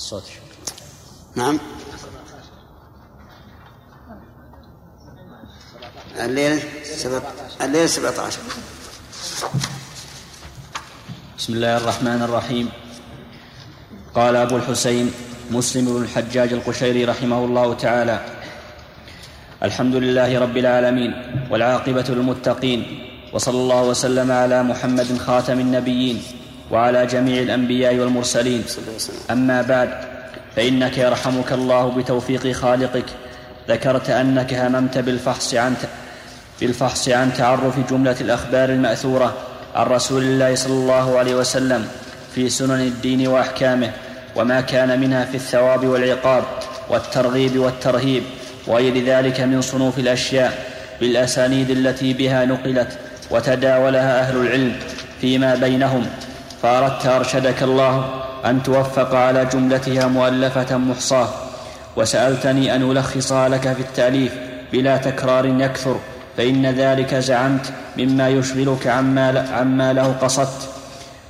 الصوت. 0.00 0.24
نعم. 1.36 1.58
الليل 6.20 6.62
سبب 6.84 7.22
الليل 7.60 7.88
17 7.88 8.38
بسم 11.38 11.52
الله 11.52 11.76
الرحمن 11.76 12.22
الرحيم. 12.22 12.68
قال 14.14 14.36
أبو 14.36 14.56
الحسين 14.56 15.12
مسلم 15.50 15.84
بن 15.84 16.02
الحجاج 16.02 16.52
القشيري 16.52 17.04
رحمه 17.04 17.44
الله 17.44 17.74
تعالى 17.74 18.16
الحمد 19.62 19.94
لله 19.94 20.38
رب 20.38 20.56
العالمين 20.56 21.12
والعاقبة 21.50 22.04
للمتقين 22.08 22.80
وصلى 23.32 23.58
الله 23.58 23.82
وسلم 23.82 24.32
على 24.32 24.62
محمد 24.62 25.18
خاتم 25.18 25.60
النبيين 25.60 26.39
وعلى 26.70 27.06
جميع 27.06 27.42
الأنبياء 27.42 27.94
والمرسلين. 27.94 28.64
أما 29.30 29.62
بعد 29.62 29.90
فإنك 30.56 30.98
يرحمك 30.98 31.52
الله 31.52 31.90
بتوفيق 31.90 32.52
خالقك. 32.52 33.04
ذكرت 33.68 34.10
أنك 34.10 34.54
هممت 34.54 34.98
بالفحص 34.98 35.54
عن 35.54 35.74
بالفحص 36.60 37.08
عن 37.08 37.32
تعرف 37.34 37.90
جملة 37.90 38.16
الأخبار 38.20 38.68
المأثورة 38.68 39.34
عن 39.74 39.86
رسول 39.86 40.22
الله 40.22 40.54
صلى 40.54 40.72
الله 40.72 41.18
عليه 41.18 41.34
وسلم 41.34 41.88
في 42.34 42.48
سنن 42.48 42.80
الدين 42.80 43.28
وأحكامه 43.28 43.90
وما 44.36 44.60
كان 44.60 45.00
منها 45.00 45.24
في 45.24 45.34
الثواب 45.34 45.86
والعقاب 45.86 46.44
والترغيب 46.90 47.58
والترهيب 47.58 48.22
وغير 48.66 49.04
ذلك 49.04 49.40
من 49.40 49.60
صنوف 49.60 49.98
الأشياء 49.98 50.58
بالأسانيد 51.00 51.70
التي 51.70 52.12
بها 52.12 52.44
نقلت 52.44 52.98
وتداولها 53.30 54.20
أهل 54.20 54.36
العلم 54.36 54.76
فيما 55.20 55.54
بينهم. 55.54 56.06
فأردت 56.62 57.06
أرشدك 57.06 57.62
الله 57.62 58.22
أن 58.44 58.62
توفق 58.62 59.14
على 59.14 59.44
جملتها 59.44 60.06
مؤلفة 60.06 60.76
محصاة 60.76 61.28
وسألتني 61.96 62.76
أن 62.76 62.90
ألخصها 62.90 63.48
لك 63.48 63.72
في 63.72 63.80
التأليف 63.80 64.32
بلا 64.72 64.96
تكرار 64.96 65.46
يكثر 65.46 65.96
فإن 66.36 66.66
ذلك 66.66 67.14
زعمت 67.14 67.72
مما 67.98 68.28
يشغلك 68.28 68.86
عما, 68.86 69.48
عما 69.52 69.92
له 69.92 70.12
قصدت 70.22 70.68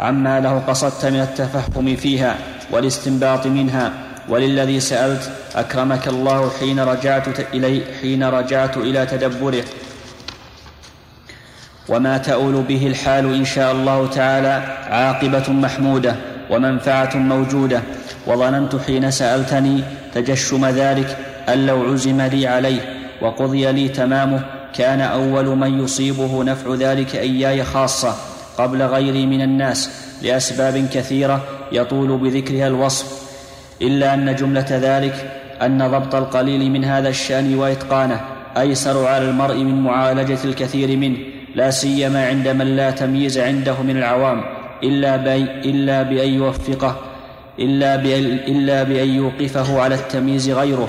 عما 0.00 0.40
له 0.40 0.62
قصدت 0.68 1.06
من 1.06 1.20
التفهم 1.20 1.96
فيها 1.96 2.36
والاستنباط 2.72 3.46
منها. 3.46 3.92
وللذي 4.28 4.80
سألت 4.80 5.30
أكرمك 5.54 6.08
الله 6.08 6.50
حين 6.60 6.80
رجعت 6.80 7.40
إلي 7.54 7.82
حين 8.00 8.24
رجعت 8.24 8.76
إلى 8.76 9.06
تدبره. 9.06 9.64
وما 11.90 12.18
تؤول 12.18 12.62
به 12.62 12.86
الحال 12.86 13.34
إن 13.34 13.44
شاء 13.44 13.72
الله 13.72 14.06
تعالى 14.06 14.62
عاقبة 14.90 15.52
محمودة 15.52 16.14
ومنفعة 16.50 17.16
موجودة. 17.16 17.82
وظننت 18.26 18.76
حين 18.86 19.10
سألتني 19.10 19.82
تجشم 20.14 20.66
ذلك 20.66 21.16
أن 21.48 21.66
لو 21.66 21.92
عزم 21.92 22.20
لي 22.20 22.46
عليه 22.46 22.80
وقضي 23.22 23.72
لي 23.72 23.88
تمامه 23.88 24.40
كان 24.74 25.00
أول 25.00 25.46
من 25.46 25.84
يصيبه 25.84 26.44
نفع 26.44 26.74
ذلك 26.74 27.16
إياي 27.16 27.64
خاصة 27.64 28.14
قبل 28.58 28.82
غيري 28.82 29.26
من 29.26 29.42
الناس 29.42 29.90
لأسباب 30.22 30.88
كثيرة 30.92 31.44
يطول 31.72 32.18
بذكرها 32.18 32.66
الوصف. 32.66 33.30
إلا 33.82 34.14
أن 34.14 34.36
جملة 34.36 34.66
ذلك 34.70 35.30
أن 35.62 35.88
ضبط 35.88 36.14
القليل 36.14 36.70
من 36.70 36.84
هذا 36.84 37.08
الشأن 37.08 37.54
وإتقانه 37.54 38.20
أيسر 38.58 39.06
على 39.06 39.24
المرء 39.24 39.56
من 39.56 39.80
معالجة 39.80 40.38
الكثير 40.44 40.96
منه. 40.96 41.39
لا 41.54 41.70
سيما 41.70 42.26
عند 42.26 42.48
من 42.48 42.76
لا 42.76 42.90
تمييز 42.90 43.38
عنده 43.38 43.82
من 43.82 43.96
العوام 43.96 44.44
إلا, 44.82 45.16
بي 45.16 45.42
إلا 45.42 46.02
بأن 46.02 46.28
يوفقه 46.28 46.96
إلا 47.58 47.96
بأن, 47.96 48.24
إلا 48.24 48.82
بأن 48.82 49.08
يوقفه 49.08 49.80
على 49.80 49.94
التمييز 49.94 50.50
غيره. 50.50 50.88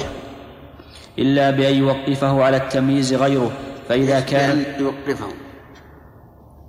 إلا 1.19 1.51
بأن 1.51 1.75
يوقفه 1.75 2.43
على 2.43 2.57
التمييز 2.57 3.13
غيره. 3.13 3.51
فإذا 3.89 4.19
كان 4.19 4.63
يوقفه. 4.79 5.27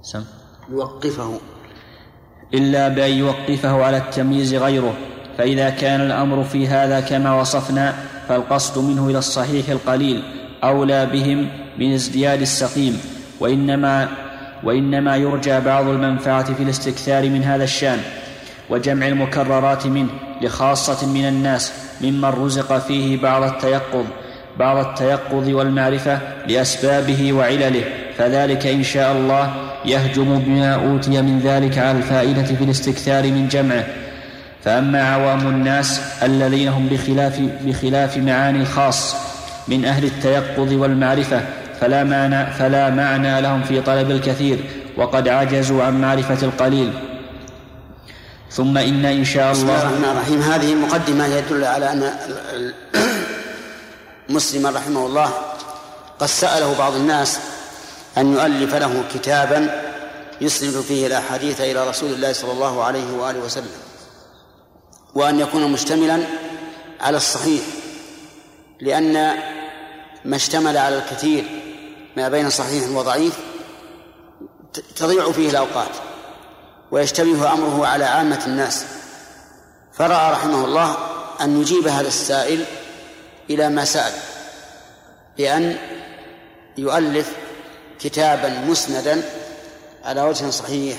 سم. 0.02 0.24
يوقفه. 0.70 1.40
إلا 2.54 2.88
بأن 2.88 3.10
يوقفه 3.10 3.84
على 3.84 3.96
التمييز 3.96 4.54
غيره. 4.54 4.94
فإذا 5.38 5.70
كان 5.70 6.00
الأمر 6.00 6.44
في 6.44 6.68
هذا 6.68 7.00
كما 7.00 7.40
وصفنا 7.40 7.94
فالقصد 8.28 8.84
منه 8.84 9.08
إلى 9.08 9.18
الصحيح 9.18 9.68
القليل 9.68 10.22
أولى 10.64 11.06
بهم 11.06 11.48
من 11.78 11.92
ازدياد 11.92 12.40
السقيم. 12.40 13.00
وإنما 13.42 14.08
وإنما 14.64 15.16
يرجى 15.16 15.60
بعض 15.60 15.88
المنفعة 15.88 16.54
في 16.54 16.62
الاستكثار 16.62 17.28
من 17.28 17.44
هذا 17.44 17.64
الشأن 17.64 17.98
وجمع 18.70 19.08
المكررات 19.08 19.86
منه 19.86 20.08
لخاصة 20.40 21.06
من 21.06 21.28
الناس 21.28 21.72
ممن 22.00 22.24
رزق 22.24 22.78
فيه 22.78 23.22
بعض 23.22 23.42
التيقظ 23.42 24.04
بعض 24.58 24.86
التيقظ 24.86 25.48
والمعرفة 25.48 26.18
لأسبابه 26.48 27.32
وعلله 27.32 27.84
فذلك 28.18 28.66
إن 28.66 28.82
شاء 28.82 29.12
الله 29.12 29.54
يهجم 29.84 30.38
بما 30.38 30.74
أوتي 30.74 31.22
من 31.22 31.40
ذلك 31.40 31.78
على 31.78 31.98
الفائدة 31.98 32.42
في 32.42 32.64
الاستكثار 32.64 33.24
من 33.24 33.48
جمعه. 33.48 33.84
فأما 34.64 35.02
عوام 35.02 35.48
الناس 35.48 36.00
الذين 36.22 36.68
هم 36.68 36.88
بخلاف, 36.88 37.40
بخلاف 37.64 38.16
معاني 38.16 38.60
الخاص 38.60 39.16
من 39.68 39.84
أهل 39.84 40.04
التيقظ 40.04 40.72
والمعرفة 40.72 41.40
فلا 41.82 42.04
معنى, 42.04 42.52
فلا 42.52 42.90
معنى 42.90 43.40
لهم 43.40 43.62
في 43.62 43.80
طلب 43.80 44.10
الكثير 44.10 44.64
وقد 44.96 45.28
عجزوا 45.28 45.82
عن 45.82 46.00
معرفة 46.00 46.38
القليل. 46.42 46.92
ثم 48.50 48.78
إن 48.78 49.04
إن 49.04 49.24
شاء 49.24 49.52
الله 49.52 49.52
بسم 49.52 49.68
الله 49.68 49.82
الرحمن 49.82 50.16
الرحيم. 50.16 50.42
هذه 50.42 50.72
المقدمة 50.72 51.26
يدل 51.26 51.64
على 51.64 51.92
أن 51.92 52.12
مسلما 54.28 54.70
رحمه 54.70 55.06
الله 55.06 55.30
قد 56.18 56.26
سأله 56.26 56.78
بعض 56.78 56.94
الناس 56.94 57.38
أن 58.18 58.32
يؤلف 58.32 58.74
له 58.74 59.04
كتابا 59.14 59.82
يسند 60.40 60.80
فيه 60.80 61.06
الأحاديث 61.06 61.60
إلى 61.60 61.88
رسول 61.88 62.12
الله 62.12 62.32
صلى 62.32 62.52
الله 62.52 62.84
عليه 62.84 63.12
وآله 63.12 63.38
وسلم 63.38 63.72
وأن 65.14 65.40
يكون 65.40 65.72
مشتملا 65.72 66.18
على 67.00 67.16
الصحيح 67.16 67.62
لأن 68.80 69.34
ما 70.24 70.36
اشتمل 70.36 70.76
على 70.76 70.98
الكثير 70.98 71.61
ما 72.16 72.28
بين 72.28 72.50
صحيح 72.50 72.88
وضعيف 72.88 73.38
تضيع 74.96 75.32
فيه 75.32 75.50
الأوقات 75.50 75.90
ويشتبه 76.90 77.52
أمره 77.52 77.86
على 77.86 78.04
عامة 78.04 78.46
الناس. 78.46 78.84
فرأى 79.92 80.32
رحمه 80.32 80.64
الله 80.64 80.96
أن 81.40 81.60
يجيب 81.60 81.88
هذا 81.88 82.08
السائل 82.08 82.64
إلى 83.50 83.68
ما 83.68 83.84
سأل 83.84 84.12
بأن 85.36 85.76
يؤلف 86.78 87.32
كتابا 88.00 88.48
مسندا 88.48 89.22
على 90.04 90.22
وجه 90.22 90.50
صحيح 90.50 90.98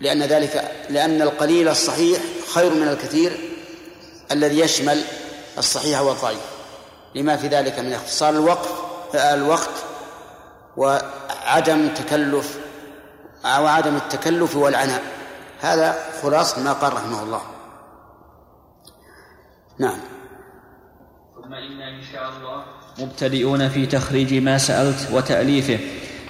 لأن 0.00 0.22
ذلك 0.22 0.72
لأن 0.90 1.22
القليل 1.22 1.68
الصحيح 1.68 2.18
خير 2.54 2.74
من 2.74 2.88
الكثير 2.88 3.50
الذي 4.32 4.60
يشمل 4.60 5.02
الصحيح 5.58 6.00
والضعيف. 6.00 6.40
لما 7.14 7.36
في 7.36 7.46
ذلك 7.46 7.78
من 7.78 7.92
اختصار 7.92 8.30
الوقت 8.30 8.68
الوقت 9.14 9.70
وعدم 10.78 11.88
تكلف 11.98 12.58
وعدم 13.44 13.96
التكلف 13.96 14.56
والعناء. 14.56 15.02
هذا 15.60 15.94
خلاصة 16.22 16.62
ما 16.62 16.72
قال 16.72 16.92
رحمه 16.92 17.22
الله. 17.22 17.40
نعم. 19.78 19.98
ثم 21.34 21.54
إنا 21.54 21.88
إن 21.88 22.02
شاء 22.12 22.22
الله 22.22 22.62
مبتدئون 22.98 23.68
في 23.68 23.86
تخريج 23.86 24.34
ما 24.34 24.58
سألت 24.58 25.08
وتأليفه 25.12 25.78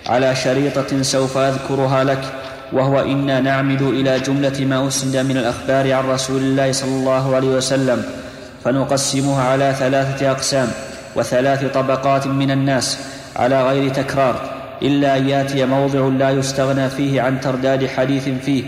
على 0.06 0.36
شريطة 0.36 1.02
سوف 1.02 1.36
أذكرها 1.38 2.04
لك 2.04 2.24
وهو 2.72 3.00
إنا 3.00 3.40
نعمد 3.40 3.82
إلى 3.82 4.20
جملة 4.20 4.64
ما 4.64 4.88
أسند 4.88 5.16
من 5.16 5.36
الأخبار 5.36 5.92
عن 5.92 6.10
رسول 6.10 6.42
الله 6.42 6.72
صلى 6.72 6.90
الله 6.90 7.36
عليه 7.36 7.48
وسلم 7.48 8.04
فنقسمها 8.64 9.44
على 9.44 9.74
ثلاثة 9.78 10.30
أقسام 10.30 10.68
وثلاث 11.16 11.72
طبقات 11.74 12.26
من 12.26 12.50
الناس. 12.50 12.98
على 13.38 13.68
غير 13.68 13.88
تكرار 13.88 14.58
إلا 14.82 15.16
أن 15.16 15.28
يأتي 15.28 15.66
موضع 15.66 16.08
لا 16.08 16.30
يستغنى 16.30 16.88
فيه 16.88 17.22
عن 17.22 17.40
ترداد 17.40 17.86
حديث 17.86 18.28
فيه 18.28 18.64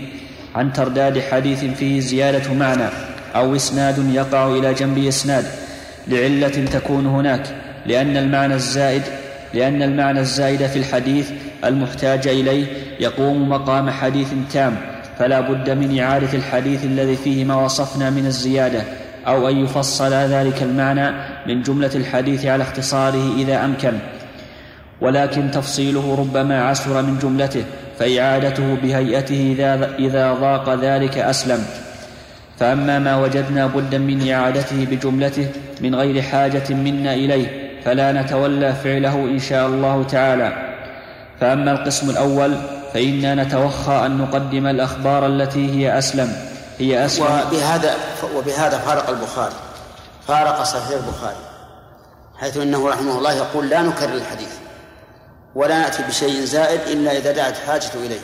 عن 0.55 0.73
ترداد 0.73 1.19
حديث 1.19 1.65
فيه 1.65 1.99
زيادة 1.99 2.53
معنى 2.53 2.89
أو 3.35 3.55
إسناد 3.55 4.13
يقع 4.13 4.47
إلى 4.47 4.73
جنب 4.73 4.97
إسناد. 4.97 5.45
لعلة 6.07 6.65
تكون 6.65 7.05
هناك 7.05 7.47
لأن 7.85 8.17
المعنى 8.17 8.53
الزائد 8.53 9.01
لأن 9.53 9.81
المعنى 9.81 10.19
الزائد 10.19 10.67
في 10.67 10.79
الحديث 10.79 11.29
المحتاج 11.65 12.27
إليه 12.27 12.65
يقوم 12.99 13.49
مقام 13.49 13.89
حديث 13.89 14.27
تام 14.53 14.77
فلا 15.19 15.41
بد 15.41 15.69
من 15.69 15.99
إعادة 15.99 16.33
الحديث 16.33 16.85
الذي 16.85 17.15
فيه 17.15 17.45
ما 17.45 17.55
وصفنا 17.55 18.09
من 18.09 18.25
الزيادة 18.25 18.83
أو 19.27 19.49
أن 19.49 19.57
يفصل 19.57 20.13
ذلك 20.13 20.63
المعنى 20.63 21.11
من 21.47 21.61
جملة 21.61 21.91
الحديث 21.95 22.45
على 22.45 22.63
اختصاره 22.63 23.35
إذا 23.37 23.65
أمكن. 23.65 23.93
ولكن 25.01 25.51
تفصيله 25.51 26.15
ربما 26.19 26.69
عسر 26.69 27.01
من 27.01 27.19
جملته 27.19 27.63
فإعادته 27.99 28.75
بهيئته 28.75 29.55
إذا, 29.99 30.33
ضاق 30.33 30.69
ذلك 30.69 31.17
أسلم. 31.17 31.65
فأما 32.59 32.99
ما 32.99 33.17
وجدنا 33.17 33.67
بدا 33.67 33.97
من 33.97 34.31
إعادته 34.31 34.85
بجملته 34.91 35.47
من 35.81 35.95
غير 35.95 36.21
حاجة 36.21 36.73
منا 36.73 37.13
إليه 37.13 37.47
فلا 37.85 38.11
نتولى 38.11 38.73
فعله 38.73 39.13
إن 39.13 39.39
شاء 39.39 39.67
الله 39.67 40.03
تعالى. 40.03 40.77
فأما 41.39 41.71
القسم 41.71 42.09
الأول 42.09 42.57
فإنا 42.93 43.35
نتوخى 43.35 44.05
أن 44.05 44.17
نقدم 44.17 44.67
الأخبار 44.67 45.27
التي 45.27 45.71
هي 45.71 45.97
أسلم. 45.97 46.33
هي 46.79 47.05
أسلم. 47.05 47.25
وبهذا 47.25 47.93
وبهذا 48.35 48.77
فارق 48.77 49.09
البخاري. 49.09 49.55
فارق 50.27 50.63
صحيح 50.63 50.99
البخاري 50.99 51.43
حيث 52.39 52.57
إنه 52.57 52.89
رحمه 52.89 53.17
الله 53.17 53.33
يقول 53.33 53.69
لا 53.69 53.81
نكرر 53.81 54.13
الحديث. 54.13 54.53
ولا 55.55 55.79
نأتي 55.79 56.03
بشيء 56.03 56.45
زائد 56.45 56.81
إلا 56.81 57.17
إذا 57.17 57.31
دعت 57.31 57.57
حاجة 57.57 57.93
إليه. 57.95 58.19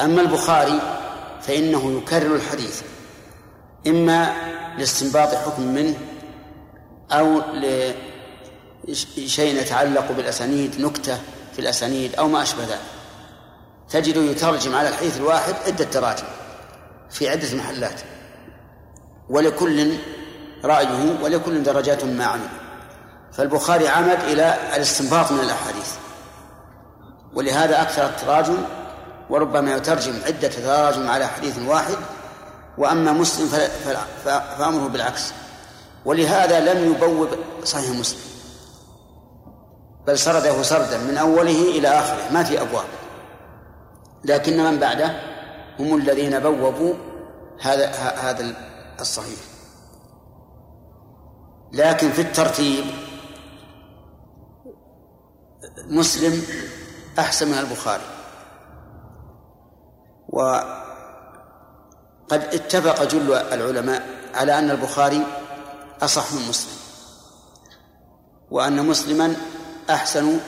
أما 0.00 0.20
البخاري 0.20 0.80
فإنه 1.42 1.98
يكرر 1.98 2.34
الحديث 2.34 2.82
إما 3.86 4.32
لاستنباط 4.78 5.34
حكم 5.34 5.62
منه 5.62 5.94
أو 7.12 7.42
لشيء 8.88 9.60
يتعلق 9.60 10.12
بالأسانيد 10.12 10.80
نكتة 10.80 11.18
في 11.52 11.58
الأسانيد 11.58 12.14
أو 12.14 12.28
ما 12.28 12.42
أشبه 12.42 12.62
ذلك. 12.62 12.80
تجده 13.90 14.20
يترجم 14.20 14.74
على 14.74 14.88
الحديث 14.88 15.16
الواحد 15.16 15.54
عدة 15.66 15.84
تراجم 15.84 16.26
في 17.10 17.28
عدة 17.28 17.54
محلات. 17.56 18.00
ولكل 19.28 19.96
رأيه 20.64 21.18
ولكل 21.22 21.62
درجات 21.62 22.04
ما 22.04 22.24
عمل 22.24 22.48
فالبخاري 23.32 23.88
عمد 23.88 24.18
إلى 24.20 24.56
الاستنباط 24.76 25.32
من 25.32 25.40
الأحاديث. 25.40 25.94
ولهذا 27.38 27.82
أكثر 27.82 28.06
التراجم 28.06 28.58
وربما 29.30 29.76
يترجم 29.76 30.12
عدة 30.26 30.48
تراجم 30.48 31.08
على 31.08 31.26
حديث 31.26 31.58
واحد 31.58 31.96
وأما 32.78 33.12
مسلم 33.12 33.48
فأمره 34.24 34.88
بالعكس. 34.88 35.32
ولهذا 36.04 36.74
لم 36.74 36.92
يبوب 36.92 37.28
صحيح 37.64 37.90
مسلم. 37.90 38.20
بل 40.06 40.18
سرده 40.18 40.62
سردا 40.62 40.98
من 40.98 41.16
أوله 41.16 41.70
إلى 41.78 41.88
آخره 41.88 42.32
ما 42.32 42.44
في 42.44 42.60
أبواب. 42.60 42.84
لكن 44.24 44.64
من 44.64 44.78
بعده؟ 44.78 45.20
هم 45.78 45.96
الذين 45.96 46.38
بوبوا 46.38 46.94
هذا 47.60 47.86
هذا 47.96 48.54
الصحيح. 49.00 49.38
لكن 51.72 52.10
في 52.10 52.20
الترتيب 52.20 52.84
مسلم 55.86 56.42
أحسن 57.18 57.48
من 57.48 57.58
البخاري. 57.58 58.02
وقد 60.28 60.72
اتفق 62.32 63.04
جل 63.04 63.32
العلماء 63.32 64.02
على 64.34 64.58
أن 64.58 64.70
البخاري 64.70 65.26
أصح 66.02 66.32
من 66.32 66.48
مسلم 66.48 66.76
وأن 68.50 68.86
مسلما 68.86 69.36
أحسن 69.90 70.38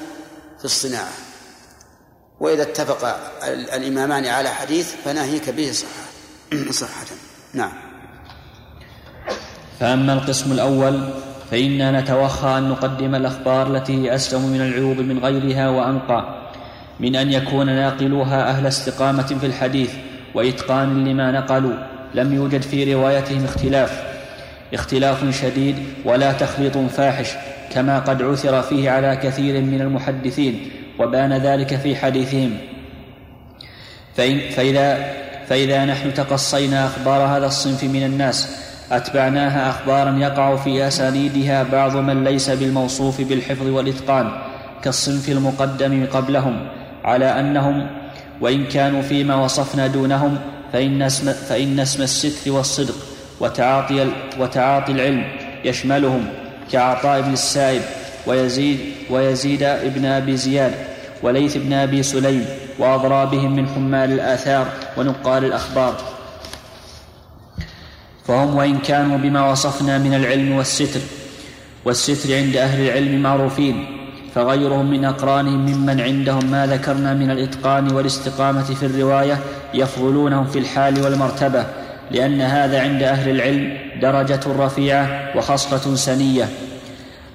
في 0.58 0.64
الصناعة. 0.64 1.12
وإذا 2.40 2.62
اتفق 2.62 3.04
الإمامان 3.48 4.26
على 4.26 4.48
حديث 4.48 4.94
فناهيك 5.04 5.50
به 5.50 5.72
صحة 5.72 6.10
صحة. 6.70 7.06
نعم. 7.54 7.72
فأما 9.80 10.12
القسم 10.12 10.52
الأول 10.52 11.14
فإنا 11.50 12.00
نتوخى 12.00 12.58
أن 12.58 12.68
نقدم 12.68 13.14
الأخبار 13.14 13.76
التي 13.76 14.02
هي 14.02 14.14
أسلم 14.14 14.42
من 14.42 14.60
العيوب 14.60 14.96
من 14.96 15.18
غيرها 15.18 15.68
وأنقى. 15.68 16.39
من 17.00 17.16
أن 17.16 17.32
يكون 17.32 17.66
ناقلوها 17.66 18.50
أهل 18.50 18.66
استقامة 18.66 19.22
في 19.22 19.46
الحديث 19.46 19.92
وإتقان 20.34 21.04
لما 21.04 21.32
نقلوا. 21.32 21.74
لم 22.14 22.34
يوجد 22.34 22.62
في 22.62 22.94
روايتهم 22.94 23.44
اختلاف. 23.44 24.02
اختلاف 24.74 25.40
شديد 25.42 25.76
ولا 26.04 26.32
تخليط 26.32 26.78
فاحش 26.78 27.28
كما 27.72 27.98
قد 27.98 28.22
عثر 28.22 28.62
فيه 28.62 28.90
على 28.90 29.16
كثير 29.16 29.60
من 29.62 29.80
المحدثين 29.80 30.70
وبان 30.98 31.32
ذلك 31.32 31.76
في 31.76 31.96
حديثهم. 31.96 32.56
فإن 34.16 34.38
فإذا, 34.50 35.12
فإذا 35.46 35.84
نحن 35.84 36.14
تقصينا 36.14 36.86
أخبار 36.86 37.20
هذا 37.20 37.46
الصنف 37.46 37.84
من 37.84 38.04
الناس 38.04 38.56
أتبعناها 38.92 39.70
أخبارا 39.70 40.18
يقع 40.18 40.56
في 40.56 40.86
أسانيدها 40.86 41.62
بعض 41.62 41.96
من 41.96 42.24
ليس 42.24 42.50
بالموصوف 42.50 43.20
بالحفظ 43.20 43.66
والإتقان 43.66 44.30
كالصنف 44.82 45.28
المقدم 45.28 46.06
قبلهم 46.06 46.79
على 47.04 47.40
أنهم 47.40 47.86
وإن 48.40 48.64
كانوا 48.64 49.02
فيما 49.02 49.34
وصفنا 49.34 49.86
دونهم 49.86 50.38
فإن 50.72 51.02
اسم, 51.02 51.32
فإن 51.32 51.80
اسم 51.80 52.02
الستر 52.02 52.50
والصدق 52.52 52.94
وتعاطي, 53.40 54.06
وتعاطي 54.38 54.92
العلم 54.92 55.24
يشملهم 55.64 56.26
كعطاء 56.72 57.20
بن 57.20 57.32
السائب 57.32 57.82
ويزيد 58.26 58.78
ويزيد 59.10 59.62
ابن 59.62 60.04
أبي 60.04 60.36
زياد 60.36 60.74
وليث 61.22 61.56
بن 61.56 61.72
أبي 61.72 62.02
سليم 62.02 62.46
واضرابهم 62.78 63.56
من 63.56 63.68
حمال 63.68 64.12
الآثار 64.12 64.68
ونقال 64.96 65.44
الأخبار. 65.44 65.96
فهم 68.26 68.56
وإن 68.56 68.78
كانوا 68.78 69.18
بما 69.18 69.50
وصفنا 69.50 69.98
من 69.98 70.14
العلم 70.14 70.52
والستر 70.52 71.00
والستر 71.84 72.36
عند 72.36 72.56
أهل 72.56 72.80
العلم 72.80 73.22
معروفين 73.22 73.99
فغيرهم 74.34 74.90
من 74.90 75.04
أقرانهم 75.04 75.66
ممن 75.66 76.00
عندهم 76.00 76.50
ما 76.50 76.66
ذكرنا 76.66 77.14
من 77.14 77.30
الإتقان 77.30 77.92
والاستقامة 77.92 78.62
في 78.62 78.86
الرواية 78.86 79.38
يفضلونهم 79.74 80.46
في 80.46 80.58
الحال 80.58 81.04
والمرتبة 81.04 81.64
لأن 82.10 82.40
هذا 82.40 82.80
عند 82.80 83.02
أهل 83.02 83.30
العلم 83.30 83.78
درجة 84.02 84.40
رفيعة 84.58 85.36
وخصلة 85.36 85.94
سنية. 85.94 86.48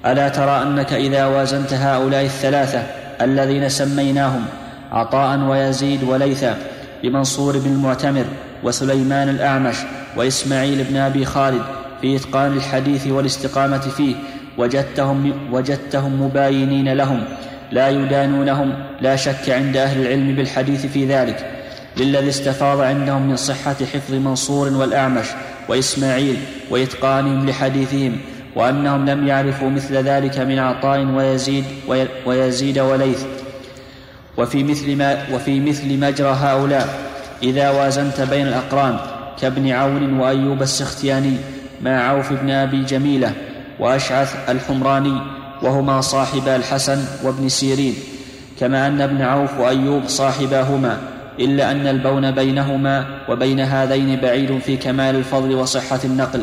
ألا 0.06 0.28
ترى 0.28 0.62
أنك 0.62 0.92
إذا 0.92 1.26
وازنت 1.26 1.72
هؤلاء 1.72 2.24
الثلاثة 2.24 2.82
الذين 3.20 3.68
سميناهم 3.68 4.44
عطاء 4.92 5.38
ويزيد 5.38 6.02
وليثا 6.02 6.56
بمنصور 7.02 7.58
بن 7.58 7.70
المعتمر 7.70 8.24
وسليمان 8.62 9.28
الأعمش 9.28 9.76
وإسماعيل 10.16 10.84
بن 10.84 10.96
أبي 10.96 11.24
خالد 11.24 11.62
في 12.00 12.16
إتقان 12.16 12.52
الحديث 12.52 13.06
والاستقامة 13.06 13.78
فيه 13.78 14.14
وجدتهم, 14.58 15.32
وجدتهم 15.52 16.22
مباينين 16.22 16.92
لهم 16.92 17.24
لا 17.72 17.88
يدانونهم 17.88 18.74
لا 19.00 19.16
شك 19.16 19.50
عند 19.50 19.76
أهل 19.76 20.02
العلم 20.02 20.34
بالحديث 20.34 20.86
في 20.86 21.06
ذلك 21.06 21.50
للذي 21.96 22.28
استفاض 22.28 22.80
عندهم 22.80 23.22
من 23.22 23.36
صحة 23.36 23.76
حفظ 23.92 24.14
منصور 24.14 24.72
والأعمش 24.72 25.26
وإسماعيل 25.68 26.36
وإتقانهم 26.70 27.48
لحديثهم 27.48 28.18
وأنهم 28.56 29.06
لم 29.06 29.26
يعرفوا 29.26 29.70
مثل 29.70 29.94
ذلك 29.94 30.38
من 30.38 30.58
عطاء 30.58 31.04
ويزيد 31.04 31.64
ويزيد 32.26 32.78
وليث. 32.78 33.24
وفي 34.38 34.64
مثل 34.64 34.96
ما 34.96 35.18
وفي 35.32 35.60
مثل 35.60 35.98
مجرى 35.98 36.28
هؤلاء 36.28 36.88
إذا 37.42 37.70
وازنت 37.70 38.20
بين 38.20 38.46
الأقران 38.46 38.98
كابن 39.40 39.70
عون 39.70 40.20
وأيوب 40.20 40.62
السختياني 40.62 41.36
مع 41.82 41.90
عوف 41.90 42.32
بن 42.32 42.50
أبي 42.50 42.84
جميلة 42.84 43.32
وأشعث 43.78 44.50
الحمراني 44.50 45.20
وهما 45.62 46.00
صاحبا 46.00 46.56
الحسن 46.56 47.04
وابن 47.22 47.48
سيرين 47.48 47.94
كما 48.60 48.86
أن 48.86 49.00
ابن 49.00 49.22
عوف 49.22 49.60
وأيوب 49.60 50.02
صاحباهما 50.06 50.98
إلا 51.40 51.70
أن 51.70 51.86
البون 51.86 52.30
بينهما 52.30 53.06
وبين 53.28 53.60
هذين 53.60 54.20
بعيد 54.20 54.58
في 54.58 54.76
كمال 54.76 55.16
الفضل 55.16 55.54
وصحة 55.54 56.00
النقل 56.04 56.42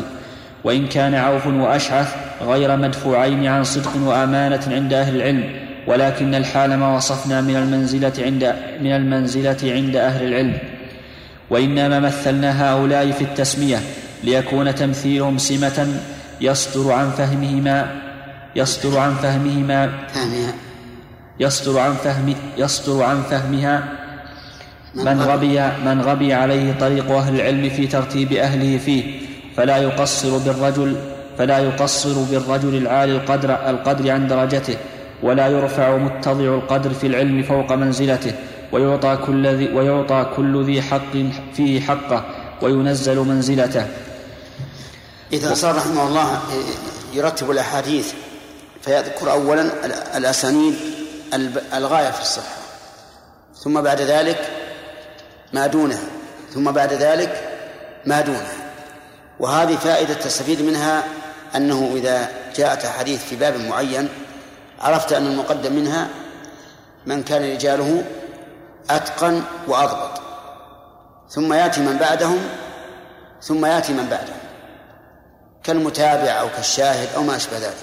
وإن 0.64 0.86
كان 0.86 1.14
عوف 1.14 1.46
وأشعث 1.46 2.14
غير 2.42 2.76
مدفوعين 2.76 3.46
عن 3.46 3.64
صدق 3.64 3.90
وأمانة 4.04 4.62
عند 4.70 4.92
أهل 4.92 5.16
العلم 5.16 5.44
ولكن 5.86 6.34
الحال 6.34 6.74
ما 6.74 6.96
وصفنا 6.96 7.40
من 7.40 7.56
المنزلة 7.56 8.12
عند 8.18 8.54
من 8.80 8.92
المنزلة 8.92 9.56
عند 9.62 9.96
أهل 9.96 10.26
العلم. 10.26 10.58
وإنما 11.50 12.00
مثلنا 12.00 12.70
هؤلاء 12.72 13.10
في 13.10 13.24
التسمية 13.24 13.78
ليكون 14.24 14.74
تمثيلهم 14.74 15.38
سمة 15.38 15.88
يصدر 16.44 16.92
عن 16.92 17.10
فهمهما 17.10 17.78
يصدر 18.56 18.98
عن 18.98 19.14
فهمهما 19.14 19.80
يصدر 21.40 21.78
عن 21.78 21.92
فهم 21.92 22.34
يصدر 22.58 23.02
عن 23.02 23.22
فهمها. 23.30 23.76
من 24.94 25.20
غبي 25.20 25.60
من 25.60 26.00
غبي 26.00 26.32
عليه 26.32 26.72
طريق 26.80 27.10
أهل 27.10 27.34
العلم 27.34 27.68
في 27.68 27.86
ترتيب 27.86 28.32
أهله 28.32 28.78
فيه. 28.78 29.04
فلا 29.56 29.76
يقصر 29.76 30.38
بالرجل 30.38 30.96
فلا 31.38 31.58
يقصر 31.58 32.22
بالرجل 32.30 32.74
العالي 32.76 33.12
القدر 33.12 33.50
القدر 33.70 34.10
عن 34.10 34.28
درجته. 34.28 34.76
ولا 35.22 35.48
يرفع 35.48 35.96
متضع 35.96 36.54
القدر 36.54 36.90
في 36.90 37.06
العلم 37.06 37.42
فوق 37.42 37.72
منزلته. 37.72 38.32
ويعطى 38.72 39.18
كل 39.26 39.46
ذي, 39.46 39.68
ويعطى 39.74 40.26
كل 40.36 40.64
ذي 40.64 40.82
حق 40.82 41.14
فيه 41.54 41.80
حقه. 41.80 42.24
وينزل 42.62 43.18
منزلته. 43.18 43.86
إذا 45.34 45.54
صار 45.54 45.76
رحمه 45.76 46.06
الله 46.06 46.40
يرتب 47.12 47.50
الأحاديث 47.50 48.12
فيذكر 48.82 49.30
أولا 49.30 49.70
الأسانيد 50.16 50.74
الغاية 51.74 52.10
في 52.10 52.20
الصحة 52.20 52.56
ثم 53.64 53.80
بعد 53.80 54.00
ذلك 54.00 54.50
ما 55.52 55.66
دونها 55.66 56.04
ثم 56.54 56.70
بعد 56.70 56.92
ذلك 56.92 57.50
ما 58.06 58.20
دونها 58.20 58.52
وهذه 59.40 59.76
فائدة 59.76 60.14
تستفيد 60.14 60.62
منها 60.62 61.04
أنه 61.56 61.92
إذا 61.94 62.28
جاءت 62.56 62.86
حديث 62.86 63.24
في 63.24 63.36
باب 63.36 63.56
معين 63.56 64.08
عرفت 64.80 65.12
أن 65.12 65.26
المقدم 65.26 65.72
منها 65.72 66.08
من 67.06 67.22
كان 67.22 67.52
رجاله 67.52 68.04
أتقن 68.90 69.42
وأضبط. 69.68 70.20
ثم 71.30 71.52
يأتي 71.52 71.80
من 71.80 71.96
بعدهم 71.96 72.38
ثم 73.42 73.66
يأتي 73.66 73.92
من 73.92 74.06
بعدهم. 74.10 74.43
كالمتابع 75.64 76.40
أو 76.40 76.48
كالشاهد 76.48 77.14
أو 77.14 77.22
ما 77.22 77.36
أشبه 77.36 77.58
ذلك. 77.58 77.76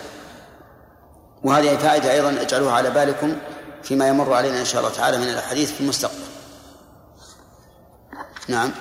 وهذه 1.43 1.77
فائدة 1.77 2.11
أيضا 2.11 2.41
اجعلوها 2.41 2.73
على 2.73 2.89
بالكم 2.89 3.37
فيما 3.83 4.07
يمر 4.07 4.33
علينا 4.33 4.59
إن 4.59 4.65
شاء 4.65 4.81
الله 4.81 4.93
تعالى 4.93 5.17
من 5.17 5.27
الأحاديث 5.27 5.71
في 5.71 5.81
المستقبل. 5.81 6.23
نعم. 8.47 8.71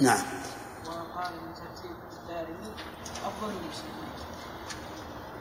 نعم. 0.00 0.22
وقال 0.86 1.32
من 1.32 1.54
ترتيب 1.54 1.96
الدارمي 2.12 2.72
أفضل 3.24 3.48
من 3.48 3.68
مسلم 3.70 3.96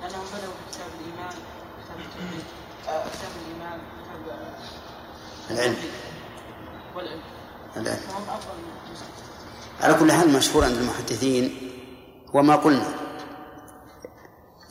لانهم 0.02 0.26
بداوا 0.34 0.54
بكتاب 0.68 0.90
الإيمان 1.00 1.36
كتاب 3.14 3.32
الإيمان 3.42 3.80
كتاب 4.04 4.22
العلم. 5.52 5.76
والعلم. 6.96 7.22
العلم. 7.78 8.00
على 9.82 9.94
كل 9.94 10.12
حال 10.12 10.30
مشهور 10.30 10.64
عند 10.64 10.78
المحدثين 10.78 11.72
هو 12.36 12.42
ما 12.42 12.56
قلنا. 12.56 12.88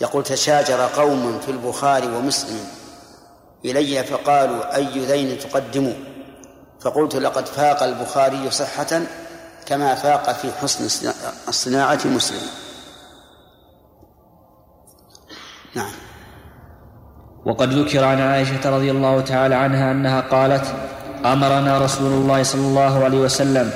يقول 0.01 0.25
تشاجر 0.25 0.81
قوم 0.87 1.41
في 1.41 1.51
البخاري 1.51 2.07
ومسلم 2.07 2.67
إلي 3.65 4.05
فقالوا 4.05 4.77
أي 4.77 5.05
ذين 5.05 5.39
تقدموا 5.39 5.95
فقلت 6.81 7.17
لقد 7.17 7.47
فاق 7.47 7.83
البخاري 7.83 8.51
صحة 8.51 9.03
كما 9.67 9.95
فاق 9.95 10.33
في 10.33 10.53
حسن 10.53 10.85
الصناعة 11.49 12.01
مسلم. 12.05 12.47
نعم. 15.75 15.93
وقد 17.44 17.73
ذكر 17.73 18.04
عن 18.04 18.20
عائشة 18.20 18.70
رضي 18.70 18.90
الله 18.90 19.20
تعالى 19.20 19.54
عنها 19.54 19.92
أنها 19.92 20.20
قالت 20.20 20.75
أمرنا 21.25 21.78
رسول 21.78 22.12
الله 22.12 22.42
صلى 22.42 22.61
الله 22.61 23.04
عليه 23.04 23.18
وسلم 23.18 23.70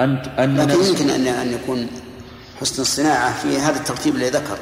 أن 0.00 0.16
أن 0.38 0.56
لكن 0.56 0.84
يمكن 0.84 1.10
أن 1.10 1.26
أن 1.26 1.52
يكون 1.52 1.86
حسن 2.60 2.82
الصناعة 2.82 3.42
في 3.42 3.58
هذا 3.58 3.78
الترتيب 3.78 4.16
الذي 4.16 4.30
ذكر 4.30 4.58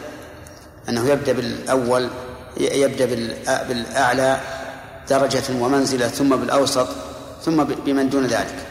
أنه 0.88 1.08
يبدأ 1.08 1.32
بالأول 1.32 2.08
يبدأ 2.60 3.06
بالأعلى 3.68 4.40
درجة 5.10 5.42
ومنزلة 5.60 6.08
ثم 6.08 6.36
بالأوسط 6.36 6.88
ثم 7.44 7.64
بمن 7.64 8.08
دون 8.08 8.26
ذلك. 8.26 8.66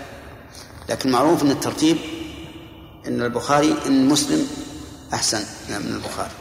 لكن 0.89 1.12
معروف 1.12 1.43
أن 1.43 1.51
الترتيب 1.51 1.97
أن 3.07 3.21
البخاري 3.21 3.75
أن 3.88 4.07
مسلم 4.07 4.47
أحسن 5.13 5.39
من 5.69 5.93
البخاري. 5.95 6.31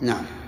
نعم. 0.00 0.43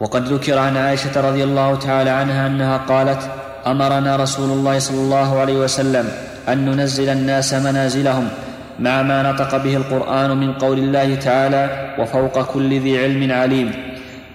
وقد 0.00 0.32
ذكر 0.32 0.58
عن 0.58 0.76
عائشة 0.76 1.20
رضي 1.20 1.44
الله 1.44 1.74
تعالى 1.74 2.10
عنها 2.10 2.46
أنها 2.46 2.76
قالت 2.76 3.30
أمرنا 3.66 4.16
رسول 4.16 4.50
الله 4.50 4.78
صلى 4.78 5.00
الله 5.00 5.40
عليه 5.40 5.56
وسلم 5.56 6.08
أن 6.48 6.64
ننزل 6.64 7.08
الناس 7.08 7.54
منازلهم 7.54 8.28
مع 8.78 9.02
ما 9.02 9.32
نطق 9.32 9.56
به 9.56 9.76
القرآن 9.76 10.36
من 10.36 10.52
قول 10.52 10.78
الله 10.78 11.14
تعالى 11.14 11.94
وفوق 11.98 12.42
كل 12.42 12.80
ذي 12.80 13.04
علم 13.04 13.32
عليم. 13.32 13.72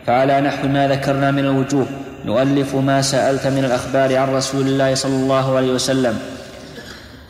فعلى 0.05 0.41
نحو 0.41 0.67
ما 0.67 0.87
ذكرنا 0.87 1.31
من 1.31 1.39
الوجوه 1.39 1.85
نؤلف 2.25 2.75
ما 2.75 3.01
سألت 3.01 3.47
من 3.47 3.63
الأخبار 3.65 4.17
عن 4.17 4.35
رسول 4.35 4.67
الله 4.67 4.95
صلى 4.95 5.15
الله 5.15 5.57
عليه 5.57 5.71
وسلم. 5.71 6.19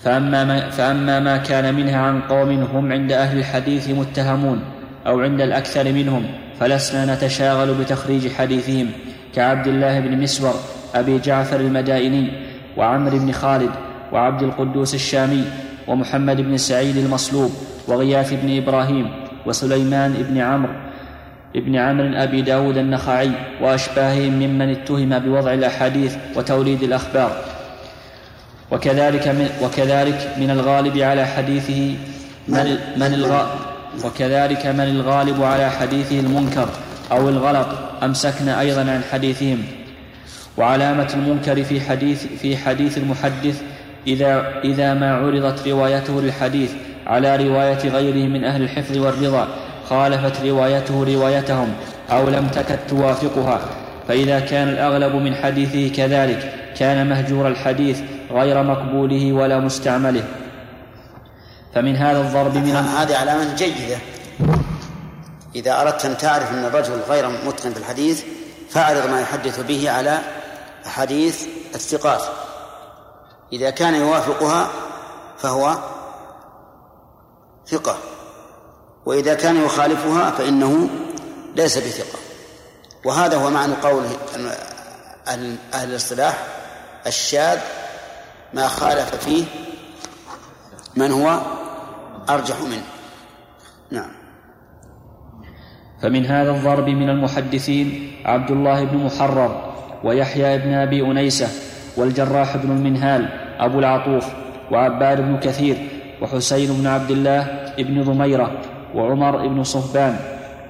فأما 0.03 0.43
ما, 0.43 0.69
فأما 0.69 1.19
ما 1.19 1.37
كان 1.37 1.75
منها 1.75 1.97
عن 1.97 2.21
قوم 2.21 2.49
هم 2.49 2.91
عند 2.91 3.11
أهل 3.11 3.37
الحديث 3.37 3.89
متهمون 3.89 4.59
أو 5.07 5.19
عند 5.21 5.41
الأكثر 5.41 5.91
منهم. 5.91 6.42
فلسنا 6.59 7.15
نتشاغل 7.15 7.73
بتخريج 7.73 8.31
حديثهم 8.31 8.91
كعبد 9.35 9.67
الله 9.67 9.99
بن 9.99 10.17
مسور 10.21 10.53
أبي 10.95 11.19
جعفر 11.19 11.59
المدائني 11.59 12.31
وعمر 12.77 13.17
بن 13.17 13.31
خالد 13.31 13.71
وعبد 14.11 14.43
القدوس 14.43 14.95
الشامي 14.95 15.43
ومحمد 15.87 16.41
بن 16.41 16.57
سعيد 16.57 16.97
المصلوب 16.97 17.51
وغياث 17.87 18.33
بن 18.33 18.57
إبراهيم 18.57 19.11
وسليمان 19.45 20.13
بن 20.13 20.37
عمرو 20.37 20.73
بن 21.55 21.75
عمرو 21.75 22.07
أبي 22.23 22.41
داود 22.41 22.77
النخعي 22.77 23.31
وأشباههم 23.61 24.33
ممن 24.33 24.69
اتهم 24.69 25.19
بوضع 25.19 25.53
الأحاديث 25.53 26.15
وتوليد 26.35 26.83
الأخبار. 26.83 27.37
وكذلك 28.71 29.27
من, 29.27 29.49
وكذلك 29.63 30.35
من 30.37 30.49
الغالب 30.49 30.97
على 30.97 31.25
حديثه 31.25 31.95
من, 32.47 32.77
من 32.97 33.13
الغ 33.13 33.45
وكذلك 34.05 34.65
من 34.65 34.81
الغالب 34.81 35.43
على 35.43 35.69
حديثه 35.69 36.19
المنكر 36.19 36.69
أو 37.11 37.29
الغلط 37.29 37.67
أمسكنا 38.03 38.59
أيضا 38.59 38.81
عن 38.81 39.01
حديثهم. 39.11 39.63
وعلامة 40.57 41.13
المنكر 41.13 41.63
في 41.63 41.81
حديث 41.81 42.25
في 42.41 42.57
حديث 42.57 42.97
المحدث 42.97 43.61
إذا 44.07 44.61
إذا 44.63 44.93
ما 44.93 45.15
عرضت 45.15 45.67
روايته 45.67 46.21
للحديث 46.21 46.71
على 47.07 47.35
رواية 47.35 47.89
غيره 47.89 48.27
من 48.27 48.43
أهل 48.43 48.61
الحفظ 48.61 48.97
والرضا 48.97 49.47
خالفت 49.89 50.45
روايته 50.45 51.03
روايتهم 51.03 51.73
أو 52.11 52.29
لم 52.29 52.47
تكد 52.47 52.79
توافقها 52.89 53.61
فإذا 54.07 54.39
كان 54.39 54.67
الأغلب 54.67 55.15
من 55.15 55.35
حديثه 55.35 55.95
كذلك 55.95 56.53
كان 56.77 57.09
مهجور 57.09 57.47
الحديث 57.47 57.99
غير 58.31 58.63
مقبوله 58.63 59.33
ولا 59.33 59.59
مستعمله. 59.59 60.23
فمن 61.75 61.95
هذا 61.95 62.21
الضرب 62.21 62.55
من 62.55 62.75
هذه 62.75 63.17
علامة 63.17 63.55
جيدة. 63.55 63.97
إذا 65.55 65.81
أردت 65.81 66.05
أن 66.05 66.17
تعرف 66.17 66.51
أن 66.51 66.65
الرجل 66.65 66.99
غير 67.09 67.29
متقن 67.29 67.73
في 67.73 67.79
الحديث 67.79 68.23
فأعرض 68.69 69.09
ما 69.09 69.21
يحدث 69.21 69.59
به 69.59 69.91
على 69.91 70.19
حديث 70.85 71.45
الثقات. 71.75 72.21
إذا 73.53 73.69
كان 73.69 73.95
يوافقها 73.95 74.69
فهو 75.37 75.77
ثقة. 77.67 77.97
وإذا 79.05 79.33
كان 79.33 79.65
يخالفها 79.65 80.31
فإنه 80.31 80.89
ليس 81.55 81.77
بثقة. 81.77 82.19
وهذا 83.05 83.37
هو 83.37 83.49
معنى 83.49 83.73
قول 83.73 84.03
أهل 85.27 85.57
الاصطلاح 85.73 86.47
الشاذ 87.07 87.59
ما 88.53 88.67
خالف 88.67 89.15
فيه 89.15 89.45
من 90.95 91.11
هو 91.11 91.41
أرجح 92.29 92.61
منه. 92.61 92.83
نعم. 93.91 94.09
فمن 96.01 96.25
هذا 96.25 96.51
الضرب 96.51 96.89
من 96.89 97.09
المحدثين 97.09 98.11
عبد 98.25 98.51
الله 98.51 98.83
بن 98.83 98.97
محرر 98.97 99.73
ويحيى 100.03 100.57
بن 100.57 100.73
أبي 100.73 101.01
أنيسة 101.01 101.47
والجراح 101.97 102.57
بن 102.57 102.71
المنهال 102.71 103.29
أبو 103.59 103.79
العطوف 103.79 104.25
وعباد 104.71 105.21
بن 105.21 105.37
كثير 105.37 105.77
وحسين 106.21 106.73
بن 106.73 106.87
عبد 106.87 107.11
الله 107.11 107.47
بن 107.77 108.03
ضميرة 108.03 108.51
وعمر 108.95 109.47
بن 109.47 109.63
صهبان 109.63 110.19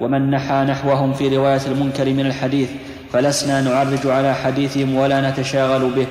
ومن 0.00 0.30
نحى 0.30 0.64
نحوهم 0.64 1.12
في 1.12 1.36
رواية 1.36 1.60
المنكر 1.66 2.10
من 2.10 2.26
الحديث 2.26 2.70
فلسنا 3.12 3.60
نعرج 3.60 4.06
على 4.06 4.34
حديثهم 4.34 4.96
ولا 4.96 5.30
نتشاغل 5.30 5.90
به 5.90 6.06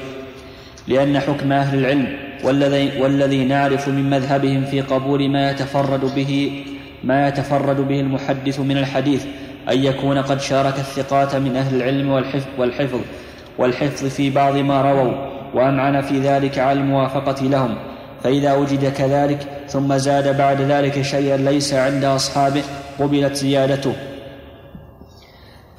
لأن 0.87 1.19
حكم 1.19 1.51
أهل 1.51 1.79
العلم 1.79 2.17
والذي, 2.43 3.01
والذي 3.01 3.45
نعرف 3.45 3.87
من 3.87 4.09
مذهبهم 4.09 4.65
في 4.65 4.81
قبول 4.81 5.29
ما 5.29 5.51
يتفرد 5.51 6.15
به 6.15 6.63
ما 7.03 7.27
يتفرد 7.27 7.87
به 7.87 7.99
المحدث 7.99 8.59
من 8.59 8.77
الحديث 8.77 9.25
أن 9.71 9.83
يكون 9.83 10.17
قد 10.17 10.41
شارك 10.41 10.79
الثقات 10.79 11.35
من 11.35 11.55
أهل 11.55 11.75
العلم 11.75 12.09
والحفظ, 12.09 12.47
والحفظ 12.57 12.99
والحفظ 13.57 14.05
في 14.05 14.29
بعض 14.29 14.57
ما 14.57 14.81
رووا 14.81 15.13
وأمعن 15.53 16.01
في 16.01 16.19
ذلك 16.19 16.59
على 16.59 16.79
الموافقة 16.79 17.43
لهم. 17.43 17.75
فإذا 18.23 18.53
وجد 18.53 18.93
كذلك 18.93 19.47
ثم 19.67 19.97
زاد 19.97 20.37
بعد 20.37 20.61
ذلك 20.61 21.01
شيئا 21.01 21.37
ليس 21.37 21.73
عند 21.73 22.03
أصحابه 22.03 22.63
قبلت 22.99 23.35
زيادته. 23.35 23.93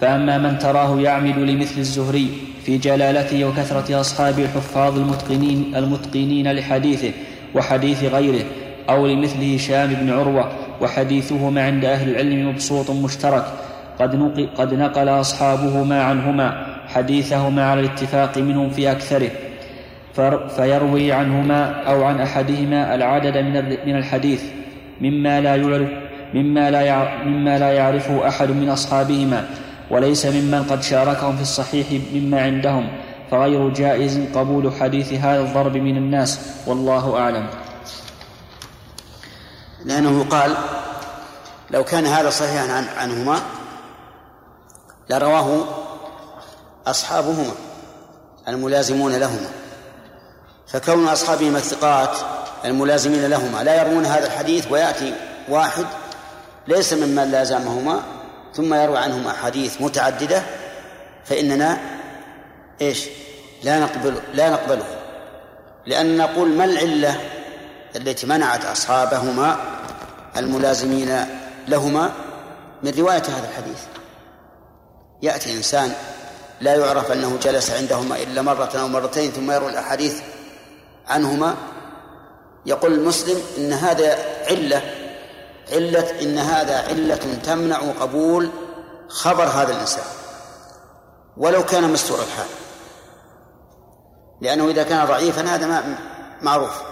فأما 0.01 0.39
من 0.39 0.59
تراه 0.59 1.01
يعمل 1.01 1.47
لمثل 1.47 1.79
الزهري 1.79 2.31
في 2.65 2.79
جلالته 2.79 3.45
وكثرة 3.45 4.01
أصحابه 4.01 4.45
الحفاظ 4.45 4.99
المتقنين 4.99 5.73
المتقنين 5.77 6.53
لحديثه 6.53 7.11
وحديث 7.55 8.05
غيره 8.05 8.45
أو 8.89 9.07
لمثل 9.07 9.55
هشام 9.55 9.95
بن 9.95 10.11
عروة 10.11 10.53
وحديثهما 10.81 11.67
عند 11.67 11.85
أهل 11.85 12.11
العلم 12.11 12.49
مبسوط 12.49 12.91
مشترك 12.91 13.45
قد 13.99 14.15
نقل, 14.15 14.49
قد 14.57 14.75
نقل 14.75 15.09
أصحابهما 15.09 16.03
عنهما 16.03 16.67
حديثهما 16.87 17.71
على 17.71 17.81
الاتفاق 17.81 18.39
منهم 18.39 18.71
في 18.71 18.93
أكثره 18.93 19.31
فيروي 20.57 21.13
عنهما 21.13 21.83
أو 21.83 22.05
عن 22.05 22.21
أحدهما 22.21 22.95
العدد 22.95 23.37
من 23.87 23.97
الحديث 23.97 24.43
مما 25.01 25.41
لا 25.41 25.57
يعرف 25.57 25.89
مما 26.35 26.71
لا 26.71 27.25
مما 27.25 27.59
لا 27.59 27.73
يعرفه 27.73 28.29
أحد 28.29 28.51
من 28.51 28.69
أصحابهما. 28.69 29.45
وليس 29.91 30.26
ممن 30.26 30.64
قد 30.71 30.83
شاركهم 30.83 31.37
في 31.37 31.43
الصحيح 31.43 31.87
مما 32.12 32.43
عندهم 32.43 32.88
فغير 33.31 33.69
جائز 33.69 34.19
قبول 34.35 34.73
حديث 34.73 35.12
هذا 35.12 35.41
الضرب 35.41 35.76
من 35.76 35.97
الناس 35.97 36.41
والله 36.67 37.19
أعلم. 37.19 37.47
لأنه 39.85 40.25
قال 40.31 40.57
لو 41.71 41.85
كان 41.85 42.07
هذا 42.07 42.31
صحيحا 42.31 42.73
عن 42.73 42.85
عنهما 42.97 43.43
لرواه 45.11 45.64
أصحابهما 46.87 47.53
الملازمون 48.49 49.12
لهما. 49.12 49.50
فكون 50.67 51.09
أصحابهما 51.09 51.59
الثقات 51.59 52.19
الملازمين 52.64 53.26
لهما 53.26 53.64
لا 53.64 53.83
يروون 53.83 54.07
هذا 54.07 54.26
الحديث 54.26 54.73
ويأتي 54.73 55.14
واحد 55.49 55.87
ليس 56.69 56.93
ممن 56.93 57.31
لازمهما 57.31 58.03
ثم 58.55 58.75
يروي 58.75 58.99
عنهما 58.99 59.31
أحاديث 59.31 59.81
متعددة 59.81 60.43
فإننا 61.25 61.79
إيش؟ 62.81 63.09
لا 63.63 63.79
نقبل 63.81 64.21
لا 64.35 64.51
نقبله 64.51 64.87
لأن 65.87 66.17
نقول 66.17 66.49
ما 66.49 66.65
العلة 66.65 67.21
التي 67.97 68.27
منعت 68.27 68.65
أصحابهما 68.65 69.57
الملازمين 70.37 71.27
لهما؟ 71.69 72.13
من 72.83 72.93
رواية 72.99 73.23
هذا 73.23 73.49
الحديث. 73.51 73.79
يأتي 75.23 75.57
إنسان 75.57 75.93
لا 76.61 76.75
يعرف 76.75 77.13
أنه 77.13 77.39
جلس 77.43 77.71
عندهما 77.71 78.17
إلا 78.17 78.43
مرة 78.43 78.71
أو 78.75 78.89
مرتين 78.89 79.31
ثم 79.31 79.51
يروي 79.51 79.71
الأحاديث 79.71 80.21
عنهما 81.07 81.57
يقول 82.67 82.93
المسلم 82.93 83.43
إن 83.59 83.73
هذا 83.73 84.19
علة 84.51 84.83
علة 85.73 86.21
إن 86.23 86.38
هذا 86.38 86.76
علة 86.88 87.38
تمنع 87.44 87.78
قبول 88.00 88.50
خبر 89.09 89.44
هذا 89.44 89.73
الإنسان. 89.73 90.04
ولو 91.37 91.64
كان 91.64 91.92
مستور 91.92 92.18
الحال. 92.18 92.47
لأنه 94.40 94.68
إذا 94.68 94.83
كان 94.83 95.06
ضعيفا 95.06 95.42
هذا 95.42 95.66
ما 95.66 95.99
معروف. 96.42 96.83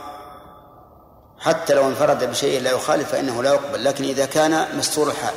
حتى 1.38 1.74
لو 1.74 1.86
انفرد 1.86 2.30
بشيء 2.30 2.62
لا 2.62 2.70
يخالف 2.70 3.12
فإنه 3.12 3.42
لا 3.42 3.52
يقبل. 3.52 3.84
لكن 3.84 4.04
إذا 4.04 4.26
كان 4.26 4.78
مستور 4.78 5.08
الحال. 5.10 5.34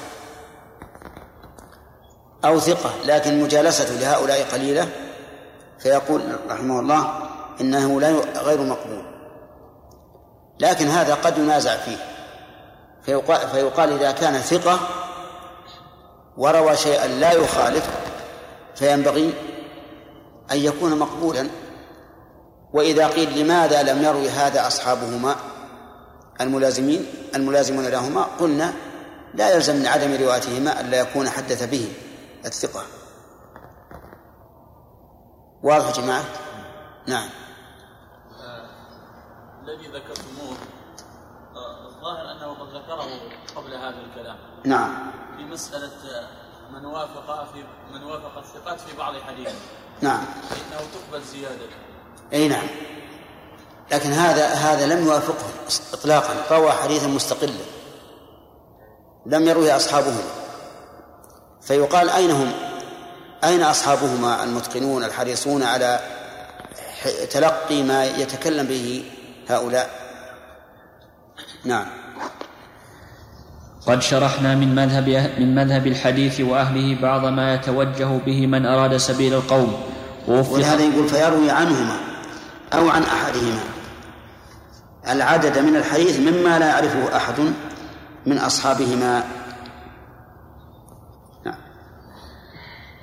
أو 2.45 2.59
ثقة 2.59 2.91
لكن 3.05 3.43
مجالسته 3.43 3.93
لهؤلاء 3.93 4.43
قليلة 4.53 4.89
فيقول 5.79 6.21
رحمه 6.49 6.79
الله 6.79 7.29
إنه 7.61 8.01
لا 8.01 8.11
غير 8.37 8.61
مقبول. 8.61 9.05
لكن 10.59 10.87
هذا 10.87 11.13
قد 11.13 11.37
ينازع 11.37 11.77
فيه. 11.77 12.14
فيقال, 13.05 13.47
فيقال 13.49 13.91
إذا 13.93 14.11
كان 14.11 14.33
ثقة 14.33 14.79
وروى 16.37 16.75
شيئا 16.75 17.07
لا 17.07 17.31
يخالف 17.31 17.89
فينبغي 18.75 19.33
أن 20.51 20.57
يكون 20.57 20.99
مقبولا. 20.99 21.47
وإذا 22.73 23.07
قيل 23.07 23.39
لماذا 23.39 23.83
لم 23.83 24.03
يروي 24.03 24.29
هذا 24.29 24.67
أصحابهما 24.67 25.35
الملازمين 26.41 27.05
الملازمون 27.35 27.85
لهما 27.85 28.23
قلنا 28.39 28.73
لا 29.33 29.55
يلزم 29.55 29.75
من 29.75 29.87
عدم 29.87 30.23
روايتهما 30.23 30.81
ألا 30.81 30.99
يكون 30.99 31.29
حدث 31.29 31.63
به 31.63 31.93
الثقة. 32.45 32.83
واضح 35.63 35.87
يا 35.87 35.91
جماعة؟ 35.91 36.23
نعم. 37.07 37.29
الذي 39.63 39.87
ذكرتموه 39.87 40.51
آه، 40.51 40.74
الظاهر 42.05 42.31
أنه 42.31 42.53
قد 42.53 42.69
ذكره 42.69 43.07
قبل 43.55 43.73
هذا 43.73 43.95
الكلام. 44.09 44.37
نعم. 44.63 45.11
في 45.37 45.43
مسألة 45.43 45.91
من 46.71 46.85
وافق 46.85 47.47
في 47.53 47.63
من 47.93 48.03
وافق 48.03 48.37
الثقات 48.37 48.79
في 48.79 48.97
بعض 48.97 49.13
حديثه. 49.27 49.55
نعم. 50.01 50.25
فإنه 50.49 50.79
تقبل 50.93 51.23
زيادة. 51.23 51.65
أي 52.33 52.47
نعم. 52.47 52.67
لكن 53.91 54.11
هذا 54.11 54.47
هذا 54.47 54.95
لم 54.95 55.05
يوافقه 55.05 55.45
إطلاقا 55.93 56.35
روى 56.51 56.71
حديثا 56.71 57.07
مستقلا. 57.07 57.65
لم 59.25 59.47
يروه 59.47 59.75
أصحابهما 59.75 60.23
فيقال 61.61 62.09
أين 62.09 62.31
هم؟ 62.31 62.51
أين 63.43 63.63
أصحابهما 63.63 64.43
المتقنون 64.43 65.03
الحريصون 65.03 65.63
على 65.63 65.99
تلقي 67.31 67.83
ما 67.83 68.05
يتكلم 68.05 68.67
به 68.67 69.11
هؤلاء؟ 69.49 70.04
نعم. 71.65 71.85
قد 73.87 74.01
شرحنا 74.01 74.55
من 74.55 74.75
مذهب 74.75 75.09
من 75.39 75.55
مذهب 75.55 75.87
الحديث 75.87 76.41
وأهله 76.41 77.01
بعض 77.01 77.25
ما 77.25 77.53
يتوجه 77.53 78.17
به 78.25 78.47
من 78.47 78.65
أراد 78.65 78.97
سبيل 78.97 79.33
القوم. 79.33 79.73
ولهذا 80.27 80.83
يقول 80.83 81.09
فيروي 81.09 81.51
عنهما 81.51 81.97
أو 82.73 82.89
عن 82.89 83.03
أحدهما. 83.03 83.63
العدد 85.09 85.57
من 85.57 85.75
الحديث 85.75 86.19
مما 86.19 86.59
لا 86.59 86.67
يعرفه 86.67 87.15
أحد 87.17 87.39
من 88.25 88.37
أصحابهما. 88.37 89.23
نعم. 91.45 91.57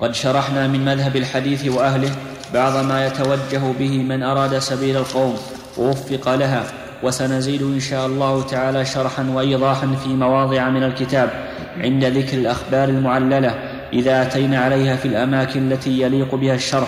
قد 0.01 0.11
شرحنا 0.11 0.67
من 0.67 0.85
مذهب 0.85 1.15
الحديث 1.15 1.67
وأهله 1.67 2.15
بعض 2.53 2.75
ما 2.85 3.07
يتوجه 3.07 3.71
به 3.79 4.03
من 4.03 4.23
أراد 4.23 4.59
سبيل 4.59 4.97
القوم. 4.97 5.37
ووفق 5.77 6.35
لها. 6.35 6.82
وسنزيد 7.03 7.61
إن 7.61 7.79
شاء 7.79 8.05
الله 8.05 8.43
تعالى 8.43 8.85
شرحا 8.85 9.29
وإيضاحا 9.29 9.87
في 9.87 10.09
مواضع 10.09 10.69
من 10.69 10.83
الكتاب 10.83 11.29
عند 11.77 12.05
ذكر 12.05 12.37
الأخبار 12.37 12.89
المعللة 12.89 13.49
إذا 13.93 14.21
أتينا 14.21 14.59
عليها 14.59 14.95
في 14.95 15.07
الأماكن 15.07 15.71
التي 15.71 16.01
يليق 16.01 16.35
بها 16.35 16.55
الشرح 16.55 16.87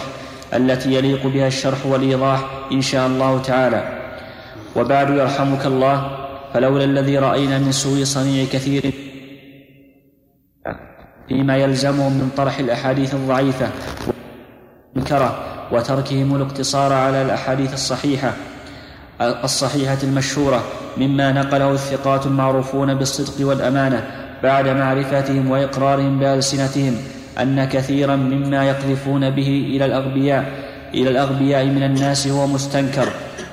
التي 0.54 0.93
يليق 0.93 1.28
بها 1.28 1.47
الشرح 1.47 1.86
والإيضاح 1.86 2.39
إن 2.71 2.82
شاء 2.82 3.08
الله 3.08 3.41
تعالى. 3.41 4.06
وبعد 4.75 5.10
يرحمك 5.10 5.65
الله 5.65 6.17
فلولا 6.54 6.84
الذي 6.84 7.17
رأينا 7.17 7.60
من 7.60 7.71
سوء 7.71 8.04
صنيع 8.04 8.45
كثير 8.45 8.93
فيما 11.28 11.58
يلزمهم 11.58 12.13
من 12.13 12.30
طرح 12.38 12.60
الأحاديث 12.60 13.13
الضعيفة 13.13 13.69
والمنكره 14.95 15.39
وتركهم 15.71 16.36
الاقتصار 16.36 16.93
على 16.93 17.21
الأحاديث 17.21 17.73
الصحيحة 17.73 18.34
الصحيحة 19.21 19.97
المشهورة 20.04 20.63
مما 20.97 21.32
نقله 21.32 21.71
الثقات 21.71 22.25
المعروفون 22.25 22.93
بالصدق 22.93 23.47
والأمانة 23.47 24.04
بعد 24.43 24.67
معرفتهم 24.67 25.51
وإقرارهم 25.51 26.19
بألسنتهم 26.19 26.97
أن 27.41 27.65
كثيرا 27.65 28.15
مما 28.15 28.65
يقذفون 28.65 29.30
به 29.30 29.65
إلى 29.69 29.86
الأغبياء 29.86 30.45
إلى 30.93 31.10
الأغبياء 31.10 31.65
من 31.65 31.84
الناس 31.84 32.28
هو 32.28 32.47
مستنكر 32.47 33.08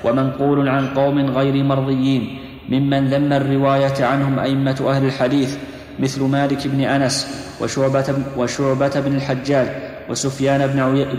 ومنقول 0.05 0.68
عن 0.68 0.88
قوم 0.88 1.31
غير 1.31 1.64
مرضيين 1.64 2.38
ممن 2.68 3.09
ذم 3.09 3.33
الرواية 3.33 4.05
عنهم 4.05 4.38
أئمة 4.38 4.85
أهل 4.88 5.05
الحديث 5.05 5.57
مثل 6.01 6.22
مالك 6.22 6.66
بن 6.66 6.81
أنس 6.81 7.27
وشعبة, 7.61 8.14
وشعبة 8.37 9.01
بن 9.01 9.16
الحجاج 9.16 9.68
وسفيان 10.11 10.66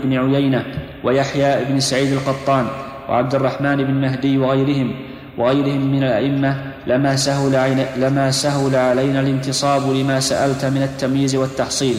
بن 0.04 0.18
عيينة 0.18 0.64
ويحيى 1.04 1.64
بن 1.64 1.80
سعيد 1.80 2.12
القطان 2.12 2.66
وعبد 3.08 3.34
الرحمن 3.34 3.76
بن 3.76 3.94
مهدي 3.94 4.38
وغيرهم 4.38 4.94
وغيرهم 5.38 5.92
من 5.92 6.02
الأئمة 6.04 6.72
لما 6.86 7.16
سهل, 7.16 7.86
لما 7.96 8.30
سهل 8.30 8.76
علينا 8.76 9.20
الانتصاب 9.20 9.90
لما 9.90 10.20
سألت 10.20 10.64
من 10.64 10.82
التمييز 10.82 11.36
والتحصيل. 11.36 11.96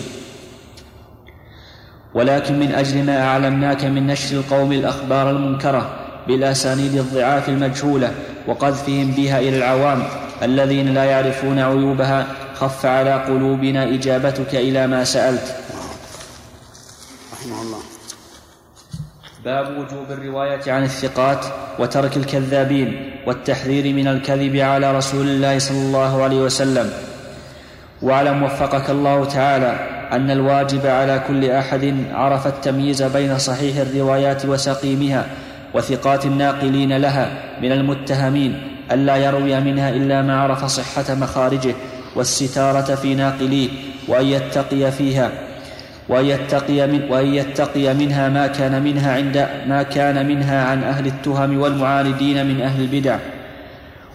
ولكن 2.13 2.59
من 2.59 2.71
أجل 2.75 3.03
ما 3.03 3.21
أعلمناك 3.21 3.85
من 3.85 4.07
نشر 4.07 4.37
القوم 4.37 4.71
الأخبار 4.71 5.29
المنكرة 5.29 5.89
بالأسانيد 6.27 6.95
الضعاف 6.95 7.49
المجهولة 7.49 8.11
وقذفهم 8.47 9.11
بها 9.11 9.39
إلى 9.39 9.57
العوام 9.57 10.03
الذين 10.43 10.93
لا 10.93 11.03
يعرفون 11.03 11.59
عيوبها 11.59 12.27
خف 12.53 12.85
على 12.85 13.13
قلوبنا 13.13 13.83
إجابتك 13.83 14.55
إلى 14.55 14.87
ما 14.87 15.03
سألت 15.03 15.55
رحمه 17.33 17.61
الله 17.61 17.79
باب 19.45 19.77
وجوب 19.77 20.11
الرواية 20.11 20.71
عن 20.71 20.83
الثقات 20.83 21.45
وترك 21.79 22.17
الكذابين 22.17 23.11
والتحذير 23.27 23.93
من 23.93 24.07
الكذب 24.07 24.55
على 24.55 24.97
رسول 24.97 25.27
الله 25.27 25.59
صلى 25.59 25.77
الله 25.77 26.23
عليه 26.23 26.37
وسلم. 26.37 26.89
واعلم 28.01 28.43
وفقك 28.43 28.89
الله 28.89 29.25
تعالى 29.25 29.79
أن 30.11 30.31
الواجب 30.31 30.85
على 30.85 31.23
كل 31.27 31.49
أحد 31.49 31.95
عرف 32.11 32.47
التمييز 32.47 33.03
بين 33.03 33.37
صحيح 33.37 33.77
الروايات 33.77 34.45
وسقيمها 34.45 35.25
وثقات 35.73 36.25
الناقلين 36.25 36.97
لها 36.97 37.29
من 37.61 37.71
المتهمين 37.71 38.61
الا 38.91 39.15
يروي 39.15 39.59
منها 39.59 39.89
إلا 39.89 40.21
ما 40.21 40.41
عرف 40.41 40.65
صحة 40.65 41.15
مخارجه 41.15 41.75
والستارة 42.15 42.95
في 42.95 43.15
ناقليه 43.15 43.69
وأن 44.07 44.25
يتقي 44.25 44.91
فيها 44.91 45.31
وأن 46.09 46.25
يتقي, 46.25 46.87
من 46.87 47.11
وأن 47.11 47.33
يتقي 47.33 47.93
منها 47.93 48.29
ما 48.29 48.47
كان 48.47 48.81
منها 48.81 49.15
عند 49.15 49.47
ما 49.67 49.83
كان 49.83 50.25
منها 50.25 50.65
عن 50.65 50.83
أهل 50.83 51.07
التهم 51.07 51.59
والمعاندين 51.59 52.45
من 52.45 52.61
أهل 52.61 52.81
البدع. 52.81 53.17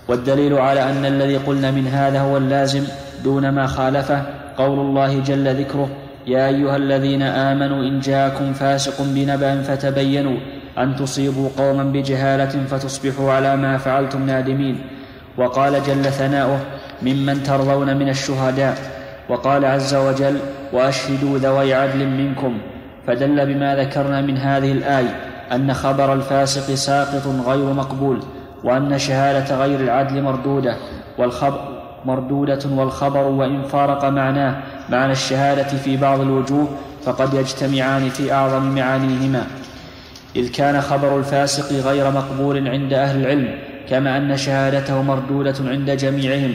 والدليل 0.08 0.54
على 0.54 0.82
أن 0.82 1.04
الذي 1.04 1.36
قلنا 1.36 1.70
من 1.70 1.86
هذا 1.86 2.20
هو 2.20 2.36
اللازم 2.36 2.84
دون 3.24 3.48
ما 3.48 3.66
خالفه 3.66 4.22
قول 4.58 4.78
الله 4.78 5.20
جل 5.20 5.56
ذكره 5.56 5.88
يا 6.26 6.48
أيها 6.48 6.76
الذين 6.76 7.22
آمنوا 7.22 7.82
إن 7.82 8.00
جاءكم 8.00 8.52
فاسق 8.52 9.02
بنبأ 9.02 9.62
فتبينوا 9.62 10.36
أن 10.78 10.96
تصيبوا 10.96 11.48
قوما 11.58 11.82
بجهالة 11.82 12.64
فتصبحوا 12.70 13.32
على 13.32 13.56
ما 13.56 13.78
فعلتم 13.78 14.26
نادمين. 14.26 14.80
وقال 15.38 15.82
جل 15.82 16.04
ثناؤه 16.04 16.60
ممن 17.02 17.42
ترضون 17.42 17.96
من 17.96 18.08
الشهداء. 18.08 18.78
وقال 19.28 19.64
عز 19.64 19.94
وجل 19.94 20.36
وأشهدوا 20.72 21.38
ذوي 21.38 21.74
عدل 21.74 22.06
منكم 22.06 22.58
فدل 23.06 23.46
بما 23.46 23.76
ذكرنا 23.76 24.20
من 24.20 24.36
هذه 24.36 24.72
الايه 24.72 25.16
أن 25.52 25.74
خبر 25.74 26.12
الفاسق 26.12 26.74
ساقط 26.74 27.26
غير 27.46 27.72
مقبول 27.72 28.20
وأن 28.64 28.98
شهادة 28.98 29.56
غير 29.56 29.80
العدل 29.80 30.22
مردودة 30.22 30.76
والخبر 31.18 31.80
مردودة 32.04 32.58
والخبر 32.70 33.22
وإن 33.22 33.62
فارق 33.62 34.04
معناه 34.04 34.56
معنى 34.90 35.12
الشهادة 35.12 35.64
في 35.64 35.96
بعض 35.96 36.20
الوجوه 36.20 36.68
فقد 37.04 37.34
يجتمعان 37.34 38.08
في 38.08 38.32
أعظم 38.32 38.74
معانيهما. 38.74 39.46
إذ 40.36 40.52
كان 40.52 40.80
خبر 40.80 41.18
الفاسق 41.18 41.72
غير 41.72 42.10
مقبول 42.10 42.68
عند 42.68 42.92
أهل 42.92 43.20
العلم 43.20 43.48
كما 43.88 44.16
أن 44.16 44.36
شهادته 44.36 45.02
مردودة 45.02 45.54
عند 45.60 45.90
جميعهم. 45.90 46.54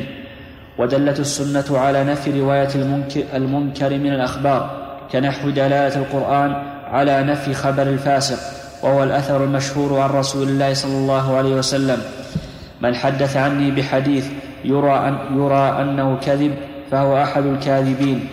ودلت 0.78 1.20
السنة 1.20 1.80
على 1.80 2.04
نفي 2.04 2.42
رواية 2.42 2.70
المنكر, 2.76 3.24
المنكر 3.34 3.90
من 3.90 4.14
الأخبار 4.14 4.86
كنحو 5.12 5.50
دلالة 5.50 5.96
القرآن 5.96 6.56
على 6.92 7.24
نفي 7.24 7.54
خبر 7.54 7.82
الفاسق 7.82 8.40
وهو 8.84 9.04
الأثر 9.04 9.44
المشهور 9.44 10.00
عن 10.00 10.10
رسول 10.10 10.48
الله 10.48 10.74
صلى 10.74 10.98
الله 10.98 11.38
عليه 11.38 11.56
وسلم. 11.56 11.98
من 12.82 12.96
حدث 12.96 13.38
عني 13.38 13.72
بحديث 13.72 14.28
يرى, 14.66 15.08
أن 15.08 15.18
يرى 15.38 15.82
أنه 15.82 16.18
كذب 16.20 16.56
فهو 16.92 17.24
أحد 17.24 17.46
الكاذبين. 17.46 18.28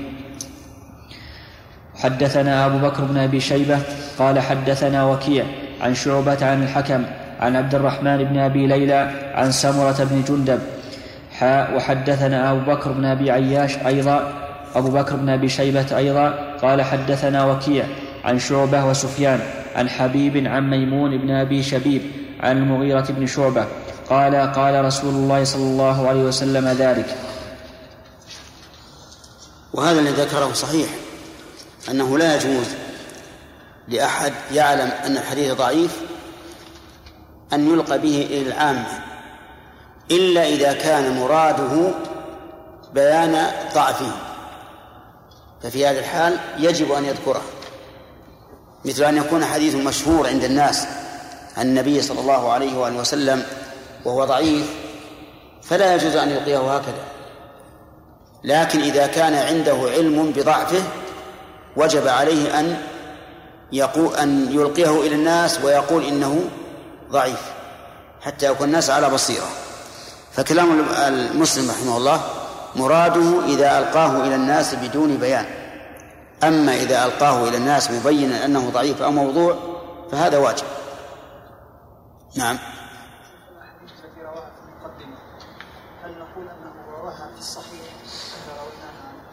حدثنا 1.94 2.66
أبو 2.66 2.78
بكر 2.78 3.04
بن 3.04 3.16
أبي 3.16 3.40
شيبة 3.40 3.78
قال 4.18 4.40
حدثنا 4.40 5.04
وكيع 5.04 5.44
عن 5.80 5.94
شعبة 5.94 6.46
عن 6.46 6.62
الحكم 6.62 7.02
عن 7.40 7.56
عبد 7.56 7.74
الرحمن 7.74 8.24
بن 8.24 8.38
أبي 8.38 8.66
ليلى 8.66 9.10
عن 9.34 9.50
سمرة 9.50 10.08
بن 10.10 10.22
جندب 10.28 10.58
حاء 11.42 11.76
وحدثنا 11.76 12.50
أبو 12.52 12.72
بكر 12.72 12.92
بن 12.92 13.04
أبي 13.04 13.30
عياش 13.30 13.76
أيضا 13.76 14.32
أبو 14.74 14.90
بكر 14.90 15.16
بن 15.16 15.28
أبي 15.28 15.48
شيبة 15.48 15.96
أيضا 15.96 16.56
قال 16.62 16.82
حدثنا 16.82 17.44
وكيع 17.44 17.84
عن 18.24 18.38
شعبة 18.38 18.84
وسفيان 18.84 19.40
عن 19.74 19.88
حبيب 19.88 20.46
عن 20.46 20.70
ميمون 20.70 21.18
بن 21.18 21.30
أبي 21.30 21.62
شبيب 21.62 22.02
عن 22.40 22.56
المغيرة 22.56 23.06
بن 23.08 23.26
شعبة 23.26 23.66
قال 24.10 24.52
قال 24.52 24.84
رسول 24.84 25.14
الله 25.14 25.44
صلى 25.44 25.62
الله 25.62 26.08
عليه 26.08 26.20
وسلم 26.20 26.68
ذلك. 26.68 27.16
وهذا 29.72 30.00
الذي 30.00 30.22
ذكره 30.22 30.52
صحيح 30.52 30.88
أنه 31.90 32.18
لا 32.18 32.36
يجوز 32.36 32.66
لأحد 33.88 34.32
يعلم 34.52 34.90
أن 35.06 35.16
الحديث 35.16 35.52
ضعيف 35.52 36.00
أن 37.52 37.72
يلقى 37.72 37.98
به 37.98 38.26
إلى 38.30 38.48
العامة. 38.48 39.11
إلا 40.10 40.48
إذا 40.48 40.72
كان 40.72 41.20
مراده 41.20 41.90
بيان 42.94 43.46
ضعفه. 43.74 44.12
ففي 45.62 45.86
هذا 45.86 46.00
الحال 46.00 46.38
يجب 46.58 46.92
أن 46.92 47.04
يذكره. 47.04 47.42
مثل 48.84 49.04
أن 49.04 49.16
يكون 49.16 49.44
حديث 49.44 49.74
مشهور 49.74 50.28
عند 50.28 50.44
الناس 50.44 50.86
عن 51.56 51.66
النبي 51.66 52.02
صلى 52.02 52.20
الله 52.20 52.52
عليه 52.52 52.78
وآله 52.78 52.96
وسلم 52.96 53.42
وهو 54.04 54.24
ضعيف 54.24 54.70
فلا 55.62 55.94
يجوز 55.94 56.16
أن 56.16 56.30
يلقيه 56.30 56.74
هكذا. 56.76 57.04
لكن 58.44 58.80
إذا 58.80 59.06
كان 59.06 59.34
عنده 59.34 59.76
علم 59.90 60.32
بضعفه 60.36 60.82
وجب 61.76 62.08
عليه 62.08 62.60
أن 62.60 62.76
يقول 63.72 64.14
أن 64.14 64.48
يلقيه 64.52 65.00
إلى 65.00 65.14
الناس 65.14 65.60
ويقول 65.64 66.04
إنه 66.04 66.44
ضعيف 67.10 67.40
حتى 68.20 68.46
يكون 68.46 68.66
الناس 68.66 68.90
على 68.90 69.10
بصيرة. 69.10 69.48
فكلام 70.32 70.84
المسلم 70.90 71.70
رحمه 71.70 71.96
الله 71.96 72.20
مراده 72.76 73.44
إذا 73.44 73.78
ألقاه 73.78 74.26
إلى 74.26 74.34
الناس 74.34 74.74
بدون 74.74 75.16
بيان. 75.16 75.46
أما 76.42 76.74
إذا 76.74 77.04
ألقاه 77.04 77.48
إلى 77.48 77.56
الناس 77.56 77.90
مبينا 77.90 78.44
أنه 78.44 78.70
ضعيف 78.70 79.02
أو 79.02 79.10
موضوع 79.10 79.56
فهذا 80.12 80.38
واجب. 80.38 80.64
نعم. 82.36 82.58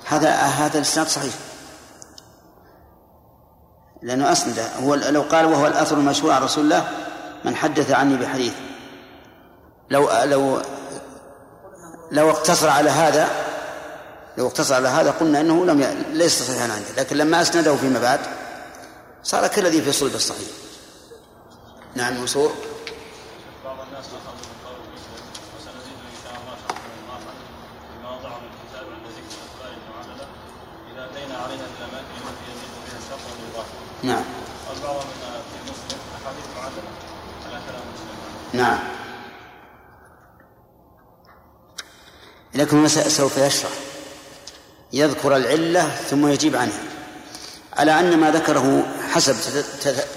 هذا 0.06 0.32
هذا 0.32 0.78
الإسناد 0.78 1.08
صحيح. 1.08 1.34
لأنه 4.02 4.32
أسند. 4.32 4.60
هو 4.84 4.96
لو 4.96 5.22
قال 5.22 5.46
وهو 5.46 5.68
الأثر 5.68 5.98
المشهور 5.98 6.32
عن 6.32 6.44
رسول 6.44 6.64
الله 6.64 6.88
من 7.46 7.56
حدث 7.56 7.92
عني 7.92 8.18
بحديث. 8.18 8.54
لو 9.90 10.10
لو 10.24 10.62
لو 12.12 12.30
اقتصر 12.30 12.70
على 12.70 12.90
هذا 12.90 13.30
لو 14.38 14.48
اقتصر 14.48 14.76
على 14.76 14.88
هذا 14.88 15.12
قلنا 15.12 15.42
إنه 15.42 15.66
لم 15.66 15.82
ي... 15.82 15.96
ليس 16.14 16.44
صحيحا 16.44 16.64
عنده 16.64 16.92
لكن 16.98 17.18
لما 17.18 17.42
أسنده 17.42 17.76
فيما 17.76 18.00
بعد 18.00 18.20
صار 19.24 19.48
كالذي 19.48 19.82
في 19.82 19.92
صلب 19.92 20.16
الصحيح. 20.16 20.50
نعم 21.96 22.20
منصور. 22.20 22.54
نعم. 34.04 34.24
والبعض 34.70 34.96
من 34.96 35.42
في 35.52 35.72
مسلم 35.72 36.00
أحاديث 36.16 36.46
على 37.46 37.62
كلام 37.68 37.82
مسلم؟ 37.94 38.62
نعم. 38.62 38.99
لكن 42.60 42.88
سوف 42.88 43.38
يشرح. 43.38 43.72
يذكر 44.94 45.36
العلة 45.36 45.90
ثم 45.90 46.28
يجيب 46.28 46.56
عنها. 46.56 46.84
على 47.74 48.00
أن 48.00 48.18
ما 48.18 48.32
ذكره 48.32 48.86
حسب 49.10 49.36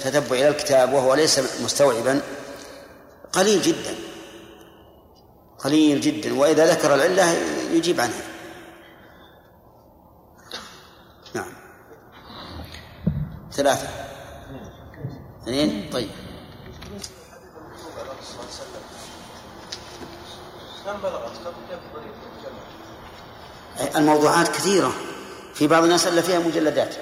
تتبع 0.05 0.37
إلى 0.37 0.48
الكتاب 0.48 0.92
وهو 0.92 1.14
ليس 1.14 1.40
مستوعبا 1.64 2.20
قليل 3.33 3.62
جدا. 3.62 3.94
قليل 5.59 6.00
جدا. 6.00 6.38
وإذا 6.38 6.66
ذكر 6.66 6.94
العلة 6.94 7.33
يجيب 7.72 8.00
عنها. 8.00 8.22
نعم. 11.35 11.52
ثلاثة. 13.52 13.88
اثنين. 15.42 15.90
طيب. 15.92 16.09
الموضوعات 23.96 24.48
كثيرة. 24.48 24.92
في 25.54 25.66
بعض 25.66 25.82
الناس 25.82 26.06
ألا 26.06 26.22
فيها 26.22 26.38
مجلدات. 26.38 26.94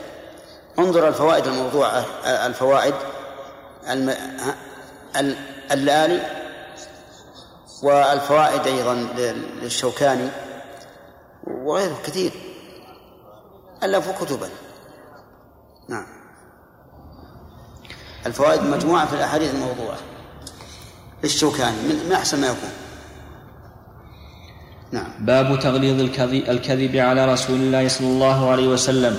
انظر 0.79 1.09
الفوائد 1.09 1.47
الموضوعة 1.47 2.05
الفوائد 2.25 2.95
اللالي 5.73 6.41
والفوائد 7.83 8.67
أيضا 8.67 8.95
للشوكاني 9.63 10.29
وغيره 11.45 11.99
كثير. 12.05 12.33
ألفوا 13.83 14.25
كتبا. 14.25 14.49
نعم. 15.89 16.07
الفوائد 18.27 18.63
مجموعة 18.63 19.07
في 19.07 19.15
الأحاديث 19.15 19.55
الموضوعة. 19.55 19.99
للشوكاني 21.23 21.77
من 21.83 22.13
أحسن 22.13 22.41
ما 22.41 22.47
يكون. 22.47 22.71
نعم. 24.93 25.05
باب 25.21 25.59
تغليظ 25.61 26.01
الكذب 26.49 26.97
على 26.97 27.33
رسول 27.33 27.61
الله 27.61 27.89
صلى 27.89 28.07
الله 28.07 28.51
عليه 28.51 28.69
وسلم. 28.69 29.17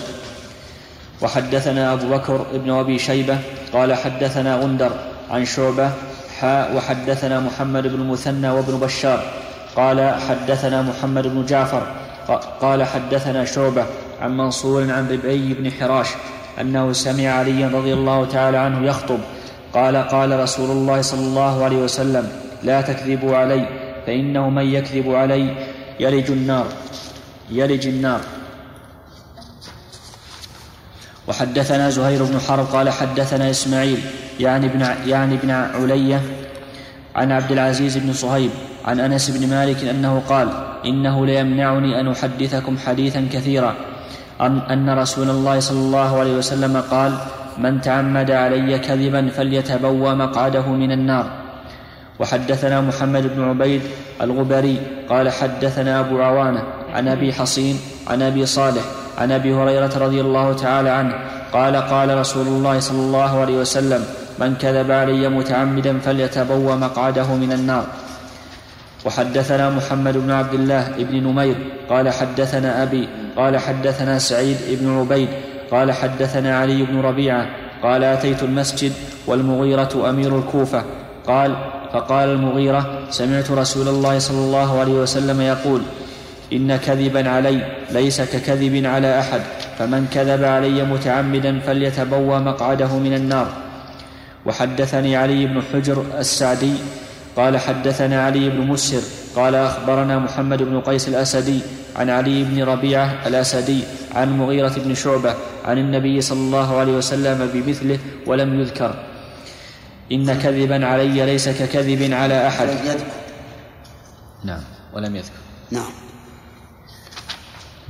وحدثنا 1.21 1.93
أبو 1.93 2.09
بكر 2.09 2.45
ابن 2.53 2.71
أبي 2.71 2.99
شيبة 2.99 3.37
قال 3.73 3.93
حدثنا 3.93 4.55
غندر 4.55 4.91
عن 5.31 5.45
شعبة 5.45 5.91
حاء 6.39 6.75
وحدثنا 6.75 7.39
محمد 7.39 7.87
بن 7.87 8.01
المثنى 8.01 8.49
وابن 8.49 8.79
بشار 8.79 9.23
قال 9.75 10.15
حدثنا 10.29 10.81
محمد 10.81 11.27
بن 11.27 11.45
جعفر 11.45 11.87
قال 12.61 12.83
حدثنا 12.83 13.45
شعبة 13.45 13.85
عن 14.21 14.37
منصور 14.37 14.91
عن 14.91 15.09
ربعي 15.11 15.53
بن 15.53 15.71
حراش 15.71 16.07
أنه 16.61 16.93
سمع 16.93 17.29
عليا 17.29 17.67
رضي 17.67 17.93
الله 17.93 18.25
تعالى 18.25 18.57
عنه 18.57 18.87
يخطب 18.87 19.19
قال 19.73 19.97
قال 19.97 20.39
رسول 20.39 20.71
الله 20.71 21.01
صلى 21.01 21.21
الله 21.21 21.63
عليه 21.63 21.77
وسلم 21.77 22.31
لا 22.63 22.81
تكذبوا 22.81 23.37
علي 23.37 23.90
فإنه 24.05 24.49
من 24.49 24.65
يكذب 24.65 25.15
علي 25.15 25.55
يلج 25.99 26.31
النار 26.31 26.65
يلج 27.51 27.87
النار. 27.87 28.21
وحدثنا 31.27 31.89
زهير 31.89 32.23
بن 32.23 32.39
حرب 32.39 32.65
قال 32.65 32.89
حدثنا 32.89 33.49
إسماعيل 33.49 33.99
يعني 34.39 34.65
ابن 34.65 34.81
يعني 35.07 35.35
ابن 35.35 35.51
علية 35.51 36.21
عن 37.15 37.31
عبد 37.31 37.51
العزيز 37.51 37.97
بن 37.97 38.13
صهيب 38.13 38.51
عن 38.85 38.99
أنس 38.99 39.29
بن 39.29 39.49
مالك 39.49 39.83
أنه 39.83 40.21
قال 40.29 40.49
إنه 40.85 41.25
ليمنعني 41.25 41.99
أن 41.99 42.07
أحدثكم 42.07 42.77
حديثا 42.77 43.27
كثيرا 43.33 43.75
أن, 44.41 44.89
رسول 44.89 45.29
الله 45.29 45.59
صلى 45.59 45.79
الله 45.79 46.19
عليه 46.19 46.35
وسلم 46.37 46.77
قال 46.77 47.17
من 47.57 47.81
تعمد 47.81 48.31
علي 48.31 48.79
كذبا 48.79 49.29
فليتبوى 49.29 50.15
مقعده 50.15 50.67
من 50.67 50.91
النار. 50.91 51.40
وحدثنا 52.21 52.81
محمد 52.81 53.35
بن 53.35 53.43
عبيد 53.49 53.81
الغبري 54.21 54.79
قال 55.09 55.29
حدثنا 55.29 55.99
أبو 55.99 56.21
عوانة 56.21 56.63
عن 56.93 57.07
أبي 57.07 57.33
حصين 57.33 57.79
عن 58.07 58.21
أبي 58.21 58.45
صالح 58.45 58.81
عن 59.17 59.31
أبي 59.31 59.53
هريرة 59.53 59.97
رضي 59.97 60.21
الله 60.21 60.53
تعالى 60.53 60.89
عنه 60.89 61.13
قال 61.53 61.75
قال 61.75 62.17
رسول 62.17 62.47
الله 62.47 62.79
صلى 62.79 62.99
الله 62.99 63.39
عليه 63.39 63.57
وسلم 63.57 64.05
من 64.39 64.55
كذب 64.55 64.91
علي 64.91 65.29
متعمدا 65.29 65.99
فليتبوى 65.99 66.75
مقعده 66.75 67.35
من 67.35 67.51
النار. 67.51 67.85
وحدثنا 69.05 69.69
محمد 69.69 70.17
بن 70.17 70.31
عبد 70.31 70.53
الله 70.53 70.87
بن 70.97 71.23
نمير 71.23 71.55
قال 71.89 72.09
حدثنا 72.09 72.83
أبي 72.83 73.09
قال 73.37 73.57
حدثنا 73.57 74.19
سعيد 74.19 74.57
بن 74.69 74.99
عبيد 74.99 75.29
قال 75.71 75.91
حدثنا 75.91 76.59
علي 76.59 76.83
بن 76.83 77.01
ربيعة 77.01 77.45
قال 77.83 78.03
أتيت 78.03 78.43
المسجد 78.43 78.93
والمغيرة 79.27 80.09
أمير 80.09 80.37
الكوفة 80.37 80.83
قال 81.27 81.55
فقال 81.93 82.29
المغيرة 82.29 82.99
سمعت 83.09 83.51
رسول 83.51 83.87
الله 83.87 84.19
صلى 84.19 84.37
الله 84.37 84.79
عليه 84.79 84.93
وسلم 84.93 85.41
يقول 85.41 85.81
إن 86.53 86.75
كذبا 86.75 87.29
علي 87.29 87.59
ليس 87.91 88.21
ككذب 88.21 88.85
على 88.85 89.19
أحد 89.19 89.41
فمن 89.79 90.07
كذب 90.13 90.43
علي 90.43 90.83
متعمدا 90.83 91.59
فليتبوى 91.59 92.39
مقعده 92.39 92.97
من 92.97 93.13
النار. 93.13 93.47
وحدثني 94.45 95.15
علي 95.15 95.45
بن 95.45 95.61
حجر 95.73 96.03
السعدي 96.19 96.73
قال 97.35 97.57
حدثنا 97.57 98.25
علي 98.25 98.49
بن 98.49 98.67
مسهر 98.67 99.01
قال 99.35 99.55
أخبرنا 99.55 100.19
محمد 100.19 100.63
بن 100.63 100.81
قيس 100.81 101.07
الأسدي 101.07 101.59
عن 101.95 102.09
علي 102.09 102.43
بن 102.43 102.63
ربيعة 102.63 103.27
الأسدي 103.27 103.83
عن 104.15 104.37
مغيرة 104.37 104.73
بن 104.77 104.95
شعبة 104.95 105.33
عن 105.65 105.77
النبي 105.77 106.21
صلى 106.21 106.39
الله 106.39 106.77
عليه 106.77 106.93
وسلم 106.93 107.49
بمثله 107.53 107.99
ولم 108.27 108.59
يذكر. 108.61 109.10
إن 110.11 110.41
كذبا 110.41 110.85
علي 110.85 111.25
ليس 111.25 111.49
ككذب 111.49 112.13
على 112.13 112.47
أحد. 112.47 112.69
نعم 114.43 114.63
ولم 114.93 115.15
يذكر. 115.15 115.41
نعم. 115.71 115.91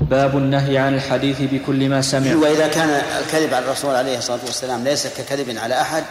باب 0.01 0.37
النهي 0.37 0.77
عن 0.77 0.93
الحديث 0.93 1.41
بكل 1.41 1.89
ما 1.89 2.01
سمع. 2.01 2.35
وإذا 2.35 2.67
كان 2.67 2.89
الكذب 2.89 3.53
على 3.53 3.65
الرسول 3.65 3.95
عليه 3.95 4.17
الصلاة 4.17 4.39
والسلام 4.45 4.83
ليس 4.83 5.07
ككذب 5.07 5.57
على 5.57 5.81
أحد 5.81 6.03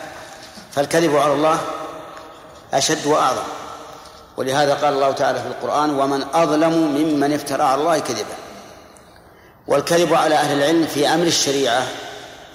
فالكذب 0.73 1.17
على 1.17 1.33
الله 1.33 1.61
أشد 2.73 3.07
وأعظم. 3.07 3.43
ولهذا 4.37 4.75
قال 4.75 4.95
الله 4.95 5.13
تعالى 5.13 5.39
في 5.39 5.47
القرآن 5.47 5.91
ومن 5.91 6.23
أظلم 6.35 6.73
ممن 6.73 7.33
افترى 7.33 7.63
على 7.63 7.81
الله 7.81 7.99
كذبا. 7.99 8.37
والكذب 9.67 10.15
على 10.15 10.35
أهل 10.35 10.59
العلم 10.59 10.87
في 10.87 11.09
أمر 11.09 11.27
الشريعة 11.27 11.83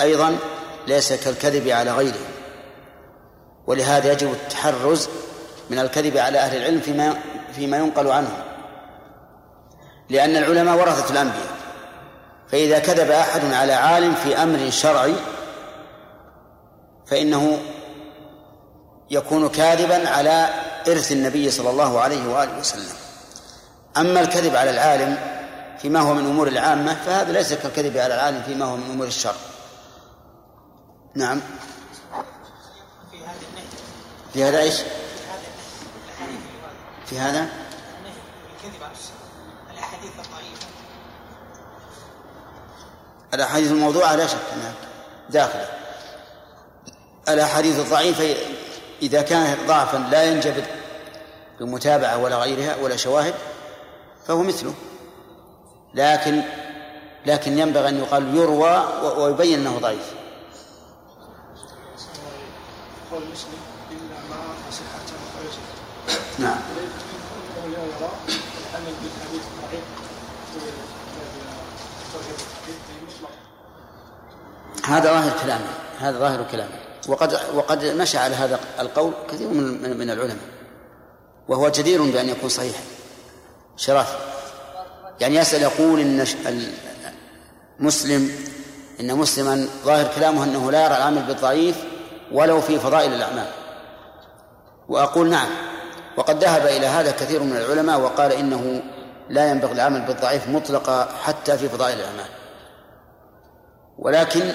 أيضا 0.01 0.37
ليس 0.87 1.13
كالكذب 1.13 1.67
على 1.67 1.91
غيره. 1.91 2.34
ولهذا 3.67 4.11
يجب 4.11 4.31
التحرز 4.31 5.09
من 5.69 5.79
الكذب 5.79 6.17
على 6.17 6.39
أهل 6.39 6.57
العلم 6.57 6.79
فيما 6.79 7.15
فيما 7.55 7.77
ينقل 7.77 8.07
عنهم. 8.07 8.37
لأن 10.09 10.35
العلماء 10.35 10.77
ورثة 10.77 11.13
الأنبياء. 11.13 11.55
فإذا 12.51 12.79
كذب 12.79 13.11
أحد 13.11 13.53
على 13.53 13.73
عالم 13.73 14.15
في 14.15 14.43
أمر 14.43 14.69
شرعي 14.69 15.15
فإنه 17.07 17.57
يكون 19.09 19.49
كاذبا 19.49 20.09
على 20.09 20.49
إرث 20.87 21.11
النبي 21.11 21.51
صلى 21.51 21.69
الله 21.69 21.99
عليه 21.99 22.27
وآله 22.27 22.59
وسلم. 22.59 22.95
أما 23.97 24.19
الكذب 24.19 24.55
على 24.55 24.69
العالم 24.69 25.17
فيما 25.81 25.99
هو 25.99 26.13
من 26.13 26.25
أمور 26.25 26.47
العامة 26.47 26.95
فهذا 27.05 27.31
ليس 27.31 27.53
كالكذب 27.53 27.97
على 27.97 28.15
العالم 28.15 28.41
فيما 28.41 28.65
هو 28.65 28.75
من 28.75 28.91
أمور 28.91 29.07
الشر 29.07 29.35
نعم. 31.15 31.41
في 34.35 34.43
هذا 34.43 34.59
إيش؟ 34.59 34.75
في 37.05 37.19
هذا؟ 37.19 37.49
الأحاديث 43.33 43.71
الموضوعة 43.71 44.15
لا 44.15 44.27
شك 44.27 44.37
أنها 44.53 44.73
داخلة. 45.29 45.67
الأحاديث 47.29 47.79
الضعيفة 47.79 48.35
إذا 49.01 49.21
كانت 49.21 49.67
ضعفا 49.67 49.97
لا 50.11 50.23
ينجبر 50.23 50.63
بمتابعة 51.59 52.17
ولا 52.17 52.35
غيرها 52.37 52.75
ولا 52.75 52.95
شواهد 52.95 53.33
فهو 54.27 54.43
مثله. 54.43 54.73
لكن 55.93 56.41
لكن 57.25 57.57
ينبغي 57.57 57.89
أن 57.89 57.99
يقال 57.99 58.35
يروى 58.37 58.85
ويبين 59.17 59.59
أنه 59.59 59.79
ضعيف. 59.79 60.13
نعم. 66.39 66.57
هذا 74.85 75.11
ظاهر 75.11 75.31
كلامه 75.43 75.67
هذا 75.99 76.19
ظاهر 76.19 76.45
كلامه. 76.51 76.79
وقد 77.07 77.39
وقد 77.53 77.85
مشى 77.85 78.17
على 78.17 78.35
هذا 78.35 78.59
القول 78.79 79.13
كثير 79.31 79.47
من 79.47 79.97
من 79.97 80.09
العلماء. 80.09 80.37
وهو 81.47 81.69
جدير 81.69 82.01
بأن 82.01 82.29
يكون 82.29 82.49
صحيحا. 82.49 82.83
شرف 83.77 84.15
يعني 85.19 85.35
يسأل 85.35 85.61
يقول 85.61 85.99
إن 85.99 86.25
مسلم 87.79 88.31
إن 88.99 89.15
مسلما 89.15 89.67
ظاهر 89.85 90.07
كلامه 90.15 90.43
أنه 90.43 90.71
لا 90.71 90.85
يرى 90.85 90.97
العمل 90.97 91.23
بالضعيف 91.23 91.75
ولو 92.31 92.61
في 92.61 92.79
فضائل 92.79 93.13
الأعمال. 93.13 93.47
وأقول 94.89 95.29
نعم. 95.29 95.49
وقد 96.17 96.43
ذهب 96.43 96.65
إلى 96.65 96.85
هذا 96.85 97.11
كثير 97.11 97.43
من 97.43 97.57
العلماء 97.57 97.99
وقال 97.99 98.31
إنه 98.31 98.81
لا 99.29 99.49
ينبغي 99.51 99.71
العمل 99.71 100.01
بالضعيف 100.01 100.47
مطلقا 100.47 101.09
حتى 101.23 101.57
في 101.57 101.69
فضائل 101.69 101.99
الأعمال. 101.99 102.29
ولكن 103.97 104.53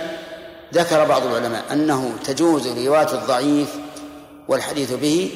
ذكر 0.74 1.04
بعض 1.04 1.26
العلماء 1.26 1.64
أنه 1.72 2.12
تجوز 2.24 2.68
رواية 2.68 3.12
الضعيف 3.12 3.76
والحديث 4.48 4.92
به 4.92 5.32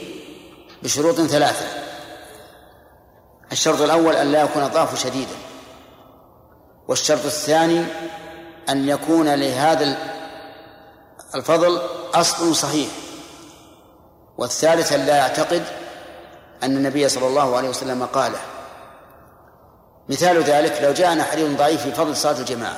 بشروط 0.82 1.20
ثلاثة. 1.20 1.66
الشرط 3.52 3.80
الأول 3.80 4.16
أن 4.16 4.32
لا 4.32 4.42
يكون 4.42 4.62
الضعف 4.62 5.02
شديدا 5.02 5.34
والشرط 6.88 7.24
الثاني 7.24 7.84
أن 8.68 8.88
يكون 8.88 9.34
لهذا 9.34 9.96
الفضل 11.34 11.80
أصل 12.14 12.56
صحيح 12.56 12.88
والثالث 14.38 14.92
أن 14.92 15.06
لا 15.06 15.16
يعتقد 15.16 15.62
أن 16.64 16.77
النبي 16.77 17.09
صلى 17.09 17.27
الله 17.27 17.57
عليه 17.57 17.68
وسلم 17.68 18.05
قاله 18.05 18.40
مثال 20.09 20.42
ذلك 20.42 20.83
لو 20.83 20.92
جاءنا 20.92 21.24
حديث 21.24 21.59
ضعيف 21.59 21.83
في 21.83 21.92
فضل 21.92 22.16
صلاة 22.16 22.38
الجماعة. 22.38 22.77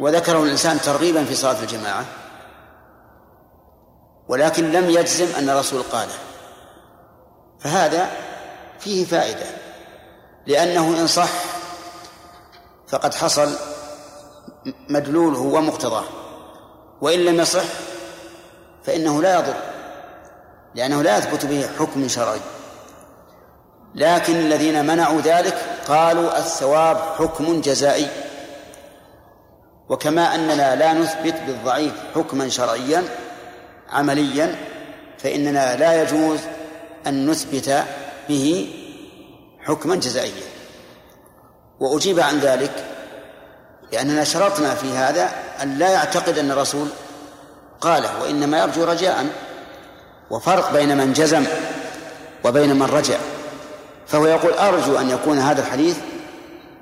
وذكره 0.00 0.42
الإنسان 0.42 0.80
ترغيبا 0.80 1.24
في 1.24 1.34
صلاة 1.34 1.60
الجماعة 1.62 2.04
ولكن 4.28 4.72
لم 4.72 4.90
يجزم 4.90 5.36
أن 5.38 5.50
الرسول 5.50 5.82
قاله. 5.82 6.14
فهذا 7.60 8.10
فيه 8.78 9.04
فائدة 9.04 9.46
لأنه 10.46 11.00
إن 11.00 11.06
صح 11.06 11.30
فقد 12.88 13.14
حصل 13.14 13.52
مدلوله 14.88 15.40
ومقتضاه. 15.40 16.04
وإن 17.00 17.18
لم 17.18 17.40
يصح 17.40 17.64
فإنه 18.84 19.22
لا 19.22 19.34
يضر. 19.38 19.75
لأنه 20.76 21.02
لا 21.02 21.18
يثبت 21.18 21.46
به 21.46 21.68
حكم 21.78 22.08
شرعي. 22.08 22.40
لكن 23.94 24.36
الذين 24.36 24.86
منعوا 24.86 25.20
ذلك 25.20 25.54
قالوا 25.88 26.38
الثواب 26.38 26.96
حكم 26.96 27.60
جزائي. 27.60 28.08
وكما 29.88 30.34
أننا 30.34 30.76
لا 30.76 30.92
نثبت 30.92 31.34
بالضعيف 31.46 31.92
حكما 32.14 32.48
شرعيا 32.48 33.04
عمليا 33.90 34.56
فإننا 35.18 35.76
لا 35.76 36.02
يجوز 36.02 36.38
أن 37.06 37.30
نثبت 37.30 37.84
به 38.28 38.74
حكما 39.60 39.96
جزائيا. 39.96 40.46
وأجيب 41.80 42.20
عن 42.20 42.38
ذلك 42.38 42.84
لأننا 43.92 44.24
شرطنا 44.24 44.74
في 44.74 44.92
هذا 44.92 45.30
أن 45.62 45.78
لا 45.78 45.88
يعتقد 45.88 46.38
أن 46.38 46.50
الرسول 46.50 46.88
قاله 47.80 48.22
وإنما 48.22 48.58
يرجو 48.58 48.84
رجاء. 48.84 49.26
وفرق 50.30 50.72
بين 50.72 50.96
من 50.96 51.12
جزم 51.12 51.44
وبين 52.44 52.76
من 52.76 52.86
رجع. 52.86 53.18
فهو 54.06 54.26
يقول 54.26 54.52
أرجو 54.52 54.98
أن 54.98 55.10
يكون 55.10 55.38
هذا 55.38 55.60
الحديث 55.60 55.96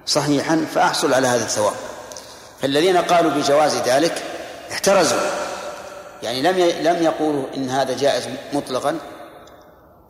صحيحا 0.07 0.67
فأحصل 0.75 1.15
على 1.15 1.27
هذا 1.27 1.45
الثواب. 1.45 1.75
فالذين 2.63 2.97
قالوا 2.97 3.31
بجواز 3.31 3.77
ذلك 3.77 4.23
احترزوا. 4.73 5.21
يعني 6.23 6.43
لم 6.43 6.57
لم 6.89 7.03
يقولوا 7.03 7.45
إن 7.57 7.71
هذا 7.71 7.97
جائز 7.97 8.25
مطلقا 8.53 8.99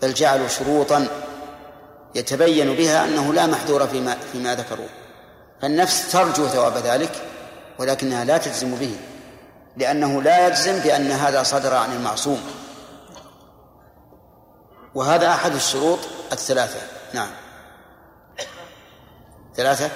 بل 0.02 0.14
جعلوا 0.14 0.48
شروطا 0.48 1.06
يتبين 2.14 2.74
بها 2.74 3.04
أنه 3.04 3.32
لا 3.32 3.46
محذور 3.46 3.86
فيما, 3.86 4.16
فيما 4.32 4.54
ذكروه. 4.54 4.88
فالنفس 5.62 6.12
ترجو 6.12 6.46
ثواب 6.48 6.76
ذلك 6.76 7.10
ولكنها 7.78 8.24
لا 8.24 8.38
تجزم 8.38 8.74
به 8.74 8.96
لأنه 9.76 10.22
لا 10.22 10.46
يجزم 10.46 10.78
بأن 10.78 11.10
هذا 11.10 11.42
صدر 11.42 11.74
عن 11.74 11.92
المعصوم. 11.92 12.40
وهذا 14.94 15.28
أحد 15.28 15.54
الشروط 15.54 15.98
الثلاثة. 16.32 16.80
نعم. 17.14 17.28
ثلاثة؟ 19.56 19.90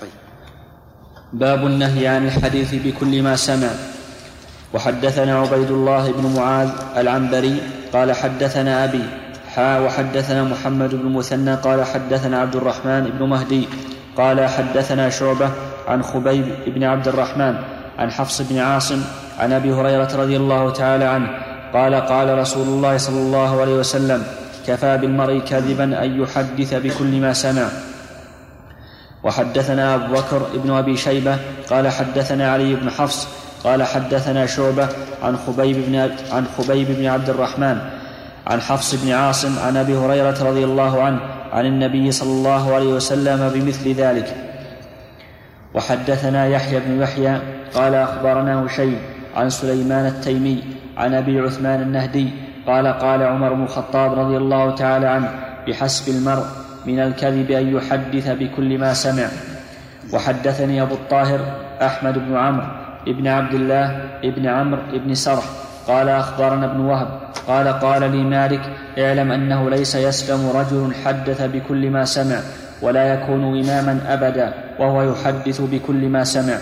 طيب. 0.00 0.10
باب 1.32 1.66
النهي 1.66 2.06
عن 2.06 2.26
الحديث 2.26 2.74
بكل 2.74 3.22
ما 3.22 3.36
سمع. 3.36 3.70
وحدثنا 4.74 5.38
عبيد 5.38 5.70
الله 5.70 6.12
بن 6.12 6.34
معاذ 6.36 6.70
العنبري 6.96 7.60
قال 7.92 8.12
حدثنا 8.12 8.84
أبي 8.84 9.02
حا 9.54 9.78
وحدثنا 9.78 10.44
محمد 10.44 10.94
بن 10.94 11.12
مثنى 11.12 11.54
قال 11.54 11.84
حدثنا 11.84 12.40
عبد 12.40 12.56
الرحمن 12.56 13.10
بن 13.18 13.28
مهدي 13.28 13.68
قال 14.16 14.48
حدثنا 14.48 15.10
شعبة 15.10 15.50
عن 15.88 16.02
خبيب 16.02 16.44
بن 16.66 16.84
عبد 16.84 17.08
الرحمن 17.08 17.54
عن 17.98 18.10
حفص 18.10 18.42
بن 18.42 18.58
عاصم 18.58 19.02
عن 19.38 19.52
أبي 19.52 19.72
هريرة 19.72 20.16
رضي 20.16 20.36
الله 20.36 20.70
تعالى 20.70 21.04
عنه 21.04 21.28
قال 21.72 21.94
قال 21.94 22.38
رسول 22.38 22.68
الله 22.68 22.96
صلى 22.96 23.18
الله 23.18 23.60
عليه 23.60 23.74
وسلم 23.74 24.24
كفى 24.70 24.98
بالمرء 24.98 25.38
كذبا 25.38 26.04
أن 26.04 26.20
يحدث 26.22 26.74
بكل 26.74 27.20
ما 27.20 27.32
سمع. 27.32 27.68
وحدثنا 29.22 29.94
أبو 29.94 30.14
بكر 30.14 30.46
بن 30.54 30.70
أبي 30.70 30.96
شيبة 30.96 31.38
قال 31.70 31.88
حدثنا 31.88 32.52
علي 32.52 32.74
بن 32.74 32.90
حفص 32.90 33.28
قال 33.64 33.82
حدثنا 33.82 34.46
شعبة 34.46 34.88
عن 35.22 35.36
خبيب 35.36 35.76
بن 35.86 36.10
عن 36.32 36.46
خبيب 36.58 36.88
بن 36.88 37.06
عبد 37.06 37.30
الرحمن 37.30 37.78
عن 38.46 38.60
حفص 38.60 38.94
بن 38.94 39.12
عاصم 39.12 39.58
عن 39.58 39.76
أبي 39.76 39.96
هريرة 39.96 40.42
رضي 40.42 40.64
الله 40.64 41.02
عنه 41.02 41.20
عن 41.52 41.66
النبي 41.66 42.12
صلى 42.12 42.30
الله 42.30 42.74
عليه 42.74 42.92
وسلم 42.94 43.48
بمثل 43.48 43.92
ذلك. 43.92 44.34
وحدثنا 45.74 46.46
يحيى 46.46 46.80
بن 46.80 47.02
يحيى 47.02 47.40
قال 47.74 47.94
أخبرنا 47.94 48.66
هشيم 48.66 48.98
عن 49.36 49.50
سليمان 49.50 50.06
التيمي 50.06 50.62
عن 50.96 51.14
أبي 51.14 51.40
عثمان 51.40 51.82
النهدي 51.82 52.49
قال 52.66 52.86
قال 52.86 53.22
عمر 53.22 53.54
بن 53.54 53.62
الخطاب 53.62 54.18
رضي 54.18 54.36
الله 54.36 54.74
تعالى 54.74 55.06
عنه 55.06 55.28
بحسب 55.68 56.14
المرء 56.14 56.44
من 56.86 56.98
الكذب 56.98 57.50
أن 57.50 57.76
يحدث 57.76 58.28
بكل 58.28 58.78
ما 58.78 58.94
سمع. 58.94 59.28
وحدثني 60.12 60.82
أبو 60.82 60.94
الطاهر 60.94 61.40
أحمد 61.82 62.18
بن 62.18 62.36
عمرو 62.36 62.66
ابن 63.08 63.28
عبد 63.28 63.54
الله 63.54 64.00
ابن 64.24 64.46
عمرو 64.46 64.80
ابن 64.92 65.14
سرح 65.14 65.44
قال 65.86 66.08
أخبرنا 66.08 66.66
ابن 66.66 66.80
وهب 66.80 67.08
قال 67.48 67.68
قال 67.68 68.10
لي 68.10 68.22
مالك 68.22 68.60
اعلم 68.98 69.32
أنه 69.32 69.70
ليس 69.70 69.94
يسلم 69.94 70.50
رجل 70.54 70.94
حدث 71.04 71.42
بكل 71.42 71.90
ما 71.90 72.04
سمع 72.04 72.40
ولا 72.82 73.14
يكون 73.14 73.60
إماما 73.60 74.00
أبدا 74.08 74.54
وهو 74.78 75.02
يحدث 75.02 75.60
بكل 75.60 76.08
ما 76.08 76.24
سمع. 76.24 76.58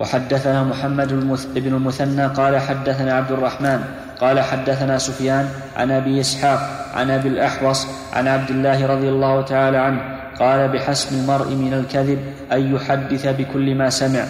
وحدثنا 0.00 0.64
محمد 0.64 1.08
بن 1.54 1.74
المثنى 1.74 2.26
قال 2.26 2.58
حدثنا 2.58 3.14
عبد 3.14 3.32
الرحمن 3.32 3.80
قال 4.20 4.40
حدثنا 4.40 4.98
سفيان 4.98 5.48
عن 5.76 5.90
أبي 5.90 6.20
إسحاق 6.20 6.60
عن 6.94 7.10
أبي 7.10 7.28
الأحوص 7.28 7.86
عن 8.12 8.28
عبد 8.28 8.50
الله 8.50 8.86
رضي 8.86 9.08
الله 9.08 9.42
تعالى 9.42 9.76
عنه 9.76 10.00
قال 10.40 10.68
بحسب 10.68 11.12
المرء 11.12 11.54
من 11.54 11.74
الكذب 11.74 12.18
أن 12.52 12.74
يحدث 12.74 13.26
بكل 13.26 13.74
ما 13.74 13.90
سمع. 13.90 14.24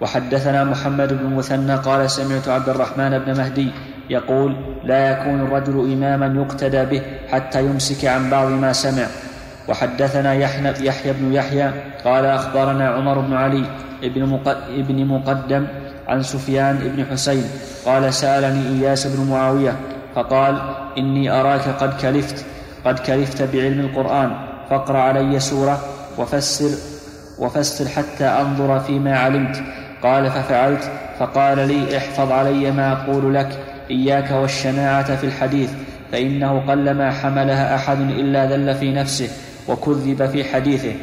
وحدثنا 0.00 0.64
محمد 0.64 1.12
بن 1.12 1.26
المثنى 1.26 1.74
قال 1.74 2.10
سمعت 2.10 2.48
عبد 2.48 2.68
الرحمن 2.68 3.18
بن 3.18 3.36
مهدي 3.36 3.70
يقول 4.10 4.56
لا 4.84 5.10
يكون 5.10 5.40
الرجل 5.40 5.92
إماما 5.92 6.42
يقتدى 6.42 6.84
به 6.84 7.02
حتى 7.30 7.60
يمسك 7.60 8.04
عن 8.04 8.30
بعض 8.30 8.48
ما 8.48 8.72
سمع. 8.72 9.06
وحدثنا 9.68 10.34
يحيى 10.34 11.12
بن 11.12 11.32
يحيى 11.32 11.72
قال 12.04 12.24
أخبرنا 12.26 12.88
عمر 12.88 13.18
بن 13.18 13.34
علي 13.34 13.64
ابن 14.68 15.06
مقدم 15.06 15.66
عن 16.08 16.22
سفيان 16.22 16.78
بن 16.96 17.04
حسين 17.10 17.44
قال 17.86 18.14
سألني 18.14 18.80
إياس 18.80 19.06
بن 19.06 19.30
معاوية 19.30 19.76
فقال 20.14 20.62
إني 20.98 21.30
أراك 21.30 21.68
قد 21.68 22.00
كلفت 22.00 22.44
قد 22.84 22.98
كلفت 22.98 23.42
بعلم 23.42 23.80
القرآن 23.80 24.30
فاقرأ 24.70 24.98
علي 24.98 25.40
سورة 25.40 25.80
وفسر 26.18 26.70
وفسر 27.38 27.88
حتى 27.88 28.24
أنظر 28.24 28.80
فيما 28.80 29.18
علمت 29.18 29.62
قال 30.02 30.30
ففعلت 30.30 30.90
فقال 31.18 31.68
لي 31.68 31.96
احفظ 31.96 32.32
علي 32.32 32.70
ما 32.70 32.92
أقول 32.92 33.34
لك 33.34 33.48
إياك 33.90 34.30
والشناعة 34.30 35.16
في 35.16 35.26
الحديث 35.26 35.70
فإنه 36.12 36.60
قلما 36.68 37.10
حملها 37.10 37.74
أحد 37.74 38.00
إلا 38.00 38.46
ذل 38.46 38.74
في 38.74 38.92
نفسه 38.92 39.28
وكذب 39.68 40.26
في 40.26 40.44
حديثه. 40.44 40.94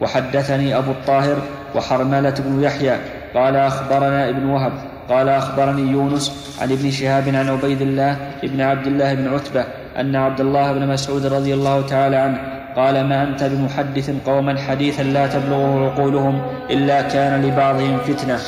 وحدثني 0.00 0.78
أبو 0.78 0.90
الطاهر 0.90 1.36
وحرملة 1.74 2.34
بن 2.38 2.62
يحيى 2.62 2.98
قال 3.34 3.56
أخبرنا 3.56 4.28
ابن 4.28 4.46
وهب 4.46 4.72
قال 5.08 5.28
أخبرني 5.28 5.82
يونس 5.92 6.56
عن 6.60 6.72
ابن 6.72 6.90
شهاب 6.90 7.28
عن 7.28 7.48
عبيد 7.48 7.82
الله 7.82 8.16
بن 8.42 8.60
عبد 8.60 8.86
الله 8.86 9.14
بن 9.14 9.34
عتبة 9.34 9.64
أن 9.96 10.16
عبد 10.16 10.40
الله 10.40 10.72
بن 10.72 10.88
مسعود 10.88 11.26
رضي 11.26 11.54
الله 11.54 11.86
تعالى 11.86 12.16
عنه 12.16 12.38
قال 12.76 13.08
ما 13.08 13.22
أنت 13.22 13.44
بمحدث 13.44 14.10
قوما 14.26 14.58
حديثا 14.58 15.02
لا 15.02 15.26
تبلغه 15.26 15.90
عقولهم 15.90 16.42
إلا 16.70 17.02
كان 17.02 17.42
لبعضهم 17.42 17.98
فتنة 17.98 18.38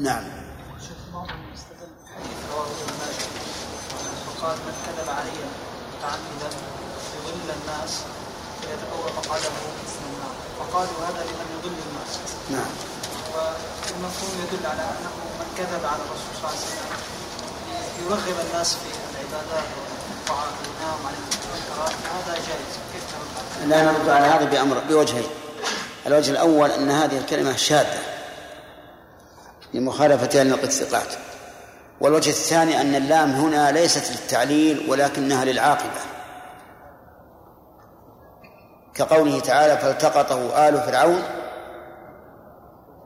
نعم 0.00 0.22
قال 4.42 4.56
من 4.56 4.74
كذب 4.86 5.08
علي 5.08 5.38
متعمدا 6.00 6.50
يضل 7.16 7.50
الناس 7.60 8.02
فيتبوأ 8.60 9.10
مقعده 9.18 9.50
من 9.50 10.14
النار 10.14 10.34
وقالوا 10.60 11.06
هذا 11.08 11.24
لمن 11.24 11.46
يضل 11.58 11.76
الناس 11.88 12.18
نعم 12.50 12.72
والمفهوم 13.34 14.39
يدل 14.52 14.66
على 14.66 14.82
أنه 14.82 15.10
من 15.40 15.54
كذب 15.58 15.84
على 15.84 16.02
الرسول 16.02 16.34
صلى 16.34 16.48
الله 16.48 16.48
عليه 16.48 16.58
وسلم 16.58 16.90
يرغب 18.06 18.46
الناس 18.50 18.74
في 18.74 18.86
العبادات 19.14 19.64
وينهاهم 20.28 21.06
عن 21.06 21.14
المنكرات 21.14 21.94
هذا 22.14 22.34
جائز. 22.34 22.72
كيف 22.92 23.04
ترد؟ 23.12 23.68
لا 23.68 23.82
نرد 23.82 24.08
على 24.08 24.26
هذا 24.26 24.44
بأمر 24.44 24.78
بوجهين. 24.88 25.26
الوجه 26.06 26.30
الأول 26.30 26.70
أن 26.70 26.90
هذه 26.90 27.18
الكلمة 27.18 27.56
شاذة 27.56 27.98
لمخالفتها 29.74 30.44
لنقد 30.44 30.64
الثقات 30.64 31.14
والوجه 32.00 32.30
الثاني 32.30 32.80
أن 32.80 32.94
اللام 32.94 33.32
هنا 33.32 33.72
ليست 33.72 34.10
للتعليل 34.10 34.90
ولكنها 34.90 35.44
للعاقبة. 35.44 36.00
كقوله 38.94 39.40
تعالى 39.40 39.78
فالتقطه 39.78 40.68
آل 40.68 40.80
فرعون 40.80 41.22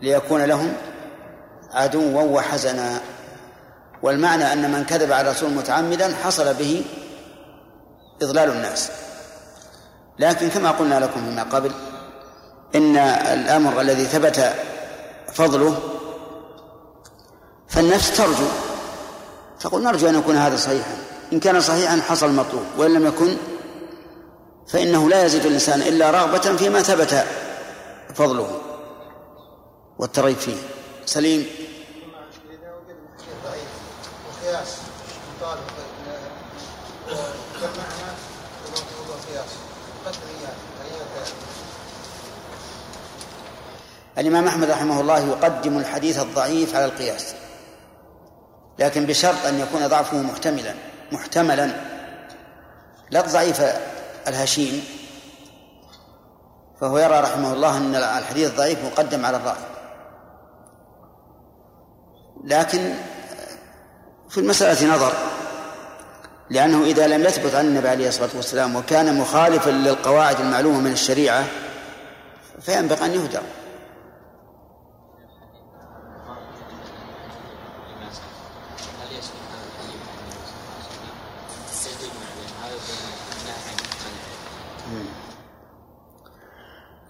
ليكون 0.02 0.44
لهم 0.44 0.76
عدوا 1.74 2.22
وحزنا. 2.22 3.00
والمعنى 4.02 4.52
أن 4.52 4.72
من 4.72 4.84
كذب 4.84 5.12
على 5.12 5.30
الرسول 5.30 5.50
متعمدا 5.50 6.14
حصل 6.24 6.54
به 6.54 6.84
إضلال 8.22 8.50
الناس. 8.50 8.90
لكن 10.18 10.48
كما 10.48 10.70
قلنا 10.70 11.00
لكم 11.00 11.24
فيما 11.24 11.42
قبل 11.42 11.72
إن 12.74 12.96
الأمر 12.96 13.80
الذي 13.80 14.04
ثبت 14.04 14.54
فضله 15.32 15.78
فالنفس 17.68 18.16
ترجو. 18.16 18.48
تقول 19.60 19.82
نرجو 19.82 20.08
أن 20.08 20.14
يكون 20.14 20.36
هذا 20.36 20.56
صحيحا. 20.56 20.96
إن 21.32 21.40
كان 21.40 21.60
صحيحا 21.60 22.00
حصل 22.00 22.26
المطلوب 22.26 22.64
وإن 22.78 22.94
لم 22.94 23.06
يكن 23.06 23.36
فإنه 24.68 25.08
لا 25.08 25.24
يزيد 25.24 25.46
الإنسان 25.46 25.80
إلا 25.80 26.10
رغبة 26.10 26.56
فيما 26.56 26.82
ثبت 26.82 27.24
فضله 28.14 28.60
والترغيب 29.98 30.36
فيه. 30.36 30.56
سليم. 31.06 31.46
الإمام 44.18 44.46
أحمد 44.46 44.70
رحمه 44.70 45.00
الله 45.00 45.18
يقدم 45.18 45.78
الحديث 45.78 46.18
الضعيف 46.18 46.76
على 46.76 46.84
القياس 46.84 47.34
لكن 48.78 49.06
بشرط 49.06 49.46
أن 49.46 49.60
يكون 49.60 49.86
ضعفه 49.86 50.16
محتملا 50.16 50.74
محتملا. 51.12 51.70
لا 53.10 53.20
الضعيف 53.26 53.62
الهشيم 54.28 54.84
فهو 56.80 56.98
يرى 56.98 57.20
رحمه 57.20 57.52
الله 57.52 57.76
أن 57.76 57.94
الحديث 57.94 58.50
الضعيف 58.50 58.78
مقدم 58.84 59.26
على 59.26 59.36
الضعيف 59.36 59.58
لكن 62.44 62.94
في 64.28 64.38
المسألة 64.38 64.94
نظر 64.94 65.12
لأنه 66.50 66.84
إذا 66.84 67.06
لم 67.06 67.24
يثبت 67.24 67.54
عن 67.54 67.66
النبي 67.66 67.88
عليه 67.88 68.08
الصلاة 68.08 68.30
والسلام 68.34 68.76
وكان 68.76 69.18
مخالفا 69.18 69.70
للقواعد 69.70 70.40
المعلومة 70.40 70.80
من 70.80 70.92
الشريعة 70.92 71.44
فينبغي 72.60 73.04
أن 73.04 73.10
يهدر. 73.10 73.42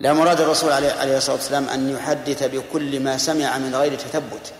لا 0.04 0.12
مراد 0.12 0.40
الرسول 0.40 0.72
عليه 0.72 1.16
الصلاة 1.16 1.36
والسلام 1.36 1.68
أن 1.68 1.90
يحدث 1.90 2.42
بكل 2.42 3.00
ما 3.00 3.18
سمع 3.18 3.58
من 3.58 3.74
غير 3.74 3.94
تثبت. 3.94 4.52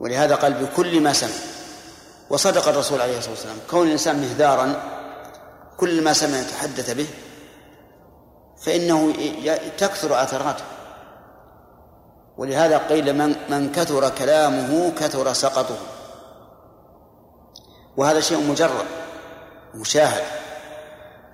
ولهذا 0.00 0.34
قال 0.34 0.52
بكل 0.52 1.00
ما 1.00 1.12
سمع. 1.12 1.30
وصدق 2.30 2.68
الرسول 2.68 3.00
عليه 3.00 3.18
الصلاة 3.18 3.34
والسلام. 3.34 3.56
كون 3.70 3.86
الإنسان 3.86 4.20
مهذارا 4.20 4.82
كل 5.76 6.04
ما 6.04 6.12
سمع 6.12 6.38
يتحدث 6.38 6.90
به 6.90 7.06
فإنه 8.62 9.12
تكثر 9.78 10.22
أثراته 10.22 10.64
ولهذا 12.36 12.78
قيل 12.78 13.12
من 13.12 13.36
من 13.48 13.72
كثر 13.72 14.08
كلامه 14.10 14.90
كثر 14.90 15.32
سقطه. 15.32 15.78
وهذا 17.96 18.20
شيء 18.20 18.50
مجرد 18.50 18.86
مشاهد. 19.74 20.47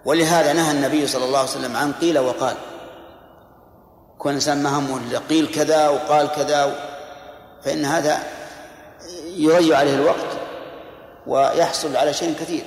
ولهذا 0.05 0.53
نهى 0.53 0.71
النبي 0.71 1.07
صلى 1.07 1.25
الله 1.25 1.39
عليه 1.39 1.49
وسلم 1.49 1.77
عن 1.77 1.93
قيل 1.93 2.19
وقال. 2.19 2.57
كون 4.19 4.31
الإنسان 4.31 4.63
ما 4.63 4.79
همه 4.79 5.19
قيل 5.19 5.47
كذا 5.47 5.89
وقال 5.89 6.29
كذا 6.29 6.75
فإن 7.63 7.85
هذا 7.85 8.23
يضيع 9.27 9.79
عليه 9.79 9.95
الوقت 9.95 10.37
ويحصل 11.27 11.97
على 11.97 12.15
شيء 12.15 12.35
كثير. 12.35 12.65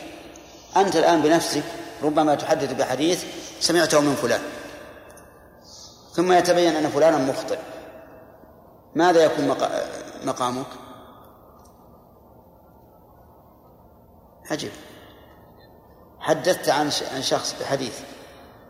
أنت 0.78 0.96
الآن 0.96 1.22
بنفسك 1.22 1.64
ربما 2.04 2.36
تحدث 2.36 2.74
بحديث 2.74 3.24
سمعته 3.60 4.02
من 4.02 4.16
فلان. 4.16 4.42
ثم 6.14 6.32
يتبين 6.32 6.76
أن 6.76 6.90
فلانا 6.90 7.18
مخطئ. 7.18 7.60
ماذا 8.96 9.24
يكون 9.24 9.56
مقامك؟ 10.26 10.68
عجب 14.52 14.72
حدثت 16.20 16.70
عن 16.70 16.92
عن 17.16 17.22
شخص 17.22 17.56
بحديث 17.62 18.00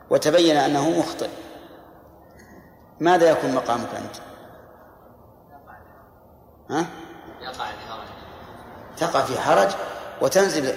وتبين 0.09 0.57
أنه 0.57 0.89
مخطئ. 0.89 1.29
ماذا 2.99 3.29
يكون 3.29 3.55
مقامك 3.55 3.89
أنت؟ 3.95 4.15
ها؟ 6.69 6.85
تقع 8.97 9.21
في 9.21 9.39
حرج 9.39 9.69
وتنزل 10.21 10.73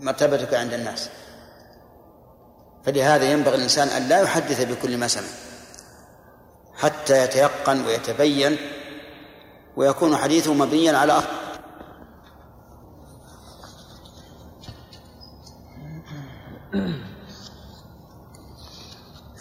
مرتبتك 0.00 0.54
عند 0.54 0.72
الناس. 0.72 1.10
فلهذا 2.84 3.24
ينبغي 3.24 3.54
الإنسان 3.54 3.88
أن 3.88 4.08
لا 4.08 4.20
يحدث 4.20 4.64
بكل 4.64 4.96
ما 4.96 5.08
سمع 5.08 5.28
حتى 6.76 7.24
يتيقن 7.24 7.86
ويتبين 7.86 8.56
ويكون 9.76 10.16
حديثه 10.16 10.54
مبنيا 10.54 10.98
على 10.98 11.12
أصل 11.12 11.26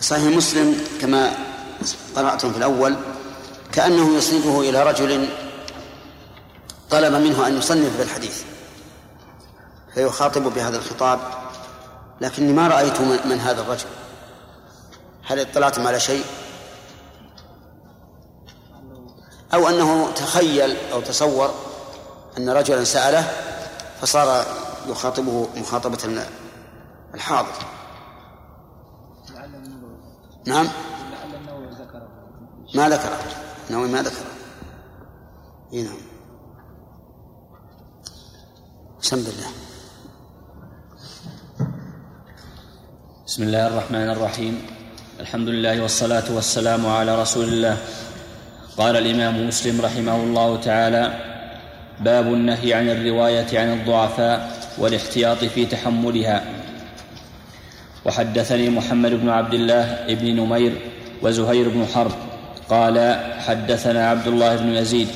صحيح 0.06 0.24
مسلم 0.24 0.82
كما 1.02 1.34
قرأتم 2.16 2.52
في 2.52 2.58
الأول 2.58 2.96
كأنه 3.72 4.18
يصنفه 4.18 4.62
إلى 4.62 4.84
رجل 4.84 5.30
طلب 6.90 7.14
منه 7.14 7.48
أن 7.48 7.58
يصنف 7.58 7.98
بالحديث 7.98 8.44
فيخاطب 9.94 10.44
بهذا 10.44 10.78
الخطاب 10.78 11.20
لكني 12.22 12.54
ما 12.54 12.68
رأيت 12.68 13.02
من 13.02 13.40
هذا 13.40 13.62
الرجل. 13.62 13.88
هل 15.24 15.40
اطلعتم 15.40 15.88
على 15.88 16.00
شيء؟ 16.00 16.26
أو 19.54 19.70
أنه 19.70 20.12
تخيل 20.12 20.78
أو 20.92 21.02
تصور 21.02 21.54
أن 22.38 22.50
رجلا 22.50 22.84
سأله 22.84 23.32
فصار 24.02 24.46
يخاطبه 24.88 25.50
مخاطبة 25.56 26.26
الحاضر. 27.14 27.75
نعم. 30.48 30.68
ما 32.76 32.90
ذكره. 32.90 33.20
النووي 33.70 33.90
ما 33.90 34.02
ذكره. 34.02 34.26
إي 35.74 35.82
نعم. 35.82 35.98
بسم 39.02 39.16
الله. 39.16 39.48
بسم 43.28 43.44
الله 43.44 43.68
الرحمن 43.68 44.10
الرحيم. 44.10 44.62
الحمد 45.20 45.48
لله 45.48 45.82
والصلاة 45.82 46.36
والسلام 46.36 46.86
على 46.86 47.22
رسول 47.22 47.48
الله. 47.48 47.78
قال 48.78 48.98
الإمام 48.98 49.48
مسلم 49.48 49.82
رحمه 49.82 50.16
الله 50.16 50.62
تعالى 50.62 51.20
باب 52.00 52.28
النهي 52.28 52.74
عن 52.74 52.90
الرواية 52.90 53.60
عن 53.60 53.80
الضعفاء 53.80 54.62
والاحتياط 54.78 55.38
في 55.38 55.66
تحملها. 55.66 56.65
وحدثني 58.06 58.70
محمد 58.70 59.12
بن 59.12 59.30
عبد 59.30 59.54
الله 59.54 59.98
بن 60.10 60.36
نمير 60.36 60.72
وزهير 61.22 61.70
بن 61.70 61.86
حرب 61.94 62.12
قال 62.70 63.20
حدثنا 63.40 64.10
عبد 64.10 64.28
الله 64.28 64.56
بن 64.56 64.76
يزيد 64.76 65.08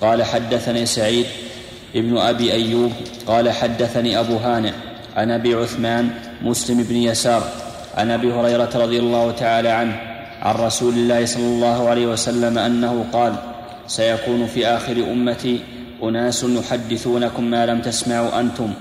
قال 0.00 0.22
حدثني 0.22 0.86
سعيد 0.86 1.26
ابن 1.96 2.18
أبي 2.18 2.52
أيوب 2.52 2.92
قال 3.26 3.50
حدثني 3.50 4.20
أبو 4.20 4.36
هانئ 4.36 4.72
عن 5.16 5.30
أبي 5.30 5.54
عثمان 5.54 6.10
مسلم 6.42 6.82
بن 6.82 6.96
يسار 6.96 7.42
عن 7.96 8.10
أبي 8.10 8.32
هريرة 8.32 8.70
رضي 8.74 8.98
الله 8.98 9.30
تعالى 9.30 9.68
عنه 9.68 10.00
عن 10.42 10.54
رسول 10.54 10.94
الله 10.94 11.26
صلى 11.26 11.46
الله 11.46 11.88
عليه 11.88 12.06
وسلم 12.06 12.58
أنه 12.58 13.04
قال 13.12 13.34
سيكون 13.86 14.46
في 14.46 14.66
آخر 14.66 14.96
أمتي 15.12 15.60
أناس 16.02 16.44
يحدثونكم 16.44 17.44
ما 17.44 17.66
لم 17.66 17.80
تسمعوا 17.80 18.40
أنتم 18.40 18.72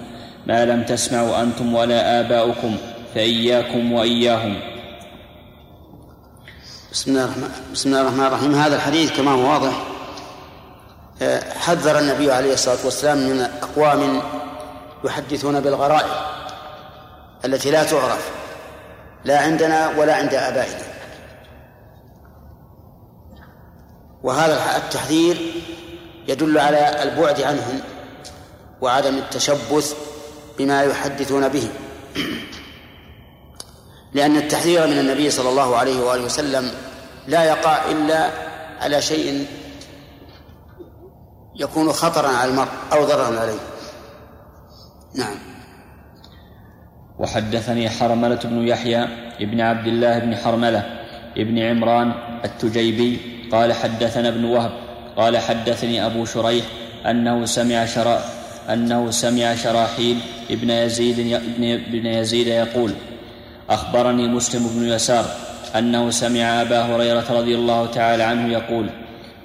ما 0.48 0.66
لم 0.66 0.84
تسمعوا 0.84 1.42
أنتم 1.42 1.74
ولا 1.74 2.20
آباؤكم. 2.20 2.76
فاياكم 3.16 3.92
وإياهم. 3.92 4.60
بسم 6.92 7.12
الله 7.86 8.02
الرحمن 8.02 8.26
الرحيم. 8.26 8.56
هذا 8.56 8.76
الحديث 8.76 9.18
كما 9.18 9.32
هو 9.32 9.52
واضح 9.52 9.74
آه، 11.22 11.54
حذر 11.54 12.00
النبي 12.00 12.32
عليه 12.32 12.54
الصلاة 12.54 12.86
والسلام 12.86 13.18
من 13.18 13.42
أقوام 13.42 14.22
يحدثون 15.04 15.60
بالغرائب 15.60 16.12
التي 17.46 17.72
لا 17.72 17.84
تعرف 17.84 18.32
لا 19.26 19.40
عندنا 19.40 19.90
ولا 19.98 20.16
عند 20.16 20.34
آبائنا. 20.34 20.92
وهذا 24.24 24.78
التحذير 24.78 25.38
يدل 26.28 26.58
على 26.58 27.04
البعد 27.04 27.42
عنهم 27.42 27.80
وعدم 28.82 29.18
التشبث 29.18 29.96
بما 30.60 30.84
يحدثون 30.84 31.48
به. 31.48 31.70
لأن 34.14 34.38
التحذير 34.38 34.88
من 34.88 35.00
النبي 35.00 35.30
صلى 35.30 35.50
الله 35.50 35.76
عليه 35.76 36.04
وآله 36.04 36.24
وسلم 36.24 36.72
لا 37.28 37.44
يقع 37.44 37.92
إلا 37.92 38.30
على 38.82 39.02
شيء 39.02 39.46
يكون 41.56 41.92
خطرا 41.92 42.28
على 42.28 42.52
المرء 42.52 42.70
أو 42.94 43.06
ضررا 43.06 43.40
عليه. 43.40 43.60
نعم. 45.16 45.36
وحدثني 47.20 47.90
حرملة 47.90 48.40
بن 48.44 48.68
يحيى 48.68 49.04
ابن 49.42 49.62
عبد 49.62 49.88
الله 49.88 50.20
بن 50.20 50.36
حرملة 50.36 51.02
ابن 51.38 51.60
عمران 51.60 52.14
التجيبي 52.46 53.20
قال 53.52 53.74
حدثنا 53.74 54.30
ابن 54.30 54.46
وهب 54.46 54.72
قال 55.18 55.38
حدثني 55.38 56.06
أبو 56.06 56.26
شريح 56.26 56.66
أنه 57.06 57.46
سمع 57.46 57.86
شرا 57.86 58.22
أنه 58.70 59.12
سمع 59.12 59.56
شراحيل 59.56 60.20
ابن 60.52 60.70
يزيد 60.70 61.20
ابن 61.60 62.06
يزيد 62.06 62.48
يقول 62.48 62.94
أخبرني 63.70 64.28
مسلم 64.28 64.68
بن 64.76 64.88
يسار 64.88 65.26
أنه 65.78 66.10
سمع 66.10 66.62
أبا 66.62 66.82
هريرة 66.82 67.26
رضي 67.30 67.56
الله 67.56 67.86
تعالى 67.86 68.24
عنه 68.24 68.54
يقول 68.54 68.90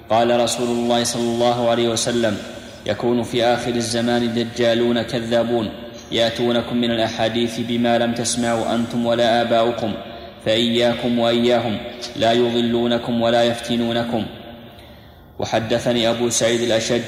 قال 0.09 0.39
رسول 0.39 0.69
الله 0.69 1.03
صلى 1.03 1.21
الله 1.21 1.69
عليه 1.69 1.89
وسلم 1.89 2.37
يكون 2.85 3.23
في 3.23 3.43
آخر 3.43 3.71
الزمان 3.75 4.33
دجالون 4.33 5.01
كذابون 5.01 5.69
يأتونكم 6.11 6.77
من 6.77 6.91
الأحاديث 6.91 7.59
بما 7.59 7.97
لم 7.97 8.13
تسمعوا 8.13 8.75
أنتم 8.75 9.05
ولا 9.05 9.41
آباؤكم 9.41 9.93
فإياكم 10.45 11.19
وإياهم 11.19 11.77
لا 12.15 12.31
يضلونكم 12.31 13.21
ولا 13.21 13.43
يفتنونكم. 13.43 14.25
وحدثني 15.39 16.09
أبو 16.09 16.29
سعيد 16.29 16.61
الأشج 16.61 17.01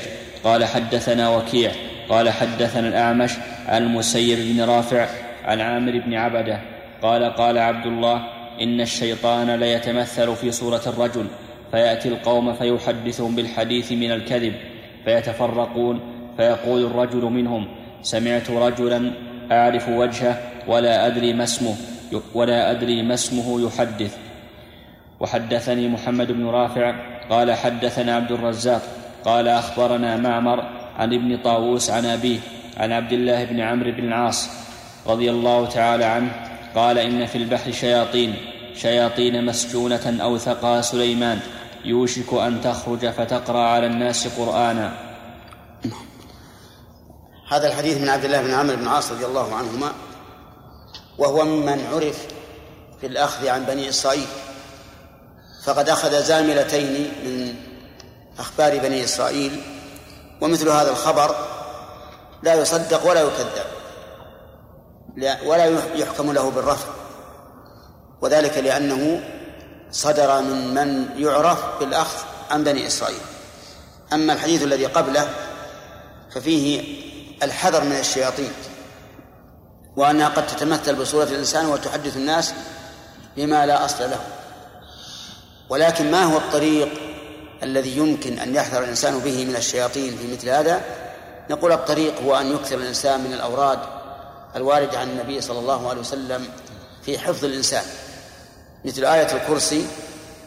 قال 0.43 0.65
حدثنا 0.65 1.29
وكيع 1.29 1.71
قال 2.09 2.29
حدثنا 2.29 2.87
الأعمش 2.87 3.31
عن 3.67 3.83
المسيب 3.83 4.39
بن 4.39 4.61
رافع 4.61 5.07
عن 5.45 5.61
عامر 5.61 5.99
بن 6.05 6.13
عبدة. 6.13 6.61
قال 7.01 7.23
قال 7.23 7.57
عبد 7.57 7.85
الله 7.85 8.23
إن 8.61 8.81
الشيطان 8.81 9.55
ليتمثل 9.55 10.35
في 10.35 10.51
صورة 10.51 10.81
الرجل 10.87 11.25
فيأتي 11.71 12.09
القوم 12.09 12.53
فيحدثهم 12.53 13.35
بالحديث 13.35 13.91
من 13.91 14.11
الكذب 14.11 14.53
فيتفرقون 15.05 15.99
فيقول 16.37 16.85
الرجل 16.85 17.21
منهم 17.25 17.67
سمعت 18.01 18.51
رجلا 18.51 19.11
أعرف 19.51 19.89
وجهه 19.89 20.37
ولا 20.67 21.07
أدري 21.07 21.33
ما 21.33 21.43
اسمه 21.43 21.75
ولا 22.33 22.71
أدري 22.71 23.03
ما 23.03 23.13
اسمه 23.13 23.61
يحدث. 23.67 24.17
وحدثني 25.19 25.87
محمد 25.87 26.31
بن 26.31 26.45
رافع 26.45 26.95
قال 27.29 27.53
حدثنا 27.53 28.15
عبد 28.15 28.31
الرزاق 28.31 28.81
قال 29.25 29.47
أخبرنا 29.47 30.17
معمر 30.17 30.63
عن 30.97 31.13
ابن 31.13 31.37
طاووس 31.37 31.89
عن 31.89 32.05
أبيه 32.05 32.39
عن 32.77 32.91
عبد 32.91 33.13
الله 33.13 33.45
بن 33.45 33.59
عمرو 33.59 33.91
بن 33.91 34.07
العاص 34.07 34.49
رضي 35.07 35.31
الله 35.31 35.65
تعالى 35.65 36.05
عنه 36.05 36.48
قال 36.75 36.97
إن 36.97 37.25
في 37.25 37.37
البحر 37.37 37.71
شياطين 37.71 38.35
شياطين 38.75 39.45
مسجونة 39.45 40.17
أوثقها 40.21 40.81
سليمان 40.81 41.39
يوشك 41.85 42.33
أن 42.33 42.61
تخرج 42.61 43.09
فتقرأ 43.09 43.59
على 43.59 43.87
الناس 43.87 44.27
قرآنا. 44.27 44.93
هذا 47.49 47.67
الحديث 47.67 47.97
من 47.97 48.09
عبد 48.09 48.25
الله 48.25 48.41
بن 48.41 48.53
عمرو 48.53 48.75
بن 48.75 48.83
العاص 48.83 49.11
رضي 49.11 49.25
الله 49.25 49.55
عنهما 49.55 49.91
وهو 51.17 51.45
ممن 51.45 51.85
عرف 51.93 52.27
في 53.01 53.07
الأخذ 53.07 53.47
عن 53.47 53.63
بني 53.65 53.89
إسرائيل 53.89 54.27
فقد 55.63 55.89
أخذ 55.89 56.23
زاملتين 56.23 57.11
من 57.25 57.55
أخبار 58.39 58.77
بني 58.77 59.03
إسرائيل 59.03 59.61
ومثل 60.41 60.69
هذا 60.69 60.91
الخبر 60.91 61.35
لا 62.43 62.53
يصدق 62.53 63.09
ولا 63.09 63.21
يكذب. 63.21 63.78
ولا 65.45 65.95
يحكم 65.95 66.31
له 66.31 66.49
بالرفع 66.49 66.87
وذلك 68.21 68.57
لأنه 68.57 69.23
صدر 69.91 70.41
من 70.41 70.73
من 70.73 71.09
يعرف 71.17 71.79
بالأخذ 71.79 72.17
عن 72.51 72.63
بني 72.63 72.87
إسرائيل. 72.87 73.19
أما 74.13 74.33
الحديث 74.33 74.63
الذي 74.63 74.85
قبله 74.85 75.29
ففيه 76.31 76.83
الحذر 77.43 77.83
من 77.83 77.95
الشياطين 77.99 78.51
وأنها 79.95 80.29
قد 80.29 80.47
تتمثل 80.47 80.95
بصورة 80.95 81.23
الإنسان 81.23 81.65
وتحدث 81.65 82.17
الناس 82.17 82.53
بما 83.37 83.65
لا 83.65 83.85
أصل 83.85 84.09
له. 84.09 84.19
ولكن 85.69 86.11
ما 86.11 86.23
هو 86.23 86.37
الطريق 86.37 86.89
الذي 87.63 87.97
يمكن 87.97 88.39
أن 88.39 88.55
يحذر 88.55 88.83
الإنسان 88.83 89.19
به 89.19 89.45
من 89.45 89.55
الشياطين 89.55 90.17
في 90.17 90.33
مثل 90.33 90.49
هذا؟ 90.49 90.81
نقول 91.49 91.71
الطريق 91.71 92.21
هو 92.21 92.35
أن 92.35 92.55
يكثر 92.55 92.75
الإنسان 92.75 93.21
من 93.21 93.33
الأوراد 93.33 93.79
الواردة 94.55 94.99
عن 94.99 95.09
النبي 95.09 95.41
صلى 95.41 95.59
الله 95.59 95.89
عليه 95.89 96.01
وسلم 96.01 96.49
في 97.01 97.19
حفظ 97.19 97.45
الإنسان. 97.45 97.83
مثل 98.85 99.05
آية 99.05 99.35
الكرسي 99.35 99.87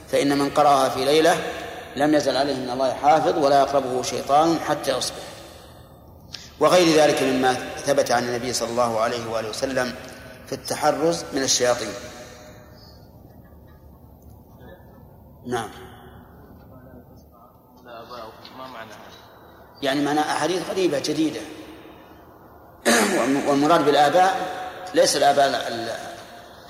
فإن 0.08 0.38
من 0.38 0.50
قرأها 0.50 0.88
في 0.88 1.04
ليلة 1.04 1.36
لم 1.96 2.14
يزل 2.14 2.36
عليه 2.36 2.54
من 2.54 2.70
الله 2.70 2.92
حافظ 2.92 3.38
ولا 3.38 3.60
يقربه 3.60 4.02
شيطان 4.02 4.58
حتى 4.58 4.98
يصبح. 4.98 5.22
وغير 6.60 6.96
ذلك 6.96 7.22
مما 7.22 7.54
ثبت 7.76 8.10
عن 8.10 8.24
النبي 8.24 8.52
صلى 8.52 8.70
الله 8.70 9.00
عليه 9.00 9.30
وآله 9.30 9.48
وسلم 9.48 9.94
في 10.46 10.52
التحرز 10.52 11.24
من 11.32 11.42
الشياطين. 11.42 11.92
نعم. 15.46 15.70
يعني 19.82 20.04
معنى 20.04 20.20
أحاديث 20.20 20.70
غريبة 20.70 20.98
جديدة. 20.98 21.40
والمراد 23.46 23.84
بالآباء 23.84 24.36
ليس 24.94 25.16
الآباء 25.16 25.46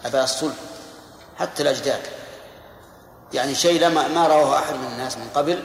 آباء 0.05 0.25
الصلب 0.25 0.55
حتى 1.39 1.63
الأجداد. 1.63 2.01
يعني 3.33 3.55
شيء 3.55 3.81
لما 3.81 4.09
ما 4.09 4.27
رواه 4.27 4.59
أحد 4.59 4.75
من 4.75 4.87
الناس 4.93 5.17
من 5.17 5.29
قبل 5.35 5.63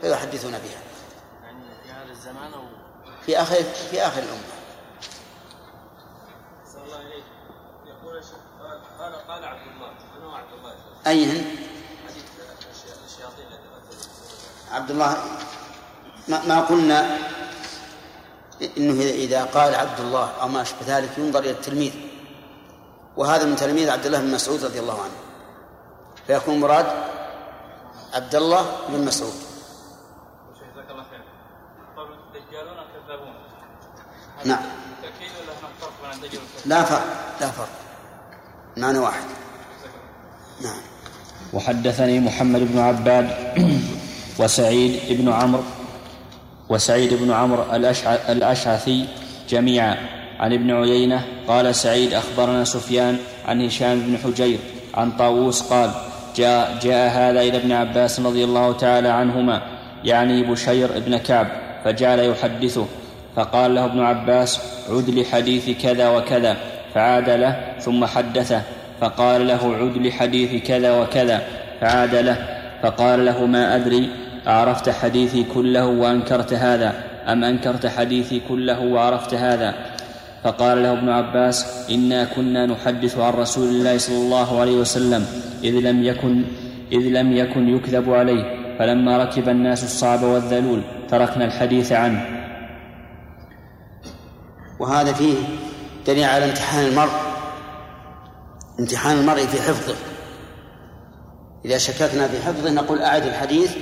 فيحدثون 0.00 0.52
بها. 0.52 0.80
يعني 1.44 1.58
في 1.82 1.90
هذا 1.90 2.12
الزمان 2.12 2.52
أو 2.52 2.62
في 3.26 3.38
آخر 3.38 3.62
في 3.90 4.02
آخر 4.02 4.18
الأمة. 4.18 4.52
قال 9.02 9.14
قال 9.28 9.44
عبد 9.44 9.66
الله 9.74 9.90
من 9.90 10.24
هو 10.24 10.34
عبد 10.34 10.52
الله 10.52 10.74
أيهن 11.06 11.56
عبد 14.72 14.90
الله 14.90 15.24
ما, 16.28 16.46
ما 16.46 16.60
قلنا 16.60 17.18
إنه 18.78 19.02
إذا 19.02 19.44
قال 19.44 19.74
عبد 19.74 20.00
الله 20.00 20.30
أو 20.40 20.48
ما 20.48 20.62
أشبه 20.62 20.78
ذلك 20.86 21.18
ينظر 21.18 21.38
إلى 21.38 21.50
التلميذ. 21.50 21.92
وهذا 23.16 23.44
من 23.44 23.56
تلاميذ 23.56 23.90
عبد 23.90 24.06
الله 24.06 24.20
بن 24.20 24.30
مسعود 24.30 24.64
رضي 24.64 24.80
الله 24.80 25.02
عنه. 25.02 25.18
فيكون 26.26 26.60
مراد 26.60 26.86
عبد 28.14 28.34
الله 28.34 28.66
بن 28.88 29.04
مسعود. 29.04 29.34
جزاك 30.54 30.90
الله 30.90 31.04
خير 31.10 31.20
الدجالون 32.36 32.76
نعم. 34.44 34.62
ولا 35.02 35.54
فرق 35.80 35.92
بين 36.02 36.24
الدجال؟ 36.24 36.42
لا 36.66 36.82
فرق 36.82 37.04
لا 37.40 37.50
فرق. 37.50 37.68
معنى 38.76 38.98
واحد. 38.98 39.24
نعم. 40.62 40.80
وحدثني 41.52 42.20
محمد 42.20 42.60
بن 42.72 42.78
عباد 42.78 43.28
وسعيد 44.40 45.20
بن 45.20 45.32
عمرو 45.32 45.62
وسعيد 46.72 47.14
بن 47.14 47.32
عمرو 47.32 47.62
الأشع- 47.62 48.30
الأشعثي 48.30 49.04
جميعا. 49.48 49.96
عن 50.40 50.52
ابن 50.52 50.70
عيينة 50.70 51.24
قال 51.48 51.74
سعيد 51.74 52.14
أخبرنا 52.14 52.64
سفيان 52.64 53.18
عن 53.48 53.66
هشام 53.66 54.00
بن 54.00 54.18
حجير 54.18 54.58
عن 54.94 55.10
طاووس 55.10 55.62
قال 55.62 55.90
جاء, 56.36 56.78
جاء 56.82 57.10
هذا 57.10 57.40
إلى 57.40 57.56
ابن 57.56 57.72
عباس 57.72 58.20
رضي 58.20 58.44
الله 58.44 58.72
تعالى 58.72 59.08
عنهما 59.08 59.62
يعني 60.04 60.42
بشير 60.42 60.88
بن 61.06 61.16
كعب 61.16 61.46
فجعل 61.84 62.18
يحدثه. 62.18 62.86
فقال 63.36 63.74
له 63.74 63.84
ابن 63.84 64.00
عباس 64.00 64.60
عد 64.90 65.10
لحديث 65.10 65.82
كذا 65.82 66.08
وكذا. 66.08 66.56
فعاد 66.94 67.30
له 67.30 67.60
ثم 67.80 68.04
حدثه. 68.04 68.62
فقال 69.00 69.46
له 69.46 69.76
عد 69.76 70.06
لحديث 70.06 70.66
كذا 70.66 71.00
وكذا. 71.00 71.42
فعاد 71.80 72.14
له. 72.14 72.36
فقال 72.82 73.24
له 73.24 73.46
ما 73.46 73.76
أدري. 73.76 74.10
أعرفت 74.46 74.90
حديثي 74.90 75.44
كله 75.54 75.86
وأنكرت 75.86 76.52
هذا 76.52 76.94
أم 77.28 77.44
أنكرت 77.44 77.86
حديثي 77.86 78.42
كله 78.48 78.80
وعرفت 78.80 79.34
هذا؟ 79.34 79.74
فقال 80.44 80.82
له 80.82 80.92
ابن 80.92 81.08
عباس 81.08 81.86
إنا 81.90 82.24
كنا 82.24 82.66
نحدث 82.66 83.18
عن 83.18 83.32
رسول 83.32 83.68
الله 83.68 83.98
صلى 83.98 84.16
الله 84.16 84.60
عليه 84.60 84.76
وسلم 84.76 85.26
إذ 85.64 85.70
لم 85.70 86.02
يكن 86.02 86.44
إذ 86.92 86.98
لم 86.98 87.32
يكن 87.32 87.68
يكذب 87.68 88.12
عليه 88.12 88.76
فلما 88.78 89.18
ركب 89.18 89.48
الناس 89.48 89.84
الصعب 89.84 90.22
والذلول 90.22 90.82
تركنا 91.08 91.44
الحديث 91.44 91.92
عنه. 91.92 92.26
وهذا 94.80 95.12
فيه 95.12 95.34
دليل 96.06 96.24
على 96.24 96.44
امتحان 96.44 96.86
المرء 96.86 97.10
امتحان 98.80 99.18
المرء 99.18 99.46
في 99.46 99.62
حفظه. 99.62 99.94
إذا 101.64 101.78
شككنا 101.78 102.28
في 102.28 102.42
حفظه 102.42 102.70
نقول 102.70 103.02
أعد 103.02 103.22
الحديث 103.22 103.76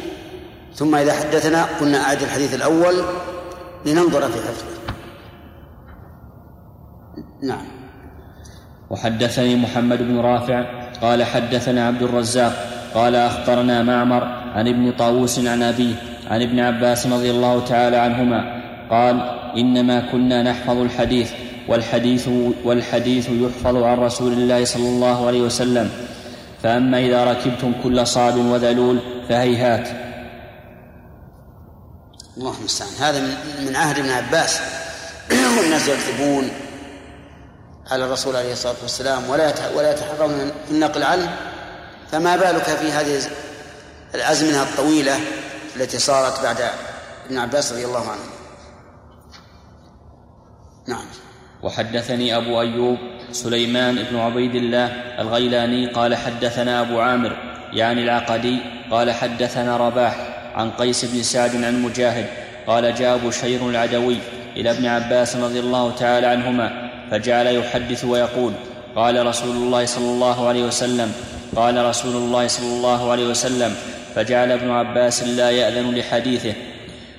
ثم 0.75 0.95
إذا 0.95 1.13
حدثنا 1.13 1.65
قلنا 1.81 1.99
أعد 1.99 2.23
الحديث 2.23 2.55
الأول 2.55 2.95
لننظر 3.87 4.21
في 4.21 4.39
حفظه. 4.39 4.67
نعم. 7.43 7.65
وحدثني 8.91 9.57
محمد 9.57 9.99
بن 9.99 10.19
رافع 10.19 10.65
قال 11.03 11.25
حدثنا 11.25 11.87
عبد 11.87 12.03
الرزاق 12.03 12.53
قال 12.95 13.17
أخبرنا 13.17 13.83
معمر 13.83 14.25
عن 14.25 14.69
ابن 14.69 14.93
طاووس 14.93 15.39
عن 15.39 15.63
أبيه 15.63 15.95
عن 16.31 16.43
ابن 16.43 16.61
عباس 16.61 17.07
رضي 17.07 17.31
الله 17.31 17.65
تعالى 17.65 17.97
عنهما 17.97 18.63
قال 18.91 19.21
إنما 19.57 20.01
كنا 20.01 20.43
نحفظ 20.43 20.79
الحديث 20.79 21.33
والحديث 21.69 22.29
والحديث 22.65 23.29
يحفظ 23.31 23.77
عن 23.77 23.99
رسول 23.99 24.33
الله 24.33 24.65
صلى 24.65 24.89
الله 24.89 25.27
عليه 25.27 25.43
وسلم. 25.43 25.91
فأما 26.63 26.99
إذا 26.99 27.25
ركبتم 27.25 27.73
كل 27.83 28.07
صعب 28.07 28.37
وذلول 28.37 28.99
فهيهات. 29.29 29.89
الله 32.41 32.59
المستعان. 32.59 32.91
هذا 33.01 33.21
من- 33.61 33.77
عهد 33.77 33.99
ابن 33.99 34.11
عباس. 34.11 34.61
والناس 35.59 35.89
يكذبون 35.89 36.51
على 37.91 38.05
الرسول 38.05 38.37
عليه 38.37 38.53
الصلاة 38.53 38.75
والسلام. 38.83 39.31
ولا 39.31 39.53
ولا 39.75 39.91
يتحرون 39.93 40.53
في 40.67 40.71
النقل 40.71 41.03
عنه. 41.03 41.37
فما 42.13 42.37
بالك 42.37 42.63
في 42.63 42.93
هذه 42.93 43.23
الأزمنة 44.15 44.63
الطويلة 44.63 45.21
التي 45.77 45.99
صارت 45.99 46.43
بعد 46.43 46.57
ابن 47.27 47.39
عباس 47.39 47.73
رضي 47.73 47.85
الله 47.85 48.11
عنه؟ 48.11 48.21
نعم. 50.89 51.05
وحدثني 51.63 52.37
أبو 52.37 52.61
أيوب 52.61 52.99
سليمان 53.33 54.03
بن 54.11 54.19
عبيد 54.19 54.55
الله 54.55 54.87
الغيلاني 55.21 55.87
قال 55.93 56.15
حدثنا 56.15 56.81
أبو 56.81 57.01
عامر 57.01 57.37
يعني 57.73 58.03
العقدي 58.03 58.59
قال 58.91 59.13
حدثنا 59.13 59.77
رباح 59.77 60.40
عن 60.55 60.71
قيس 60.71 61.05
بن 61.05 61.23
سعد 61.23 61.65
عن 61.65 61.83
مجاهد 61.83 62.27
قال 62.67 62.95
جاء 62.95 63.17
بشير 63.19 63.69
العدوي 63.69 64.17
إلى 64.57 64.71
ابن 64.71 64.87
عباس 64.87 65.37
رضي 65.37 65.61
الله 65.61 65.91
تعالى 65.91 66.27
عنهما 66.27 66.91
فجعل 67.11 67.47
يحدث 67.47 68.05
ويقول 68.05 68.53
قال 68.97 69.27
رسول 69.27 69.57
الله 69.57 69.85
صلى 69.85 70.05
الله 70.11 70.49
عليه 70.49 70.63
وسلم 70.63 71.13
قال 71.57 71.85
رسول 71.85 72.17
الله 72.17 72.47
صلى 72.47 72.67
الله 72.67 73.11
عليه 73.11 73.27
وسلم 73.27 73.75
فجعل 74.15 74.53
ابن 74.53 74.71
عباس 74.71 75.23
لا 75.23 75.51
يأذن 75.51 75.95
لحديثه 75.95 76.53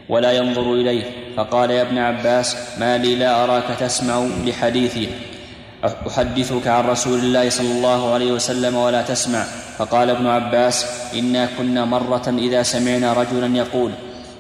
ولا 0.10 0.32
ينظر 0.32 0.74
إليه 0.74 1.04
فقال 1.38 1.72
يا 1.72 1.82
ابن 1.82 1.98
عباس 1.98 2.58
ما 2.78 2.98
لي 2.98 3.16
لا 3.16 3.44
أراك 3.44 3.64
تسمع 3.80 4.28
لحديثي 4.46 5.10
أحدثك 6.08 6.68
عن 6.68 6.86
رسول 6.86 7.20
الله 7.20 7.50
صلى 7.50 7.72
الله 7.72 8.14
عليه 8.14 8.32
وسلم 8.32 8.76
ولا 8.76 9.02
تسمع 9.02 9.46
فقال 9.78 10.10
ابن 10.10 10.28
عباس 10.28 10.86
إنا 11.14 11.50
كنا 11.58 11.86
مرة 11.86 12.36
إذا 12.38 12.64
سمعنا 12.64 13.14
رجلا 13.14 13.58
يقول 13.58 13.92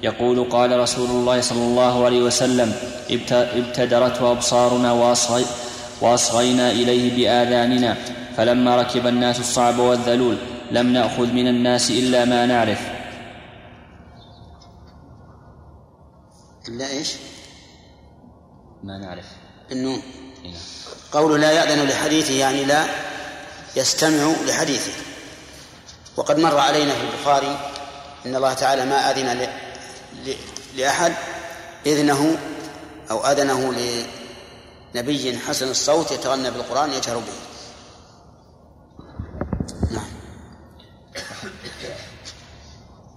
يقول 0.04 0.50
قال 0.50 0.80
رسول 0.80 1.10
الله 1.10 1.42
صلى 1.42 1.64
الله 1.64 2.06
عليه 2.06 2.22
وسلم 2.22 2.74
ابت- 3.10 3.32
ابتدرته 3.32 4.32
أبصارنا 4.32 4.92
وأصغي 4.92 5.46
وأصغينا 6.02 6.72
إليه 6.72 7.16
بآذاننا 7.16 7.98
فلما 8.38 8.76
ركب 8.76 9.08
الناس 9.08 9.40
الصعب 9.40 9.80
والذلول 9.80 10.38
لم 10.72 10.94
نأخذ 10.94 11.28
من 11.34 11.48
الناس 11.48 11.90
إلا 11.92 12.26
ما 12.26 12.46
نعرف. 12.46 12.80
إلا 16.68 16.88
إيش؟ 16.90 17.14
ما 18.84 18.98
نعرف. 18.98 19.26
النون. 19.72 20.02
هنا. 20.46 20.58
قوله 21.12 21.38
لا 21.38 21.52
يأذن 21.52 21.88
لحديثه 21.90 22.34
يعني 22.34 22.66
لا 22.66 22.84
يستمع 23.76 24.32
لحديثه. 24.48 24.92
وقد 26.18 26.40
مر 26.40 26.58
علينا 26.58 26.94
في 26.94 27.02
البخاري 27.02 27.58
إن 28.26 28.36
الله 28.36 28.54
تعالى 28.54 28.86
ما 28.86 29.12
أذن 29.12 29.38
ل... 29.38 29.48
ل... 30.30 30.36
لأحد 30.78 31.14
إذنه 31.86 32.38
أو 33.12 33.26
أذنه 33.26 33.74
لنبي 34.96 35.40
حسن 35.48 35.72
الصوت 35.72 36.12
يتغنى 36.12 36.52
بالقرآن 36.52 36.94
يجهر 36.94 37.18
به. 37.18 37.34
نعم. 39.92 40.08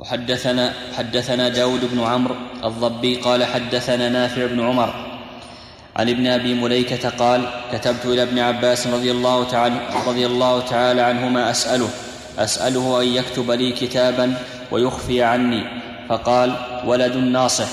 وحدثنا 0.00 0.74
حدثنا 0.98 1.48
داود 1.48 1.84
بن 1.84 2.00
عمرو 2.00 2.34
الضبي 2.64 3.20
قال 3.20 3.44
حدثنا 3.44 4.08
نافع 4.08 4.46
بن 4.46 4.60
عمر 4.60 5.14
عن 5.96 6.08
ابن 6.08 6.26
أبي 6.26 6.54
مليكة 6.54 7.08
قال 7.08 7.62
كتبت 7.72 8.04
إلى 8.04 8.22
ابن 8.22 8.38
عباس 8.38 8.86
رضي 8.86 9.10
الله 9.10 9.44
تعالى 9.44 9.88
رضي 10.06 10.26
الله 10.26 10.60
تعالى 10.60 11.02
عنهما 11.02 11.50
أسأله 11.50 11.90
أسأله 12.38 13.02
أن 13.02 13.06
يكتب 13.06 13.50
لي 13.50 13.72
كتابا 13.72 14.34
ويخفي 14.70 15.22
عني. 15.22 15.64
فقال 16.08 16.54
ولد 16.86 17.16
ناصح 17.16 17.68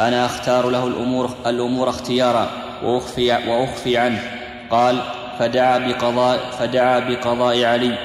أنا 0.00 0.26
أختار 0.26 0.70
له 0.70 0.86
الأمور 0.86 1.30
الأمور 1.46 1.90
اختيارا 1.90 2.50
وأخفي 2.84 3.32
وأخفي 3.48 3.96
عنه. 3.96 4.22
قال 4.70 4.98
فدعا 5.38 5.78
بقضاء 5.78 6.40
فدعا 6.58 6.98
بقضاء 6.98 7.64
علي 7.64 7.98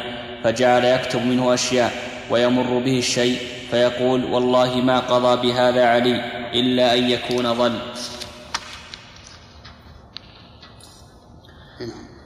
فجعل 0.44 0.86
يكتب 0.86 1.26
منه 1.26 1.54
أشياء 1.54 1.92
ويمر 2.30 2.78
به 2.86 3.00
الشيء 3.00 3.38
فيقول 3.72 4.26
والله 4.26 4.76
ما 4.76 5.00
قضى 5.00 5.48
بهذا 5.48 5.86
علي 5.86 6.22
إلا 6.54 6.98
أن 6.98 7.10
يكون 7.10 7.52
ضل 7.52 7.80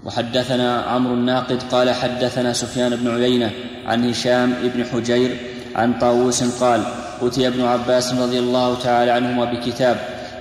وحدثنا 0.05 0.81
عمرو 0.81 1.13
الناقد 1.13 1.63
قال 1.71 1.93
حدثنا 1.93 2.53
سفيان 2.53 2.95
بن 2.95 3.21
عيينة 3.21 3.51
عن 3.85 4.09
هشام 4.09 4.53
بن 4.63 4.85
حجير 4.85 5.37
عن 5.75 5.99
طاووس 5.99 6.43
قال 6.43 6.83
أتي 7.21 7.47
ابن 7.47 7.65
عباس 7.65 8.13
رضي 8.13 8.39
الله 8.39 8.79
تعالى 8.79 9.11
عنهما 9.11 9.45
بكتاب 9.45 9.97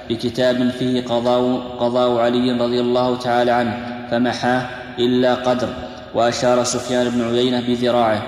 بكتاب 0.08 0.70
فيه 0.70 1.04
قضاء 1.04 1.60
قضاء 1.80 2.18
علي 2.18 2.52
رضي 2.52 2.80
الله 2.80 3.18
تعالى 3.18 3.50
عنه 3.50 4.06
فمحاه 4.10 4.68
إلا 4.98 5.34
قدر 5.34 5.74
وأشار 6.14 6.64
سفيان 6.64 7.10
بن 7.10 7.28
عيينة 7.28 7.60
بذراعه. 7.60 8.22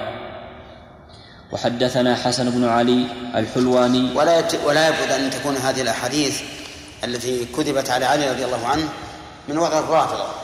وحدثنا 1.52 2.16
حسن 2.16 2.50
بن 2.50 2.64
علي 2.64 3.04
الحلواني. 3.34 4.10
ولا 4.14 4.38
يت... 4.38 4.54
ولا 4.66 4.88
يبعد 4.88 5.10
أن 5.20 5.30
تكون 5.30 5.56
هذه 5.56 5.82
الأحاديث 5.82 6.40
التي 7.04 7.44
كذبت 7.56 7.90
على 7.90 8.04
علي 8.04 8.30
رضي 8.30 8.44
الله 8.44 8.66
عنه 8.66 8.88
من 9.48 9.58
وضع 9.58 9.78
الرافضة. 9.78 10.41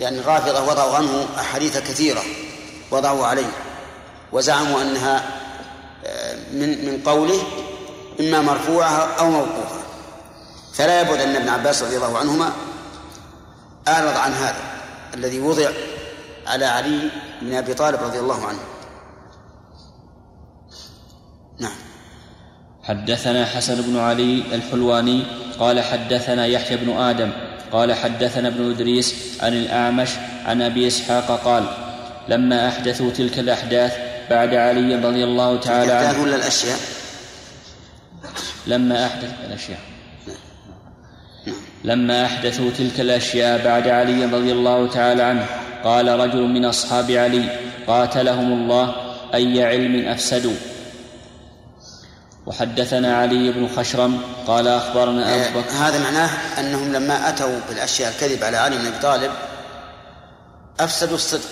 لأن 0.00 0.18
الرافضه 0.18 0.62
وضعوا 0.62 0.96
عنه 0.96 1.26
أحاديث 1.40 1.78
كثيرة 1.78 2.22
وضعوا 2.90 3.26
عليه 3.26 3.52
وزعموا 4.32 4.82
أنها 4.82 5.24
آه، 6.06 6.36
من 6.52 6.84
من 6.84 7.02
قوله 7.04 7.42
إما 8.20 8.40
مرفوعة 8.40 9.06
أو 9.18 9.30
موقوفة. 9.30 9.80
فلا 10.72 11.00
يبعد 11.00 11.20
أن 11.20 11.36
ابن 11.36 11.48
عباس 11.48 11.82
رضي 11.82 11.96
الله 11.96 12.18
عنهما 12.18 12.52
أعرض 13.88 14.16
عن 14.16 14.32
هذا 14.32 14.62
الذي 15.14 15.40
وضع 15.40 15.70
على 16.46 16.64
علي 16.64 17.10
بن 17.42 17.54
أبي 17.54 17.74
طالب 17.74 18.02
رضي 18.02 18.18
الله 18.18 18.46
عنه. 18.46 18.58
نعم. 21.58 21.76
حدثنا 22.82 23.46
حسن 23.46 23.82
بن 23.82 23.98
علي 23.98 24.42
الحلواني 24.54 25.26
قال 25.58 25.80
حدثنا 25.80 26.46
يحيى 26.46 26.76
بن 26.76 26.96
آدم 26.96 27.49
قال 27.72 27.94
حدثنا 27.94 28.48
ابن 28.48 28.70
إدريس 28.70 29.14
عن 29.40 29.52
الأعمش 29.52 30.08
عن 30.46 30.62
أبي 30.62 30.86
إسحاق 30.86 31.40
قال 31.44 31.64
لما 32.28 32.68
أحدثوا 32.68 33.10
تلك 33.10 33.38
الأحداث 33.38 33.96
بعد 34.30 34.54
علي 34.54 34.94
رضي 34.94 35.24
الله 35.24 35.56
تعالى 35.60 35.92
عنه 35.92 36.22
ولا 36.22 36.36
الأشياء؟ 36.36 36.78
لما 38.66 39.06
احدث 39.06 39.30
الأشياء. 39.46 39.78
لما 41.84 42.24
أحدثوا 42.24 42.70
تلك 42.78 43.00
الأشياء 43.00 43.64
بعد 43.64 43.88
علي 43.88 44.24
رضي 44.24 44.52
الله 44.52 44.88
تعالى 44.88 45.22
عنه 45.22 45.46
قال 45.84 46.08
رجل 46.08 46.42
من 46.42 46.64
أصحاب 46.64 47.10
علي 47.10 47.44
قاتلهم 47.86 48.52
الله 48.52 48.94
أي 49.34 49.64
علم 49.64 50.08
أفسدوا. 50.08 50.69
وحدثنا 52.50 53.16
علي 53.16 53.52
بن 53.52 53.68
خشرم 53.68 54.20
قال 54.46 54.68
أخبرنا 54.68 55.34
أبو 55.34 55.58
آه، 55.58 55.62
بكر. 55.62 55.70
هذا 55.70 56.02
معناه 56.02 56.30
أنهم 56.60 56.92
لما 56.92 57.28
أتوا 57.28 57.60
بالأشياء 57.68 58.12
الكذب 58.12 58.44
على 58.44 58.56
علي 58.56 58.76
بن 58.76 58.86
أبي 58.86 58.98
طالب 59.02 59.30
أفسدوا 60.80 61.14
الصدق 61.14 61.48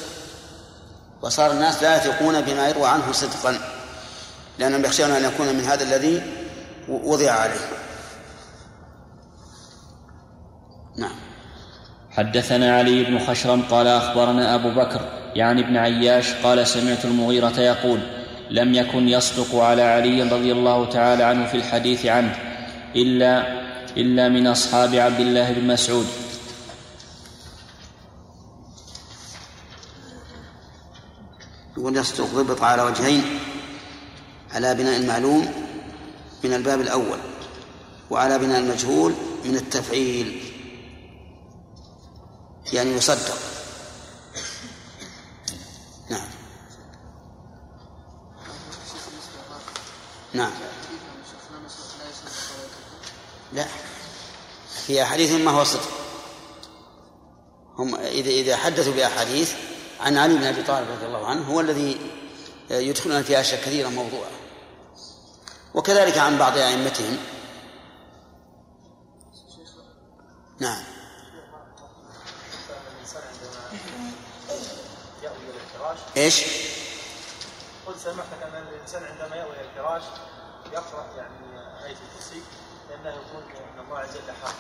وصار 1.23 1.51
الناس 1.51 1.83
لا 1.83 1.97
يثقون 1.97 2.41
بما 2.41 2.69
يروى 2.69 2.89
عنه 2.89 3.13
صدقا 3.13 3.59
لأنهم 4.59 4.85
يخشون 4.85 5.11
أن 5.11 5.25
يكون 5.25 5.47
من 5.47 5.65
هذا 5.65 5.83
الذي 5.85 6.23
وضع 6.89 7.31
عليه. 7.31 7.61
نعم. 10.97 11.17
حدثنا 12.11 12.77
علي 12.77 13.05
بن 13.05 13.19
خشرم 13.19 13.63
قال 13.63 13.87
أخبرنا 13.87 14.55
أبو 14.55 14.71
بكر 14.71 15.01
يعني 15.35 15.61
ابن 15.61 15.77
عياش 15.77 16.35
قال 16.35 16.67
سمعت 16.67 17.05
المغيرة 17.05 17.61
يقول 17.61 18.18
لم 18.51 18.75
يكن 18.75 19.09
يصدق 19.09 19.55
على 19.55 19.83
علي 19.83 20.23
رضي 20.23 20.53
الله 20.53 20.91
تعالى 20.91 21.23
عنه 21.23 21.47
في 21.47 21.57
الحديث 21.57 22.07
عنه 22.07 22.39
إلا 22.97 23.59
إلا 23.97 24.29
من 24.29 24.47
أصحاب 24.47 24.95
عبد 24.95 25.21
الله 25.21 25.53
بن 25.53 25.67
مسعود. 25.67 26.07
يقول 31.77 31.97
يصدق 31.97 32.25
ضبط 32.25 32.63
على 32.63 32.83
وجهين 32.83 33.23
على 34.51 34.75
بناء 34.75 34.97
المعلوم 34.97 35.49
من 36.45 36.53
الباب 36.55 36.81
الأول 36.81 37.19
وعلى 38.11 38.39
بناء 38.39 38.61
المجهول 38.61 39.15
من 39.45 39.57
التفعيل. 39.57 40.41
يعني 42.73 42.91
يصدق. 42.91 43.58
نعم. 50.33 50.53
لا. 53.53 53.67
في 54.87 55.03
أحاديث 55.03 55.33
ما 55.33 55.51
هو 55.51 55.65
صدق. 55.65 55.91
هم 57.79 57.95
إذا 57.95 58.31
إذا 58.31 58.57
حدثوا 58.57 58.93
بأحاديث 58.93 59.53
عن 60.01 60.17
علي 60.17 60.35
بن 60.35 60.45
أبي 60.45 60.63
طالب 60.63 60.91
رضي 60.91 61.07
الله 61.07 61.27
عنه 61.27 61.53
هو 61.53 61.61
الذي 61.61 61.97
يدخلون 62.71 63.23
في 63.23 63.41
أشياء 63.41 63.61
كثيرة 63.61 63.89
موضوعة. 63.89 64.31
وكذلك 65.75 66.19
عن 66.19 66.39
بعض 66.39 66.59
أئمتهم. 66.59 67.19
نعم. 70.61 70.83
إيش؟ 76.17 76.45
قلت 77.99 78.07
سمعتك 78.07 78.43
أن 78.43 78.63
الإنسان 78.73 79.03
عندما 79.05 79.37
يأوي 79.37 79.51
إلى 79.51 79.61
الفراش 79.61 80.03
يقرا 80.73 81.07
يعني 81.17 81.35
إيه 81.85 81.93
الكرسي 81.93 82.43
لأنه 82.91 83.17
يكون 83.17 83.43
إن 83.43 83.85
الله 83.85 83.99
عز 83.99 84.11
وجل 84.11 84.33
حق. 84.45 84.55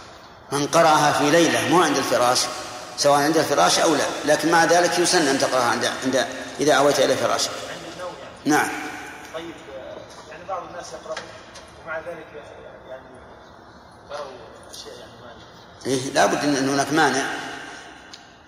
من 0.53 0.66
قرأها 0.66 1.12
في 1.12 1.30
ليلة 1.30 1.68
مو 1.68 1.82
عند 1.82 1.97
الفراش 1.97 2.47
سواء 2.97 3.20
عند 3.20 3.36
الفراش 3.36 3.78
أو 3.78 3.95
لا 3.95 4.05
لكن 4.24 4.51
مع 4.51 4.64
ذلك 4.64 4.99
يسن 4.99 5.28
أن 5.28 5.39
تقرأها 5.39 5.70
عند 5.70 5.84
عند 6.05 6.26
إذا 6.61 6.72
أويت 6.72 7.01
إلى 7.01 7.16
فراشك 7.16 7.51
عند 7.51 7.93
النوم 7.95 8.12
يعني. 8.22 8.62
نعم. 8.62 8.68
طيب 9.34 9.55
يعني 10.30 10.45
بعض 10.49 10.62
الناس 10.62 10.86
يقرا 10.93 11.14
ومع 11.84 11.99
ذلك 11.99 12.26
يعني 12.89 13.03
يروا 14.11 14.26
أشياء 14.70 14.95
يعني 14.99 15.12
ما 15.22 15.32
إيه 15.86 16.11
لابد 16.12 16.45
أن 16.45 16.68
هناك 16.68 16.93
مانع. 16.93 17.26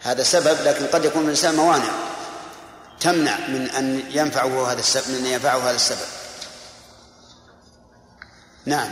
هذا 0.03 0.23
سبب 0.23 0.57
لكن 0.65 0.87
قد 0.87 1.05
يكون 1.05 1.23
الإنسان 1.23 1.55
موانع. 1.55 2.10
تمنع 3.01 3.39
من 3.49 3.71
أن 3.71 4.03
ينفعه 4.11 4.73
هذا 4.73 4.81
السبب 4.81 5.09
من 5.09 5.15
أن 5.15 5.27
ينفعه 5.27 5.59
هذا 5.59 5.77
السبب. 5.77 6.07
نعم. 8.67 8.91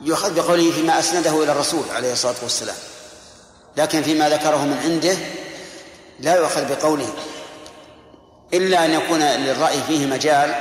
يؤخذ 0.00 0.34
بقوله 0.34 0.72
فيما 0.72 0.98
أسنده 0.98 1.42
إلى 1.42 1.52
الرسول 1.52 1.90
عليه 1.90 2.12
الصلاة 2.12 2.34
والسلام. 2.42 2.76
لكن 3.76 4.02
فيما 4.02 4.28
ذكره 4.28 4.64
من 4.64 4.78
عنده 4.78 5.16
لا 6.20 6.36
يؤخذ 6.36 6.68
بقوله. 6.68 7.14
إلا 8.54 8.84
أن 8.84 8.90
يكون 8.90 9.22
للرأي 9.22 9.82
فيه 9.82 10.06
مجال 10.06 10.54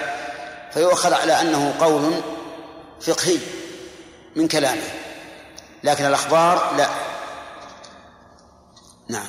فيؤخذ 0.73 1.13
على 1.13 1.41
أنه 1.41 1.75
قول 1.79 2.21
فقهي 3.01 3.37
من 4.35 4.47
كلامه 4.47 4.81
لكن 5.83 6.05
الأخبار 6.05 6.75
لا. 6.77 6.87
نعم. 9.09 9.27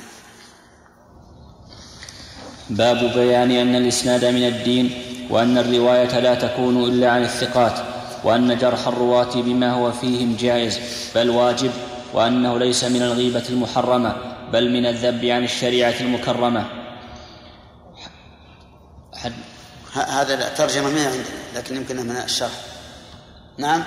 باب 2.71 3.13
بيان 3.15 3.51
أن 3.51 3.77
الإسناد 3.77 4.25
من 4.25 4.49
الدين 4.49 5.03
وأن 5.31 5.59
الرواية 5.59 6.21
لا 6.21 6.35
تكون 6.35 6.85
إلا 6.85 7.11
عن 7.11 7.23
الثقات 7.23 7.79
وأن 8.25 8.59
جرح 8.59 8.87
الرواة 8.87 9.35
بما 9.35 9.73
هو 9.73 9.93
فيهم 9.93 10.37
جائز 10.37 10.81
بل 11.15 11.31
واجب 11.31 11.71
وأنه 12.15 12.59
ليس 12.59 12.85
من 12.85 13.03
الغيبة 13.03 13.45
المحرمة 13.49 14.17
بل 14.53 14.71
من 14.71 14.87
الذب 14.87 15.25
عن 15.25 15.45
الشريعة 15.45 15.95
المكرمة. 16.01 16.67
حد 19.15 19.33
هذا 19.93 20.49
ترجمة 20.49 20.91
ما 20.91 21.07
عندنا 21.07 21.25
لكن 21.55 21.77
يمكن 21.77 21.97
من 21.97 22.17
الشرح 22.17 22.76
نعم 23.59 23.85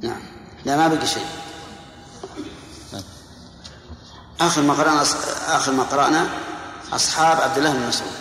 نعم 0.00 0.22
لا 0.64 0.76
ما 0.76 0.88
بقي 0.88 1.06
شيء 1.06 1.26
آخر 4.40 4.62
ما 4.62 4.74
قرأنا 4.74 5.02
آخر 5.48 5.72
ما 5.72 5.82
قرأنا 5.82 6.28
أصحاب 6.92 7.40
عبد 7.40 7.58
الله 7.58 7.72
بن 7.72 7.88
مسعود 7.88 8.12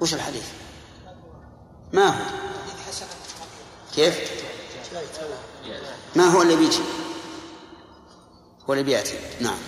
وش 0.00 0.14
الحديث؟ 0.14 0.44
ما 1.92 2.08
هو؟ 2.08 2.24
كيف؟ 3.94 4.30
ما 6.16 6.24
هو 6.24 6.42
اللي 6.42 6.56
بيجي؟ 6.56 6.82
هو 8.68 8.72
اللي 8.72 8.84
بيأتي 8.84 9.18
نعم 9.40 9.58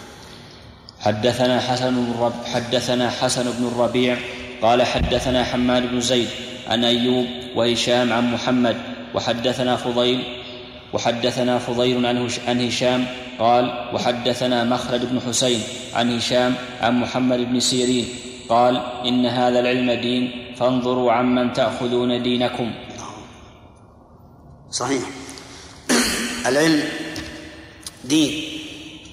حدثنا 1.09 1.61
حسن 1.61 1.95
بن 1.95 2.33
حدثنا 2.53 3.11
حسن 3.11 3.51
بن 3.59 3.67
الربيع 3.67 4.17
قال 4.63 4.83
حدثنا 4.83 5.45
حماد 5.45 5.91
بن 5.91 6.01
زيد 6.01 6.29
عن 6.69 6.85
أيوب 6.85 7.27
وهشام 7.57 8.13
عن 8.13 8.33
محمد 8.33 8.77
وحدثنا 9.15 9.77
فضيل 9.77 10.23
وحدثنا 10.93 11.59
فضيل 11.59 12.07
عن 12.47 12.61
هشام 12.61 13.07
قال 13.39 13.89
وحدثنا 13.95 14.65
مخلد 14.65 15.05
بن 15.11 15.21
حسين 15.21 15.61
عن 15.95 16.17
هشام 16.17 16.55
عن 16.81 17.01
محمد 17.01 17.39
بن 17.39 17.61
سيرين 17.61 18.07
قال 18.49 18.77
إن 19.07 19.27
هذا 19.27 19.61
العلم 19.61 19.93
دين 19.93 20.55
فانظروا 20.57 21.13
عمن 21.13 21.53
تأخذون 21.53 22.23
دينكم. 22.23 22.73
صحيح. 24.71 25.03
العلم 26.47 26.83
دين. 28.05 28.58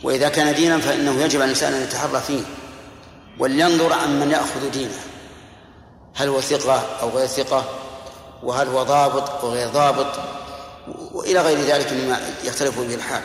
وإذا 0.05 0.29
كان 0.29 0.55
دينا 0.55 0.77
فإنه 0.77 1.21
يجب 1.21 1.35
على 1.35 1.45
الإنسان 1.45 1.73
أن 1.73 1.83
يتحرى 1.83 2.21
فيه 2.21 2.43
ولينظر 3.39 3.93
عمن 3.93 4.31
يأخذ 4.31 4.71
دينه. 4.71 4.99
هل 6.15 6.27
هو 6.27 6.41
ثقة 6.41 7.01
أو 7.01 7.09
غير 7.09 7.27
ثقة؟ 7.27 7.65
وهل 8.43 8.67
هو 8.67 8.83
ضابط 8.83 9.29
أو 9.29 9.49
غير 9.49 9.69
ضابط؟ 9.69 10.19
وإلى 11.11 11.41
غير 11.41 11.59
ذلك 11.59 11.93
مما 11.93 12.19
يختلف 12.43 12.79
به 12.79 12.95
الحال. 12.95 13.23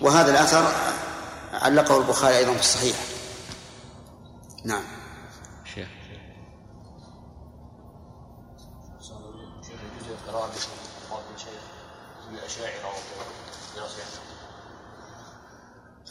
وهذا 0.00 0.30
الأثر 0.30 0.72
علقه 1.52 1.96
البخاري 1.96 2.36
أيضا 2.36 2.52
في 2.52 2.60
الصحيح. 2.60 2.96
نعم. 4.64 4.84
شيخ. 5.74 5.88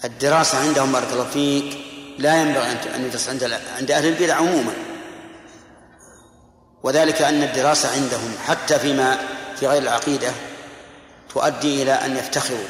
الدراسة 0.04 0.58
عندهم 0.58 0.92
بارك 0.92 1.08
الله 1.12 1.28
فيك 1.34 1.78
لا 2.18 2.42
ينبغي 2.42 2.72
أن 2.96 3.06
يدرس 3.06 3.30
عند 3.30 3.60
عند 3.78 3.92
أهل 3.92 4.06
البدع 4.06 4.36
عموما. 4.36 4.74
وذلك 6.84 7.22
أن 7.22 7.44
الدراسة 7.44 7.94
عندهم 7.94 8.36
حتى 8.48 8.80
فيما 8.80 9.18
في 9.60 9.68
غير 9.68 9.82
العقيدة 9.82 10.32
تؤدي 11.34 11.84
إلى 11.84 11.92
أن 11.92 12.18
يفتخروا 12.18 12.66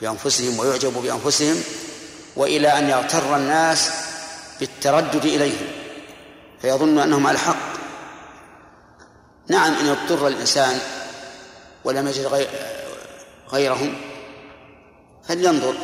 بأنفسهم 0.00 0.58
ويعجبوا 0.58 1.02
بأنفسهم 1.02 1.62
وإلى 2.36 2.78
أن 2.78 2.88
يغتر 2.90 3.36
الناس 3.36 3.90
بالتردد 4.60 5.24
إليهم 5.24 5.66
فيظن 6.62 6.98
أنهم 6.98 7.26
على 7.26 7.34
الحق. 7.34 7.76
نعم 9.48 9.74
إن 9.74 9.88
اضطر 9.88 10.26
الإنسان 10.26 10.78
ولم 11.84 12.08
يجد 12.08 12.46
غيرهم 13.52 13.94
فلينظر. 15.28 15.74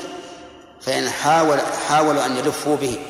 فإن 0.83 1.11
حاول 1.11 1.61
حاولوا 1.61 2.27
أن 2.27 2.37
يلفوا 2.37 2.77
به. 2.77 3.07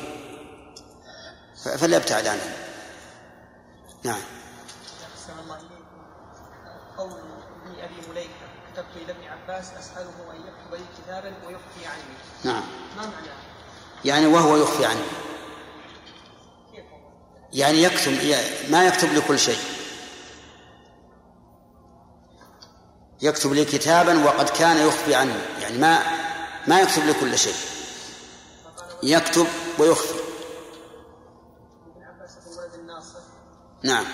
فليبتعد 1.77 2.27
عنه. 2.27 2.57
نعم. 4.03 4.21
قول 6.97 7.11
ابن 7.11 7.79
أبي 7.79 8.09
مليكة 8.09 8.29
كتبت 8.73 8.95
إلى 8.95 9.11
ابن 9.11 9.23
عباس 9.23 9.71
أسأله 9.79 10.31
أن 10.31 10.41
يكتب 10.41 10.73
لي 10.73 10.85
كتابا 10.97 11.33
ويخفي 11.47 11.85
عني. 11.85 12.13
نعم. 12.43 12.63
ما 12.97 13.05
معناه؟ 13.05 13.37
يعني 14.05 14.25
وهو 14.25 14.57
يخفي 14.57 14.85
عنه. 14.85 15.05
يعني 17.53 17.83
يكتب 17.83 18.11
ما 18.71 18.87
يكتب 18.87 19.13
لكل 19.13 19.39
شيء. 19.39 19.59
يكتب 23.21 23.53
لي 23.53 23.65
كتابا 23.65 24.25
وقد 24.25 24.49
كان 24.49 24.87
يخفي 24.87 25.15
عني 25.15 25.33
يعني 25.61 25.77
ما 25.77 26.22
ما 26.67 26.81
يكتب 26.81 27.05
لكل 27.05 27.39
شيء. 27.39 27.55
يكتب 29.03 29.47
ويخفي. 29.79 30.23
نعم. 33.83 34.05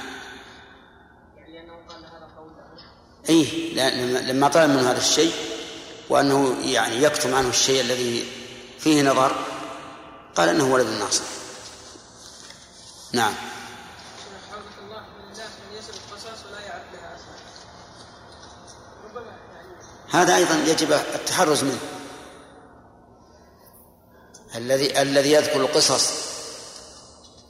اي 3.29 3.73
لما 4.21 4.47
طلب 4.47 4.69
منه 4.69 4.91
هذا 4.91 4.97
الشيء 4.97 5.33
وأنه 6.09 6.57
يعني 6.61 7.03
يكتم 7.03 7.35
عنه 7.35 7.49
الشيء 7.49 7.81
الذي 7.81 8.31
فيه 8.79 9.03
نظر 9.03 9.35
قال 10.35 10.49
إنه 10.49 10.73
ولد 10.73 10.87
الناصر. 10.87 11.23
نعم. 13.13 13.33
هذا 20.11 20.35
أيضا 20.35 20.55
يجب 20.55 20.91
التحرز 20.91 21.63
منه. 21.63 21.98
الذي 24.59 25.01
الذي 25.01 25.31
يذكر 25.31 25.61
القصص 25.61 26.13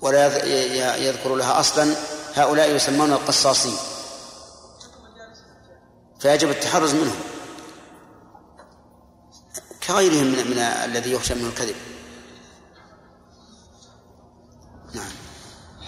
ولا 0.02 0.46
يذكر 0.96 1.36
لها 1.36 1.60
أصلا 1.60 1.96
هؤلاء 2.36 2.76
يسمون 2.76 3.12
القصاصين. 3.12 3.74
فيجب 6.20 6.50
التحرز 6.50 6.94
منهم. 6.94 7.20
كغيرهم 9.88 10.26
من, 10.26 10.52
من 10.52 10.60
الذي 10.60 11.12
يخشى 11.12 11.36
منه 11.36 11.48
الكذب. 11.48 11.76
نعم. 14.94 15.12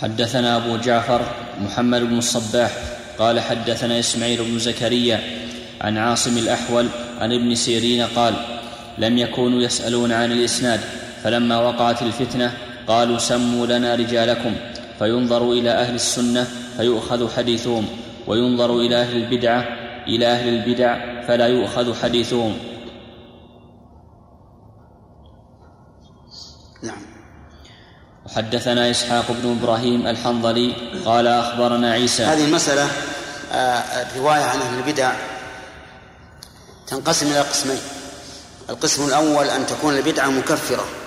حدثنا 0.01 0.57
أبو 0.57 0.78
جعفر 0.78 1.36
محمد 1.59 2.01
بن 2.01 2.17
الصباح 2.17 2.72
قال 3.19 3.39
حدثنا 3.39 3.99
إسماعيل 3.99 4.43
بن 4.43 4.59
زكريا 4.59 5.47
عن 5.82 5.97
عاصم 5.97 6.38
الأحول 6.38 6.89
عن 7.19 7.34
ابن 7.34 7.55
سيرين 7.55 8.07
قال 8.07 8.61
لم 8.97 9.17
يكونوا 9.17 9.61
يسألون 9.61 10.11
عن 10.11 10.32
الإسناد 10.32 11.00
فلما 11.24 11.59
وقعت 11.59 12.01
الفتنة 12.01 12.53
قالوا 12.88 13.17
سموا 13.17 13.67
لنا 13.67 13.95
رجالكم 13.95 14.55
فينظر 14.99 15.51
إلى 15.51 15.69
أهل 15.69 15.95
السنة 15.95 16.47
فيؤخذ 16.78 17.36
حديثهم 17.36 17.86
وينظر 18.28 18.76
إلى 18.76 19.01
أهل 19.01 19.17
البدعة 19.24 19.65
إلى 20.07 20.28
أهل 20.28 20.47
البدع 20.47 21.22
فلا 21.28 21.47
يؤخذ 21.47 22.01
حديثهم. 22.01 22.57
نعم. 26.84 27.01
وحدثنا 28.26 28.91
إسحاق 28.91 29.26
بن 29.30 29.57
إبراهيم 29.61 30.07
الحنظلي 30.07 30.74
قال 31.05 31.28
أخبرنا 31.28 31.91
عيسى. 31.91 32.24
هذه 32.24 32.45
المسألة 32.45 32.88
آه، 33.51 34.01
الروايه 34.01 34.43
عن 34.43 34.59
أهل 34.59 34.78
البدع 34.78 35.13
تنقسم 36.88 37.28
إلى 37.28 37.39
قسمين. 37.39 37.80
القسم 38.69 39.07
الأول 39.07 39.45
أن 39.45 39.65
تكون 39.65 39.97
البدعة 39.97 40.30
مكفرة. 40.30 41.00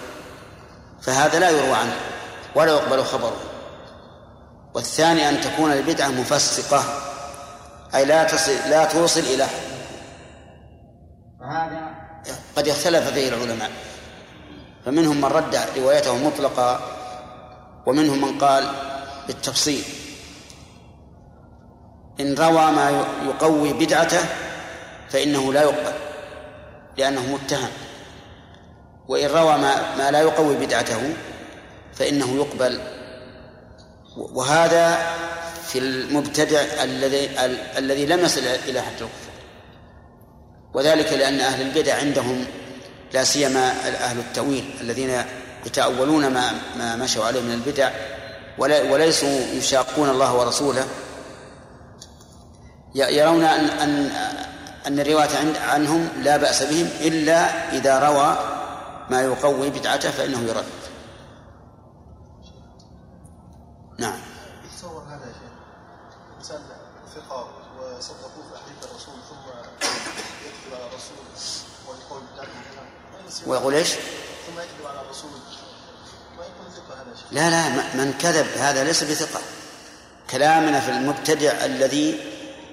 فهذا 1.04 1.38
لا 1.38 1.50
يروى 1.50 1.72
عنه 1.72 1.96
ولا 2.54 2.72
يقبل 2.72 3.04
خبره. 3.04 3.36
والثاني 4.74 5.28
أن 5.28 5.40
تكون 5.40 5.72
البدعة 5.72 6.08
مفسقة 6.08 6.84
أي 7.94 8.04
لا 8.04 8.24
تصل 8.24 8.52
لا 8.70 8.84
توصل 8.84 9.20
إلى. 9.20 9.46
فهذا 11.40 11.94
قد 12.56 12.68
اختلف 12.68 13.08
فيه 13.08 13.28
العلماء. 13.28 13.70
فمنهم 14.84 15.16
من 15.16 15.24
رد 15.24 15.58
روايته 15.76 16.16
مطلقة 16.16 16.80
ومنهم 17.86 18.20
من 18.20 18.38
قال 18.38 18.64
بالتفصيل. 19.26 19.84
إن 22.20 22.34
روى 22.34 22.70
ما 22.70 23.06
يقوي 23.26 23.72
بدعته 23.72 24.20
فإنه 25.10 25.52
لا 25.52 25.62
يقبل 25.62 25.92
لأنه 26.96 27.20
متهم. 27.20 27.68
وإن 29.08 29.26
روى 29.26 29.58
ما, 29.58 29.96
ما 29.96 30.10
لا 30.10 30.20
يقوي 30.20 30.56
بدعته 30.56 31.14
فإنه 31.94 32.36
يقبل. 32.36 32.80
وهذا 34.16 34.98
في 35.66 35.78
المبتدع 35.78 36.60
الذي 36.82 37.30
الذي 37.78 38.06
لم 38.06 38.20
يصل 38.20 38.40
إلى 38.40 38.80
حد 38.80 38.92
الكفر. 38.92 39.34
وذلك 40.74 41.12
لأن 41.12 41.40
أهل 41.40 41.62
البدع 41.62 41.96
عندهم 41.96 42.44
لا 43.12 43.24
سيما 43.24 43.70
أهل 44.00 44.18
التأويل 44.18 44.74
الذين 44.80 45.22
يتأولون 45.66 46.26
ما 46.26 46.52
ما 46.78 46.96
مشوا 46.96 47.24
عليه 47.24 47.40
من 47.40 47.52
البدع 47.52 47.90
وليسوا 48.58 49.40
يشاقون 49.52 50.10
الله 50.10 50.34
ورسوله. 50.34 50.86
يرون 52.94 53.44
أن 53.44 53.64
أن 53.64 54.10
أن 54.86 55.00
الرواية 55.00 55.28
عنهم 55.68 56.08
لا 56.22 56.36
بأس 56.36 56.62
بهم 56.62 56.88
إلا 57.00 57.72
إذا 57.72 57.98
روى 57.98 58.53
ما 59.10 59.22
يقوي 59.22 59.70
بدعته 59.70 60.10
فإنه 60.10 60.40
يرد. 60.40 60.64
نعم. 63.98 64.20
يتصور 64.64 65.02
هذا 65.02 65.26
يا 65.26 65.32
شيخ. 65.32 65.52
إنسان 66.38 66.60
ثقة 67.14 67.48
وصدقوه 67.78 68.44
في 68.50 68.56
أحاديث 68.56 68.90
الرسول 68.90 69.14
ثم 69.28 69.48
يكذب 70.46 70.74
على 70.74 70.86
الرسول 70.86 71.16
ويقول 71.88 72.22
بدعته 72.32 73.50
ويقول 73.50 73.74
إيش؟ 73.74 73.88
ثم 73.88 74.60
يكذب 74.60 74.86
على 74.86 75.00
الرسول. 75.00 75.30
ما 76.38 76.44
يكون 76.44 76.72
ثقة 76.76 76.94
هذا 76.94 77.16
شيخ؟ 77.16 77.26
لا 77.32 77.50
لا 77.50 77.68
من 77.94 78.12
كذب 78.18 78.46
هذا 78.46 78.84
ليس 78.84 79.04
بثقة. 79.04 79.40
كلامنا 80.30 80.80
في 80.80 80.90
المبتدع 80.90 81.64
الذي 81.64 82.20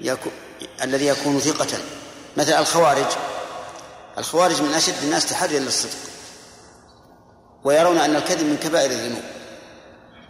يكون 0.02 0.32
الذي 0.84 1.08
يكون 1.08 1.40
ثقة. 1.40 1.78
مثل 2.38 2.54
الخوارج. 2.54 3.12
الخوارج 4.18 4.62
من 4.62 4.74
أشد 4.74 5.04
الناس 5.04 5.26
تحريا 5.26 5.60
للصدق. 5.60 5.98
ويرون 7.64 7.98
أن 7.98 8.16
الكذب 8.16 8.46
من 8.46 8.58
كبائر 8.58 8.92
الذنوب 8.92 9.24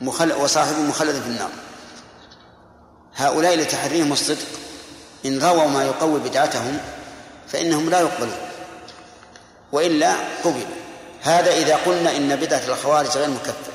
مخل... 0.02 0.34
وصاحبه 0.34 0.80
مخلد 0.80 1.22
في 1.22 1.28
النار. 1.28 1.52
هؤلاء 3.16 3.56
لتحريهم 3.56 4.14
الصدق 4.14 4.48
إن 5.26 5.40
رووا 5.40 5.68
ما 5.68 5.84
يقوي 5.84 6.20
بدعتهم 6.20 6.78
فإنهم 7.48 7.90
لا 7.90 8.00
يقبلون. 8.00 8.38
وإلا 9.72 10.16
قبلوا 10.44 10.82
هذا 11.22 11.52
إذا 11.54 11.76
قلنا 11.76 12.18
إن 12.18 12.36
بدعة 12.36 12.66
الخوارج 12.68 13.18
غير 13.18 13.30
مكفرة. 13.30 13.74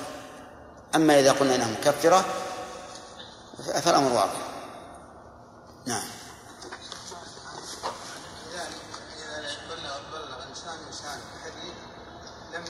أما 0.94 1.20
إذا 1.20 1.32
قلنا 1.32 1.54
إنها 1.54 1.68
مكفرة 1.68 2.24
فالأمر 3.84 4.12
واضح. 4.12 4.40
نعم 5.86 6.02
إذا 8.52 8.66
بلغ 9.68 9.98
بلغ 10.12 10.48
إنسان 10.48 10.78
إنسان 10.86 11.18
حديث 11.44 11.74
لم 12.54 12.64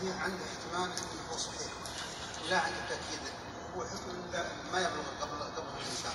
فيه 0.00 0.12
عنده 0.12 0.44
احتمال 0.44 0.90
أنه 0.90 1.32
هو 1.32 1.36
صحيح. 1.38 1.72
ولا 2.46 2.58
عنده 2.58 2.76
تأكيد 2.88 3.20
هو 3.76 3.84
حكم 3.84 4.32
لا- 4.32 4.44
ما 4.72 4.78
يبلغ 4.80 5.04
قبل 5.20 5.42
قبل 5.56 5.68
الإنسان. 5.80 6.12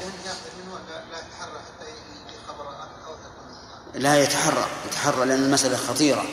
لأنه 0.00 0.14
يأخذ 0.26 0.50
منه 0.64 0.78
لا 0.88 1.04
لا 1.10 1.18
يتحرى 1.18 1.58
حتى 1.60 1.90
يجي 1.90 2.36
خبر 2.48 2.64
تكون 2.64 4.02
لا 4.02 4.22
يتحرى. 4.22 4.66
يتحرى 4.86 5.24
لأن 5.26 5.44
المسألة 5.44 5.76
خطيرة. 5.76 6.24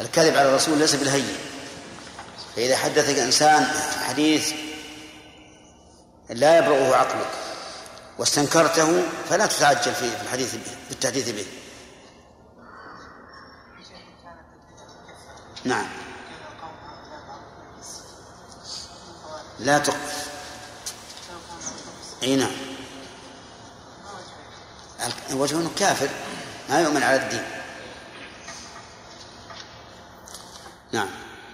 الكذب 0.00 0.36
على 0.36 0.48
الرسول 0.48 0.78
ليس 0.78 0.94
بالهين. 0.94 1.36
فإذا 2.56 2.76
حدثك 2.76 3.18
إنسان 3.18 3.64
حديث 4.08 4.52
لا 6.30 6.58
يبلغه 6.58 6.96
عقلك 6.96 7.30
واستنكرته 8.18 9.02
فلا 9.30 9.46
تتعجل 9.46 9.94
في 9.94 10.04
الحديث 10.22 10.54
به 10.54 10.62
في 10.88 10.90
التحديث 10.90 11.28
به. 11.30 11.46
نعم. 15.64 15.86
لا 19.60 19.78
تقف 19.78 20.28
إي 22.22 22.36
نعم. 22.36 22.50
وجهه 25.32 25.56
أنه 25.56 25.70
كافر 25.78 26.08
ما 26.70 26.80
يؤمن 26.80 27.02
على 27.02 27.16
الدين. 27.16 27.42
نعم. 30.92 31.08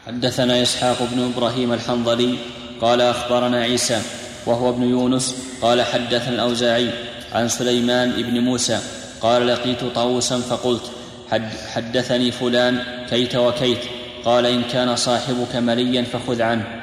حدثنا 0.06 0.62
إسحاق 0.62 1.02
بن 1.02 1.32
إبراهيم 1.32 1.72
الحنظلي 1.72 2.38
قال 2.80 3.00
أخبرنا 3.00 3.62
عيسى 3.62 4.02
وهو 4.46 4.68
ابن 4.70 4.82
يونس 4.82 5.34
قال 5.62 5.82
حدثنا 5.82 6.28
الأوزاعي 6.28 6.90
عن 7.32 7.48
سليمان 7.48 8.22
بن 8.22 8.40
موسى 8.40 8.80
قال 9.20 9.46
لقيت 9.46 9.84
طاووسا 9.84 10.40
فقلت 10.40 10.90
حد 11.30 11.50
حدثني 11.74 12.32
فلان 12.32 13.06
كيت 13.10 13.36
وكيت 13.36 13.80
قال 14.24 14.46
إن 14.46 14.62
كان 14.62 14.96
صاحبك 14.96 15.56
مليا 15.56 16.02
فخذ 16.02 16.42
عنه. 16.42 16.79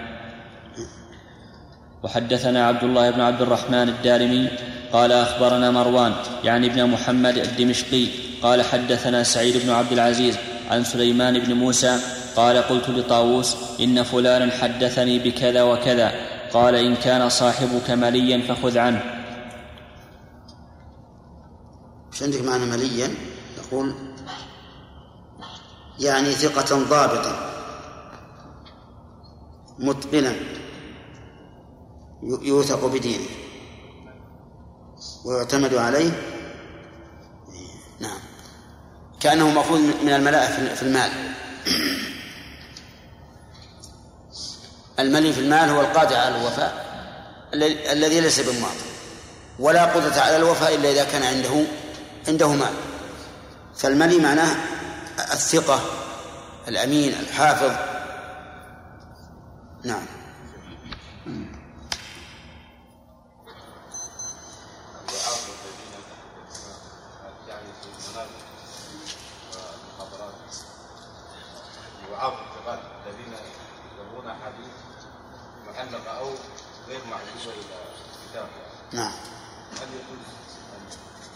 وحدثنا 2.03 2.67
عبد 2.67 2.83
الله 2.83 3.11
بن 3.11 3.21
عبد 3.21 3.41
الرحمن 3.41 3.89
الدارمي 3.89 4.49
قال 4.93 5.11
أخبرنا 5.11 5.71
مروان 5.71 6.13
يعني 6.43 6.67
ابن 6.67 6.85
محمد 6.85 7.37
الدمشقي 7.37 8.07
قال 8.41 8.61
حدثنا 8.61 9.23
سعيد 9.23 9.57
بن 9.65 9.69
عبد 9.69 9.91
العزيز 9.91 10.37
عن 10.69 10.83
سليمان 10.83 11.39
بن 11.39 11.53
موسى 11.53 11.99
قال 12.35 12.57
قلت 12.57 12.89
لطاووس 12.89 13.55
إن 13.79 14.03
فلانا 14.03 14.51
حدثني 14.51 15.19
بكذا 15.19 15.63
وكذا 15.63 16.11
قال 16.53 16.75
إن 16.75 16.95
كان 16.95 17.29
صاحبك 17.29 17.89
مليا 17.89 18.41
فخذ 18.47 18.77
عنه. 18.77 19.01
مش 22.11 22.23
عندك 22.23 22.41
معنى 22.41 22.65
مليا؟ 22.65 23.09
يقول 23.57 23.93
يعني 25.99 26.31
ثقة 26.31 26.83
ضابطا 26.89 27.49
متقنا 29.79 30.35
يوثق 32.23 32.85
بدينه. 32.85 33.25
ويعتمد 35.25 35.73
عليه. 35.73 36.11
نعم. 37.99 38.19
كأنه 39.19 39.49
مأخوذ 39.49 39.79
من 39.79 40.09
الملاءة 40.09 40.75
في 40.75 40.83
المال. 40.83 41.11
الملي 44.99 45.33
في 45.33 45.39
المال 45.39 45.69
هو 45.69 45.81
القادر 45.81 46.15
على 46.15 46.37
الوفاء 46.37 46.87
الذي 47.91 48.19
ليس 48.21 48.39
بمعطي. 48.39 48.87
ولا 49.59 49.85
قدرة 49.85 50.19
على 50.21 50.35
الوفاء 50.35 50.75
إلا 50.75 50.91
إذا 50.91 51.03
كان 51.03 51.23
عنده 51.23 51.65
عنده 52.27 52.47
مال. 52.47 52.73
فالملي 53.75 54.19
معناه 54.19 54.55
الثقة 55.33 55.81
الأمين 56.67 57.13
الحافظ. 57.19 57.97
نعم 59.83 60.05
يعني 67.47 67.67
في 67.81 67.87
المنازل 67.87 68.31
والمحاضرات 69.53 70.33
يعاق 72.11 72.33
الثقات 72.33 72.79
الذين 73.05 73.33
يروون 73.97 74.27
احاديث 74.27 74.73
معلقه 75.67 76.19
أو 76.19 76.29
غير 76.87 77.01
معزوبه 77.11 77.53
إلى 77.53 77.77
كتاب 78.29 78.47
نعم 78.93 79.11
هل 79.71 79.87
يجوز 79.87 80.25
ان 80.75 80.81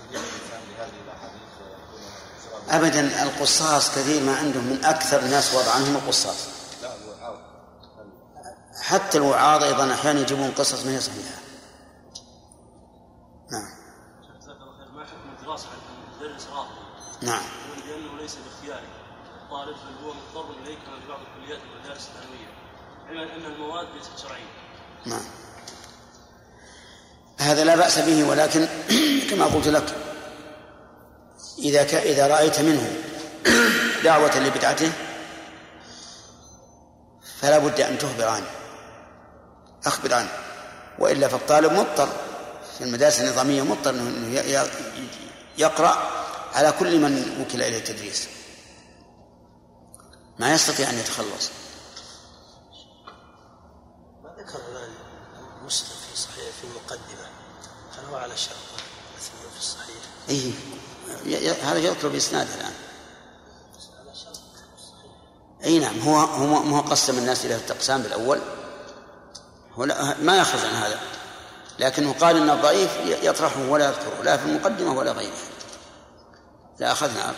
يدين 0.10 0.20
الانسان 0.20 0.62
بهذه 0.70 1.02
الاحاديث 1.06 1.52
ويكون 1.62 2.02
سببا 2.44 2.76
أبدا 2.76 3.24
القصاص 3.52 3.92
كثير 3.96 4.24
ما 4.24 4.36
عندهم 4.36 4.64
من 4.64 4.86
أكثر 4.86 5.20
الناس 5.20 5.54
وضعا 5.54 5.80
هم 5.80 5.96
القصاص. 5.96 6.48
لا 6.82 6.96
الوعاظ 6.96 7.38
حتى 8.82 9.18
الوعاظ 9.18 9.64
أيضا 9.64 9.94
أحيانا 9.94 10.20
يجيبون 10.20 10.52
قصص 10.52 10.86
ما 10.86 10.92
هي 10.92 11.02
صحيحة. 11.02 11.36
نعم. 13.52 13.70
ما 14.96 15.06
حكم 15.06 15.40
الدراسة 15.40 15.68
عند 15.68 15.82
المدرس 16.22 16.48
رافض 16.48 16.72
نعم. 17.22 17.44
لأنه 17.88 18.22
ليس 18.22 18.36
باختياري. 18.36 18.88
الطالب 19.44 19.76
بل 19.76 20.06
هو 20.06 20.14
مضطر 20.14 20.62
اليه 20.64 20.76
كما 20.76 21.00
في 21.00 21.08
بعض 21.08 21.20
الكليات 21.20 21.60
والمدارس 21.62 22.08
الثانويه 22.08 22.48
علما 23.08 23.36
أن 23.36 23.52
المواد 23.54 23.88
ليست 23.96 24.12
شرعية. 24.18 24.52
نعم. 25.06 25.26
هذا 27.38 27.64
لا 27.64 27.76
بأس 27.76 28.00
به 28.00 28.30
ولكن 28.30 28.68
كما 29.30 29.46
قلت 29.46 29.68
لك 29.68 29.96
إذا 31.60 31.84
ك... 31.84 31.94
إذا 31.94 32.28
رأيت 32.28 32.60
منه 32.60 33.01
دعوة 34.04 34.40
لبدعته 34.40 34.92
فلا 37.40 37.58
بد 37.58 37.82
أن 37.82 37.98
تخبر 37.98 38.28
عنه. 38.28 38.48
أخبر 39.86 40.14
عنه. 40.14 40.30
وإلا 41.00 41.28
فالطالب 41.28 41.72
مضطر 41.74 42.10
في 42.78 42.84
المدارس 42.84 43.20
النظامية 43.22 43.62
مضطر 43.62 43.90
أنه 43.90 44.40
يقرأ 45.58 46.12
على 46.54 46.72
كل 46.80 47.00
من 47.00 47.42
وكل 47.42 47.62
إليه 47.64 47.78
التدريس. 47.78 48.28
ما 50.40 50.54
يستطيع 50.54 50.90
أن 50.90 50.98
يتخلص. 51.00 51.50
ما 54.24 54.30
ذكر 54.40 54.60
الآن 54.72 54.90
مسلم 55.66 55.90
في 56.12 56.18
صحيح 56.22 56.46
في 56.62 56.64
المقدمة؟ 56.68 57.28
هل 57.98 58.06
هو 58.12 58.16
على 58.16 58.38
شرط 58.38 58.56
في 59.54 59.60
الصحيح؟ 59.60 59.96
ي- 61.26 61.52
هذا 61.64 61.78
يذكر 61.80 62.08
باسناد 62.08 62.48
الآن. 62.58 62.74
إي 65.66 65.80
نعم 65.80 66.00
هو 66.00 66.16
هو 66.18 66.64
ما 66.64 66.78
هو 66.78 66.82
قسم 66.82 67.18
الناس 67.18 67.46
إلى 67.46 67.56
الاقسام 67.56 68.02
بالأول. 68.02 68.40
هو 69.74 69.84
لا 69.84 70.16
ما 70.24 70.38
يخرج 70.38 70.62
عن 70.66 70.76
هذا. 70.84 71.00
لكنه 71.80 72.14
قال 72.14 72.38
إن 72.38 72.50
الضعيف 72.50 72.90
يطرحه 73.24 73.70
ولا 73.70 73.86
يذكره 73.86 74.24
لا 74.24 74.38
في 74.38 74.46
المقدمة 74.46 74.94
ولا 74.94 75.12
غيرها 75.12 75.32
لا 76.80 76.92
أخذنا. 76.92 77.34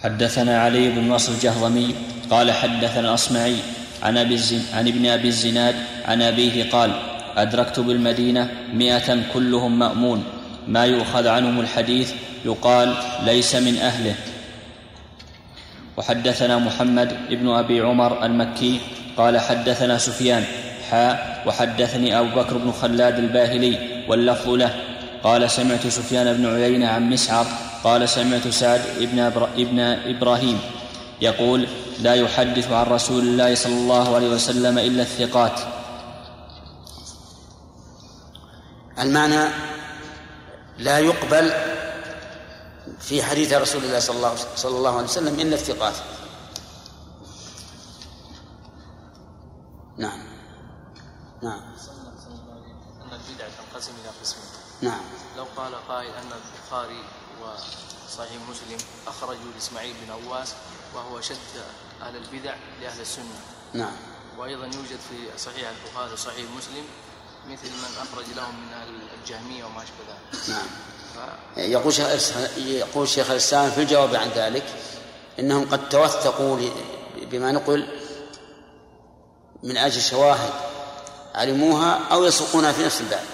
حدثنا 0.00 0.62
علي 0.62 0.90
بن 0.90 1.08
نصر 1.08 1.32
الجهضمي 1.32 1.94
قال 2.30 2.52
حدثنا 2.52 3.00
الأصمعي 3.00 3.56
عن 4.02 4.18
أبي 4.18 4.34
الزن 4.34 4.62
عن 4.74 4.88
ابن 4.88 5.06
أبي 5.06 5.28
الزناد 5.28 5.76
عن 6.04 6.22
أبيه 6.22 6.70
قال 6.70 7.02
أدركت 7.36 7.80
بالمدينة 7.80 8.50
مئة 8.72 9.32
كلهم 9.32 9.78
مأمون. 9.78 10.24
ما 10.68 10.84
يؤخذ 10.84 11.28
عنهم 11.28 11.60
الحديث 11.60 12.12
يقال 12.44 12.96
ليس 13.22 13.54
من 13.54 13.76
أهله. 13.76 14.14
وحدثنا 15.98 16.58
محمد 16.58 17.12
ابن 17.30 17.48
أبي 17.50 17.80
عمر 17.80 18.24
المكي 18.24 18.80
قال 19.16 19.34
حدثنا 19.38 19.98
سفيان 19.98 20.44
حاء 20.90 21.42
وحدثني 21.46 22.18
أبو 22.18 22.40
بكر 22.40 22.56
بن 22.56 22.72
خلاد 22.72 23.18
الباهلي 23.18 24.04
واللفظ 24.08 24.48
له. 24.48 24.74
قال 25.22 25.50
سمعت 25.50 25.86
سفيان 25.86 26.38
بن 26.38 26.46
عيينة 26.46 26.88
عن 26.88 27.10
مسعر 27.10 27.46
قال 27.84 28.08
سمعت 28.08 28.48
سعد 28.48 28.80
ابن, 29.00 29.18
ابن 29.58 29.78
إبراهيم 30.14 30.58
يقول 31.20 31.66
لا 32.02 32.14
يحدث 32.14 32.72
عن 32.72 32.86
رسول 32.86 33.22
الله 33.22 33.54
صلى 33.54 33.74
الله 33.74 34.14
عليه 34.14 34.28
وسلم 34.28 34.78
إلا 34.78 35.02
الثقات. 35.02 35.60
المعنى 38.98 39.44
لا 40.78 40.98
يقبل 40.98 41.50
في 43.00 43.22
حديث 43.22 43.52
رسول 43.52 43.84
الله 43.84 43.98
صلى 43.98 44.16
الله 44.16 44.36
صلى 44.56 44.76
الله 44.76 44.96
عليه 44.96 45.06
وسلم 45.06 45.40
الا 45.40 45.54
الثقات. 45.54 45.94
نعم. 49.98 50.22
نعم. 51.42 51.62
أن 53.02 53.12
البدع 53.12 53.48
تنقسم 53.48 53.92
إلى 54.02 54.10
قسمين 54.22 54.44
نعم. 54.82 55.00
لو 55.36 55.46
قال 55.56 55.74
قائل 55.88 56.10
أن 56.10 56.30
البخاري 56.32 57.02
وصحيح 57.42 58.42
مسلم 58.50 58.78
أخرجوا 59.06 59.52
لإسماعيل 59.54 59.94
بن 60.06 60.12
عواس 60.12 60.54
وهو 60.94 61.20
شد 61.20 61.36
أهل 62.02 62.16
البدع 62.16 62.54
لأهل 62.80 63.00
السنة. 63.00 63.40
نعم. 63.74 63.96
وأيضا 64.38 64.64
يوجد 64.64 64.98
في 65.10 65.38
صحيح 65.38 65.68
البخاري 65.68 66.12
وصحيح 66.12 66.46
مسلم 66.56 66.84
مثل 67.48 67.70
من 67.70 67.96
أخرج 68.02 68.24
لهم 68.36 68.66
من 68.66 68.72
أهل 68.72 69.00
الجهمية 69.20 69.64
وما 69.64 69.82
أشبه 69.82 70.04
ذلك. 70.08 70.48
نعم. 70.48 70.66
يقول 71.56 71.92
شيخ 71.92 72.36
يقول 72.56 73.08
شيخ 73.08 73.30
الإسلام 73.30 73.70
في 73.70 73.80
الجواب 73.82 74.14
عن 74.14 74.28
ذلك 74.28 74.64
إنهم 75.38 75.70
قد 75.70 75.88
توثقوا 75.88 76.58
بما 77.16 77.52
نقل 77.52 77.88
من 79.62 79.76
أجل 79.76 80.00
شواهد 80.00 80.52
علموها 81.34 82.08
أو 82.12 82.24
يسوقونها 82.24 82.72
في 82.72 82.84
نفس 82.84 83.00
الباب. 83.00 83.24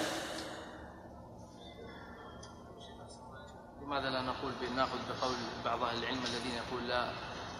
لماذا 3.81 4.09
لا 4.09 4.21
نقول 4.21 4.51
بناخذ 4.61 4.97
بقول 5.09 5.35
بعض 5.65 5.83
أهل 5.83 5.97
العلم 5.97 6.19
الذين 6.23 6.51
يقول 6.55 6.87
لا 6.87 7.11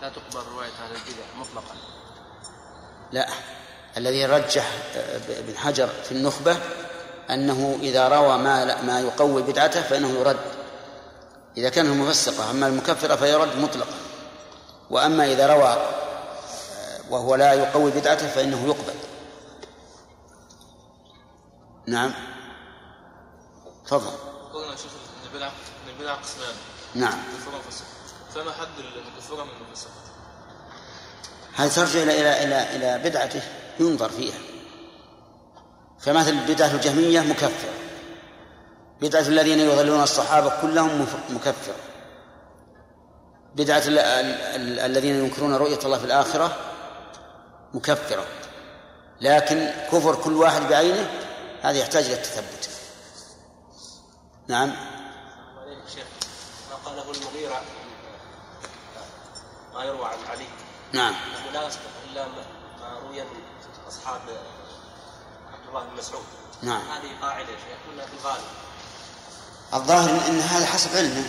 لا 0.01 0.09
تقبل 0.09 0.47
رواية 0.53 0.69
أهل 0.69 0.91
البدع 0.91 1.39
مطلقا؟ 1.39 1.76
لا. 3.11 3.28
الذي 3.97 4.26
رجح 4.26 4.71
ابن 5.39 5.57
حجر 5.57 5.88
في 5.88 6.11
النخبة 6.11 6.57
أنه 7.30 7.78
إذا 7.82 8.07
روى 8.07 8.38
ما 8.38 8.82
ما 8.82 8.99
يقوي 8.99 9.41
بدعته 9.41 9.82
فإنه 9.82 10.09
يرد. 10.09 10.39
إذا 11.57 11.69
كان 11.69 11.86
المفسقة 11.86 12.51
أما 12.51 12.67
المكفرة 12.67 13.15
فيرد 13.15 13.57
مطلقا 13.57 13.95
وأما 14.89 15.26
إذا 15.26 15.47
روى 15.47 15.78
وهو 17.09 17.36
لا 17.36 17.53
يقوي 17.53 17.91
بدعته 17.91 18.28
فإنه 18.28 18.67
يقبل. 18.67 18.93
نعم. 21.88 22.13
تفضل. 23.86 24.11
قلنا 24.53 24.71
إن 24.71 25.34
البدع 25.34 25.47
إن 25.47 25.89
البدع 25.97 26.13
قسمان. 26.13 26.53
نعم. 26.95 27.17
ومفسقة 27.47 27.88
فما 28.36 28.51
حد 28.51 28.67
المكفرة 28.78 29.43
من 29.43 29.65
المفسقة؟ 29.65 29.91
هذه 31.55 31.69
ترجع 31.69 32.03
إلى 32.03 32.19
إلى 32.19 32.43
إلى 32.43 32.76
إلى 32.76 33.09
بدعته؟ 33.09 33.41
ينظر 33.80 34.09
فيها. 34.09 34.55
فمثل 36.00 36.36
بدعة 36.54 36.72
الجهمية 36.72 37.20
مكفرة. 37.22 37.74
بدعة 39.02 39.22
الذين 39.22 39.60
يضلون 39.60 40.04
الصحابة 40.04 40.62
كلهم 40.62 41.08
مكفرة. 41.30 41.76
بدعة 43.56 43.78
ال- 43.88 44.00
ال- 44.00 44.41
ال- 44.41 44.80
الذين 44.80 45.16
ينكرون 45.26 45.56
رؤية 45.56 45.80
الله 45.86 45.98
في 45.98 46.06
الآخرة 46.06 46.56
مكفرة. 47.74 48.26
لكن 49.22 49.70
كفر 49.91 50.16
كل 50.16 50.34
واحد 50.34 50.62
بعينه 50.62 51.10
هذا 51.62 51.78
يحتاج 51.78 52.06
إلى 52.06 52.14
التثبت. 52.14 52.70
نعم. 54.48 54.72
شيخ 55.96 56.06
ما 56.70 56.76
قاله 56.76 57.02
المغيرة 57.12 57.62
ما 59.74 59.84
يروى 59.84 60.06
عن 60.06 60.18
علي. 60.32 60.48
نعم. 60.93 61.14
لا 61.54 61.68
يصدق 61.68 61.82
إلا 62.12 62.28
ما 62.28 63.00
روي 63.00 63.22
من 63.22 63.39
أصحاب 63.88 64.22
عبد 65.66 65.76
الله 65.76 65.91
بن 65.91 65.97
مسعود. 65.97 66.24
نعم. 66.63 66.82
هذه 66.82 67.22
قاعدة 67.22 67.49
يا 67.49 67.57
شيخ 67.57 67.93
ولا 67.93 68.05
في 68.05 68.13
الغالب؟ 68.22 68.43
الظاهر 69.74 70.30
ان 70.30 70.39
هذا 70.39 70.66
حسب 70.66 70.97
علمه. 70.97 71.24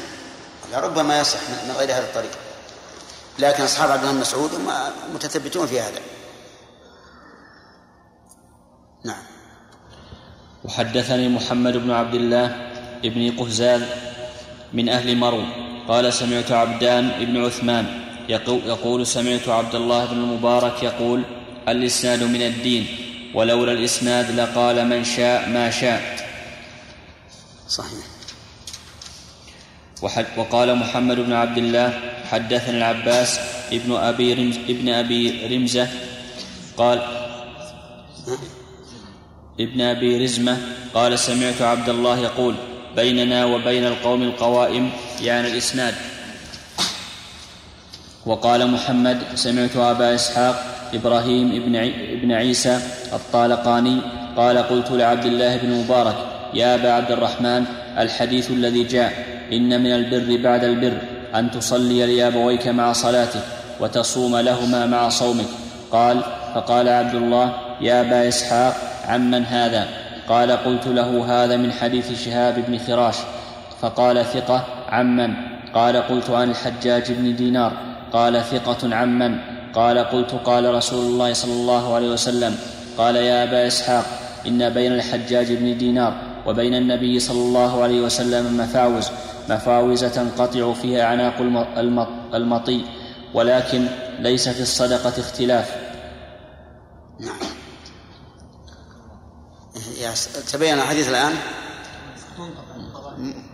لربما 0.72 1.20
يصح 1.20 1.38
من 1.38 1.68
من 1.68 1.74
غير 1.74 1.90
هذا 1.90 2.04
الطريق. 2.04 2.30
لكن 3.38 3.62
أصحاب 3.62 3.90
عبد 3.90 4.00
الله 4.00 4.12
بن 4.12 4.20
مسعود 4.20 4.54
هم 4.54 4.68
متثبتون 5.14 5.66
في 5.66 5.80
هذا. 5.80 6.00
نعم. 9.04 9.22
وحدثني 10.64 11.28
محمد 11.28 11.76
بن 11.76 11.90
عبد 11.90 12.14
الله 12.14 12.46
بن 13.02 13.36
قهزال 13.38 13.88
من 14.72 14.88
أهل 14.88 15.16
مرو. 15.16 15.42
قال 15.88 16.12
سمعت 16.12 16.52
عبدان 16.52 17.24
بن 17.24 17.44
عثمان 17.44 18.04
يقو- 18.28 18.66
يقول 18.66 19.06
سمعت 19.06 19.48
عبد 19.48 19.74
الله 19.74 20.04
بن 20.04 20.12
المبارك 20.12 20.82
يقول 20.82 21.24
الإسناد 21.68 22.22
من 22.22 22.42
الدين. 22.42 23.05
ولولا 23.36 23.72
الإسناد 23.72 24.30
لقال 24.30 24.86
من 24.88 25.04
شاء 25.04 25.48
ما 25.48 25.70
شاء 25.70 26.00
صحيح. 27.68 28.04
وحد 30.02 30.26
وقال 30.36 30.76
محمد 30.76 31.16
بن 31.16 31.32
عبد 31.32 31.58
الله 31.58 32.00
حدثنا 32.30 32.76
العباس 32.76 33.40
ابن 33.72 33.92
أبي 33.92 34.34
رمز 34.34 34.56
ابن 34.68 34.88
أبي 34.88 35.46
رمزة 35.56 35.88
قال 36.76 36.98
ابن 39.60 39.80
أبي 39.80 40.24
رزمة 40.24 40.56
قال 40.94 41.18
سمعت 41.18 41.62
عبد 41.62 41.88
الله 41.88 42.18
يقول 42.18 42.54
بيننا 42.96 43.44
وبين 43.44 43.84
القوم 43.86 44.22
القوائم 44.22 44.90
يعني 45.20 45.48
الإسناد. 45.48 45.94
وقال 48.26 48.70
محمد 48.70 49.18
سمعت 49.34 49.76
أبا 49.76 50.14
إسحاق 50.14 50.56
إبراهيم 50.94 51.62
ابن, 51.62 51.76
عي 51.76 52.18
ابن 52.18 52.32
عيسى 52.32 52.78
الطالقاني 53.12 53.98
قال 54.36 54.58
قلت 54.58 54.90
لعبد 54.90 55.24
الله 55.24 55.56
بن 55.56 55.70
مبارك 55.70 56.16
يا 56.54 56.74
أبا 56.74 56.92
عبد 56.92 57.10
الرحمن 57.12 57.64
الحديث 57.98 58.50
الذي 58.50 58.82
جاء 58.82 59.12
إن 59.52 59.80
من 59.82 59.92
البر 59.92 60.42
بعد 60.42 60.64
البر 60.64 60.98
أن 61.34 61.50
تصلي 61.50 62.16
لأبويك 62.16 62.68
مع 62.68 62.92
صلاتك 62.92 63.42
وتصوم 63.80 64.36
لهما 64.36 64.86
مع 64.86 65.08
صومك. 65.08 65.46
قال 65.92 66.20
فقال 66.54 66.88
عبد 66.88 67.14
الله 67.14 67.52
يا 67.80 68.00
أبا 68.00 68.28
إسحاق 68.28 68.74
عمن 69.08 69.44
هذا؟ 69.44 69.86
قال 70.28 70.50
قلت 70.50 70.86
له 70.86 71.24
هذا 71.28 71.56
من 71.56 71.72
حديث 71.72 72.24
شهاب 72.24 72.64
بن 72.68 72.78
خراش 72.78 73.16
فقال 73.80 74.24
ثقة 74.24 74.64
عمن. 74.88 75.34
قال 75.74 75.96
قلت 75.96 76.30
عن 76.30 76.50
الحجاج 76.50 77.12
بن 77.12 77.36
دينار. 77.36 77.95
قال 78.16 78.44
ثقة 78.44 78.94
عمن. 78.94 79.32
قال 79.74 79.98
قلت 79.98 80.30
قال 80.44 80.74
رسول 80.74 81.04
الله 81.06 81.32
صلى 81.32 81.52
الله 81.52 81.94
عليه 81.94 82.08
وسلم 82.10 82.58
قال 82.98 83.16
يا 83.16 83.44
أبا 83.44 83.66
إسحاق 83.66 84.04
إن 84.46 84.70
بين 84.70 84.92
الحجاج 84.92 85.52
بن 85.52 85.78
دينار 85.78 86.12
وبين 86.46 86.74
النبي 86.74 87.20
صلى 87.20 87.38
الله 87.38 87.82
عليه 87.82 88.00
وسلم 88.00 88.56
مفاوز. 88.56 89.08
مفاوز 89.48 90.04
تنقطع 90.04 90.72
فيها 90.72 91.02
أعناق 91.04 91.36
الم- 91.40 91.66
الم- 91.76 92.34
المطي. 92.34 92.84
ولكن 93.34 93.86
ليس 94.18 94.48
في 94.48 94.60
الصدقة 94.60 95.20
اختلاف. 95.20 95.76
نعم 97.20 97.36
تبين 100.52 100.74
الحديث 100.74 101.08
الآن؟ 101.08 101.32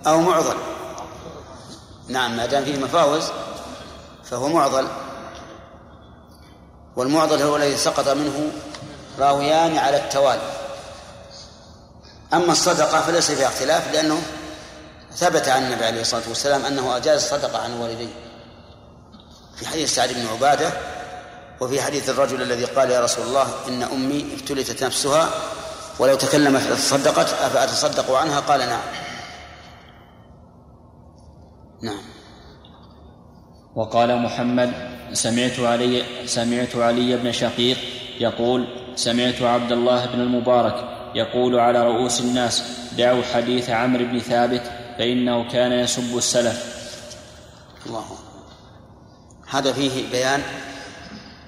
أو 0.07 0.21
معضل. 0.21 0.57
نعم 2.09 2.37
ما 2.37 2.47
دام 2.47 2.65
فيه 2.65 2.79
مفاوز 2.79 3.23
فهو 4.33 4.49
معضل. 4.49 4.89
والمعضل 6.97 7.43
هو 7.43 7.57
الذي 7.57 7.76
سقط 7.76 8.09
منه 8.09 8.53
راويان 9.18 9.78
على 9.78 9.97
التوالي 9.97 10.53
أما 12.33 12.53
الصدقة 12.53 13.01
فليس 13.01 13.30
فيها 13.30 13.47
اختلاف 13.47 13.93
لأنه 13.93 14.22
ثبت 15.16 15.49
عن 15.49 15.62
النبي 15.62 15.85
عليه 15.85 16.01
الصلاة 16.01 16.22
والسلام 16.28 16.64
أنه 16.64 16.97
أجاز 16.97 17.22
الصدقة 17.22 17.62
عن 17.62 17.80
والديه 17.80 18.14
في 19.57 19.66
حديث 19.66 19.95
سعد 19.95 20.12
بن 20.12 20.26
عبادة 20.26 20.72
وفي 21.61 21.83
حديث 21.83 22.09
الرجل 22.09 22.43
الذي 22.43 22.64
قال 22.64 22.91
يا 22.91 23.01
رسول 23.01 23.26
الله 23.26 23.49
إن 23.68 23.83
أمي 23.83 24.35
ابتلت 24.35 24.83
نفسها 24.85 25.30
ولو 25.99 26.14
تكلمت 26.14 26.62
لتصدقت 26.62 27.28
أفأتصدق 27.33 28.16
عنها؟ 28.16 28.41
قال 28.41 28.61
نعم. 28.61 28.83
نعم. 31.83 32.12
وقال 33.75 34.16
محمد 34.18 34.73
سمعت 35.12 35.61
علي 35.61 36.05
سمعت 36.27 36.77
علي 36.77 37.16
بن 37.16 37.33
شقيق 37.33 37.79
يقول 38.20 38.66
سمعت 38.97 39.43
عبد 39.43 39.73
الله 39.73 40.07
بن 40.07 40.20
المبارك 40.20 40.93
يقول 41.14 41.59
على 41.59 41.85
رؤوس 41.85 42.20
الناس 42.20 42.62
دعوا 42.99 43.23
حديث 43.23 43.70
عمرو 43.70 44.05
بن 44.05 44.18
ثابت 44.18 44.62
فإنه 44.99 45.51
كان 45.51 45.73
يسب 45.73 46.16
السلف. 46.16 46.83
الله. 47.87 48.05
هذا 49.49 49.73
فيه 49.73 50.11
بيان 50.11 50.43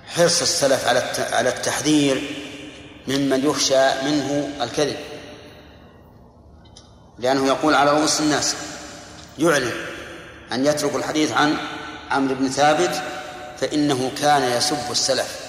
حرص 0.07 0.43
السلف 0.43 0.89
على 0.89 1.03
على 1.33 1.49
التحذير 1.49 2.23
ممن 3.09 3.45
يخشى 3.45 3.87
منه 4.05 4.49
الكذب. 4.63 4.97
لأنه 7.19 7.47
يقول 7.47 7.75
على 7.75 7.91
رؤوس 7.91 8.21
الناس 8.21 8.57
يعلن 9.39 9.73
أن 10.53 10.67
يترك 10.67 10.95
الحديث 10.95 11.33
عن 11.33 11.57
عمرو 12.11 12.35
بن 12.35 12.49
ثابت 12.49 13.03
فإنه 13.59 14.11
كان 14.21 14.43
يسب 14.43 14.91
السلف. 14.91 15.45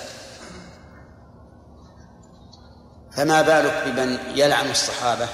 فما 3.11 3.41
بالك 3.41 3.83
بمن 3.85 4.17
يلعن 4.35 4.71
الصحابة 4.71 5.27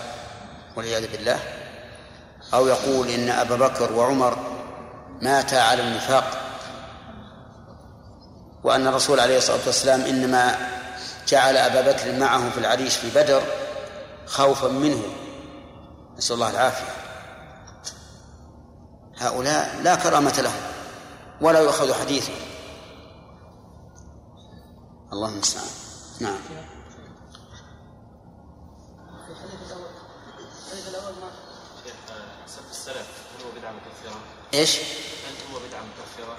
والعياذ 0.76 1.12
بالله؟ 1.12 1.40
أو 2.54 2.68
يقول 2.68 3.08
إن 3.08 3.30
أبا 3.30 3.56
بكر 3.56 3.94
وعمر 3.94 4.38
ماتا 5.22 5.56
على 5.56 5.82
النفاق 5.84 6.38
وأن 8.64 8.88
الرسول 8.88 9.20
عليه 9.20 9.38
الصلاة 9.38 9.60
والسلام 9.66 10.02
إنما 10.02 10.56
جعل 11.28 11.58
أبا 11.58 11.92
بكر 11.92 12.12
معه 12.12 12.50
في 12.50 12.58
العريش 12.58 12.96
في 12.96 13.10
بدر 13.10 13.44
خوفا 14.26 14.68
منه. 14.68 15.04
نسأل 16.18 16.36
الله 16.36 16.50
العافية. 16.50 16.92
هؤلاء 19.18 19.80
لا 19.84 19.96
كرامة 19.96 20.42
لهم. 20.42 20.71
ولا 21.42 21.60
يؤخذ 21.60 21.94
حديثهم 21.94 22.36
الله 25.14 25.30
المستعان 25.30 25.68
نعم؟ 26.20 26.40
إيش؟ 34.54 34.78
هل 34.78 35.54
هو 35.54 35.60
بدعة 35.68 35.82
مكفرة؟ 35.82 36.38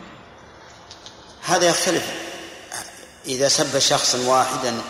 هذا 1.42 1.66
يختلف 1.66 2.12
إذا 3.26 3.48
سب 3.48 3.78
شخصا 3.78 4.18
واحدا 4.26 4.82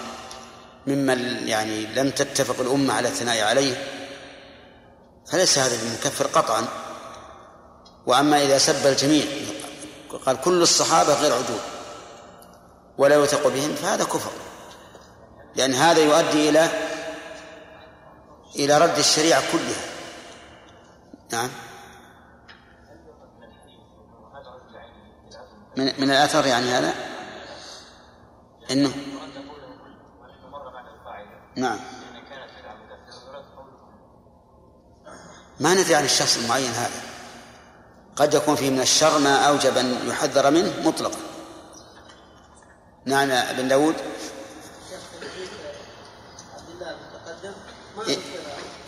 ممن 0.87 1.49
يعني 1.49 1.87
لم 1.87 2.11
تتفق 2.11 2.61
الأمة 2.61 2.95
على 2.95 3.09
الثناء 3.09 3.45
عليه 3.45 3.89
فليس 5.27 5.59
هذا 5.59 5.79
بمكفر 5.83 6.27
قطعا 6.27 6.69
وأما 8.07 8.43
إذا 8.43 8.59
سب 8.59 8.87
الجميع 8.87 9.25
قال 10.27 10.41
كل 10.41 10.63
الصحابة 10.63 11.15
غير 11.15 11.33
عدول 11.33 11.61
ولا 12.99 13.15
يوثق 13.15 13.49
بهم 13.49 13.75
فهذا 13.75 14.05
كفر. 14.05 14.31
لأن 15.57 15.75
هذا 15.75 16.01
يؤدي 16.01 16.49
إلى 16.49 16.69
إلى 18.57 18.79
رد 18.79 18.99
الشريعة 18.99 19.43
كلها. 19.53 19.83
نعم. 21.33 21.51
من 25.77 25.85
من 25.85 26.11
الأثر 26.11 26.47
يعني 26.47 26.67
هذا؟ 26.67 26.95
إنه. 28.71 28.93
نعم. 31.57 31.81
ما 35.61 35.75
ندري 35.75 35.95
عن 35.95 36.05
الشخص 36.05 36.37
المعين 36.37 36.71
هذا. 36.71 37.12
قد 38.17 38.35
يكون 38.35 38.57
فيه 38.57 38.71
من 38.71 38.81
الشر 38.81 39.19
ما 39.19 39.37
أوجب 39.49 39.77
أن 39.77 40.09
يحذر 40.09 40.51
منه 40.51 40.73
مطلقا. 40.85 41.19
نعم 43.05 43.31
أبن 43.31 43.69
داود. 43.69 43.95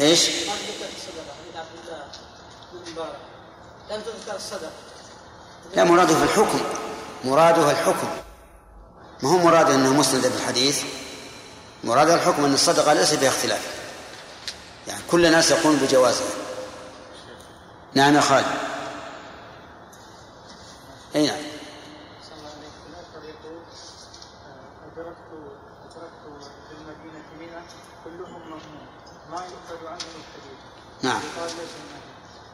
إيش؟ 0.01 0.29
لم 3.91 4.01
تذكر 4.01 4.37
الصدقه 4.37 4.70
لا 5.77 5.85
مراده 5.85 6.14
في 6.14 6.22
الحكم. 6.22 6.61
مراده 7.25 7.70
الحكم. 7.70 8.09
ما 9.22 9.31
هو 9.31 9.39
مراده 9.39 9.75
أنه 9.75 9.93
مسند 9.93 10.27
بالحديث 10.27 10.83
مراد 11.85 12.11
الحكم 12.11 12.45
أن 12.45 12.55
الصدقة 12.55 12.93
ليس 12.93 13.14
فيها 13.14 13.29
اختلاف 13.29 13.61
يعني 14.89 15.03
كل 15.11 15.27
الناس 15.27 15.51
يقولون 15.51 15.77
بجوازها. 15.77 16.27
نعم 17.95 18.16
يا 18.16 18.20
خالد. 18.20 18.74
إي 21.15 21.27
نعم 21.27 21.43
كلهم 28.05 28.41
مأمون 28.51 28.61
ما 29.31 29.37
يؤخذ 29.37 29.83
الحديث 29.83 30.07
نعم. 31.03 31.21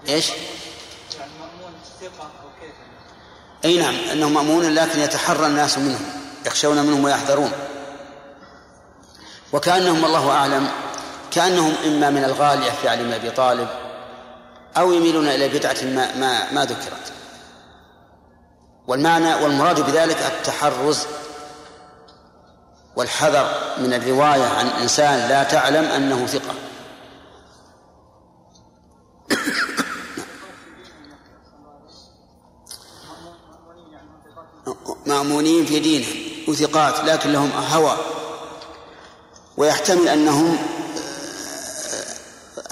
إيش؟ 0.08 0.30
يعني 1.18 1.32
مأمون 1.40 1.72
ثقة 2.00 2.30
أو 2.42 2.48
كيف 2.60 2.74
إي 3.64 3.78
نعم 3.78 3.94
انه 4.12 4.28
مامون 4.28 4.74
لكن 4.74 5.00
يتحرى 5.00 5.46
الناس 5.46 5.78
منهم 5.78 6.04
يخشون 6.46 6.76
منهم 6.76 7.04
ويحذرون 7.04 7.52
وكأنهم 9.52 10.04
الله 10.04 10.30
أعلم 10.30 10.68
كأنهم 11.30 11.74
إما 11.84 12.10
من 12.10 12.24
الغالية 12.24 12.70
في 12.70 12.88
علي 12.88 13.02
بن 13.02 13.12
أبي 13.12 13.30
طالب 13.30 13.68
أو 14.76 14.92
يميلون 14.92 15.28
إلى 15.28 15.48
بدعة 15.48 15.76
ما 15.82 16.16
ما 16.16 16.52
ما 16.52 16.64
ذكرت 16.64 17.12
والمعنى 18.90 19.34
والمراد 19.34 19.80
بذلك 19.80 20.16
التحرز 20.16 21.06
والحذر 22.96 23.54
من 23.78 23.92
الرواية 23.92 24.44
عن 24.44 24.66
إنسان 24.66 25.28
لا 25.28 25.42
تعلم 25.42 25.84
أنه 25.84 26.26
ثقة. 26.26 26.54
مأمونين 35.06 35.66
في 35.66 35.80
دينهم 35.80 36.48
وثقات 36.48 37.04
لكن 37.04 37.32
لهم 37.32 37.50
هوى. 37.52 37.96
ويحتمل 39.56 40.08
أنهم 40.08 40.58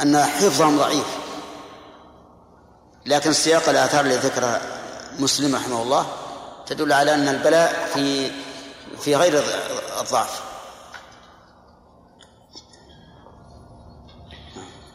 أن 0.02 0.22
حفظهم 0.22 0.78
ضعيف. 0.78 1.06
لكن 3.06 3.32
سياق 3.32 3.68
الآثار 3.68 4.04
التي 4.04 4.26
ذكرها 4.26 4.77
مسلم 5.18 5.54
رحمه 5.56 5.82
الله 5.82 6.06
تدل 6.66 6.92
على 6.92 7.14
أن 7.14 7.28
البلاء 7.28 7.88
في 7.94 8.30
في 9.00 9.16
غير 9.16 9.42
الضعف. 10.00 10.42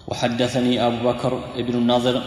وحدثني 0.07 0.87
أبو 0.87 1.11
بكر 1.11 1.43
ابن 1.55 1.73
النضر 1.73 2.23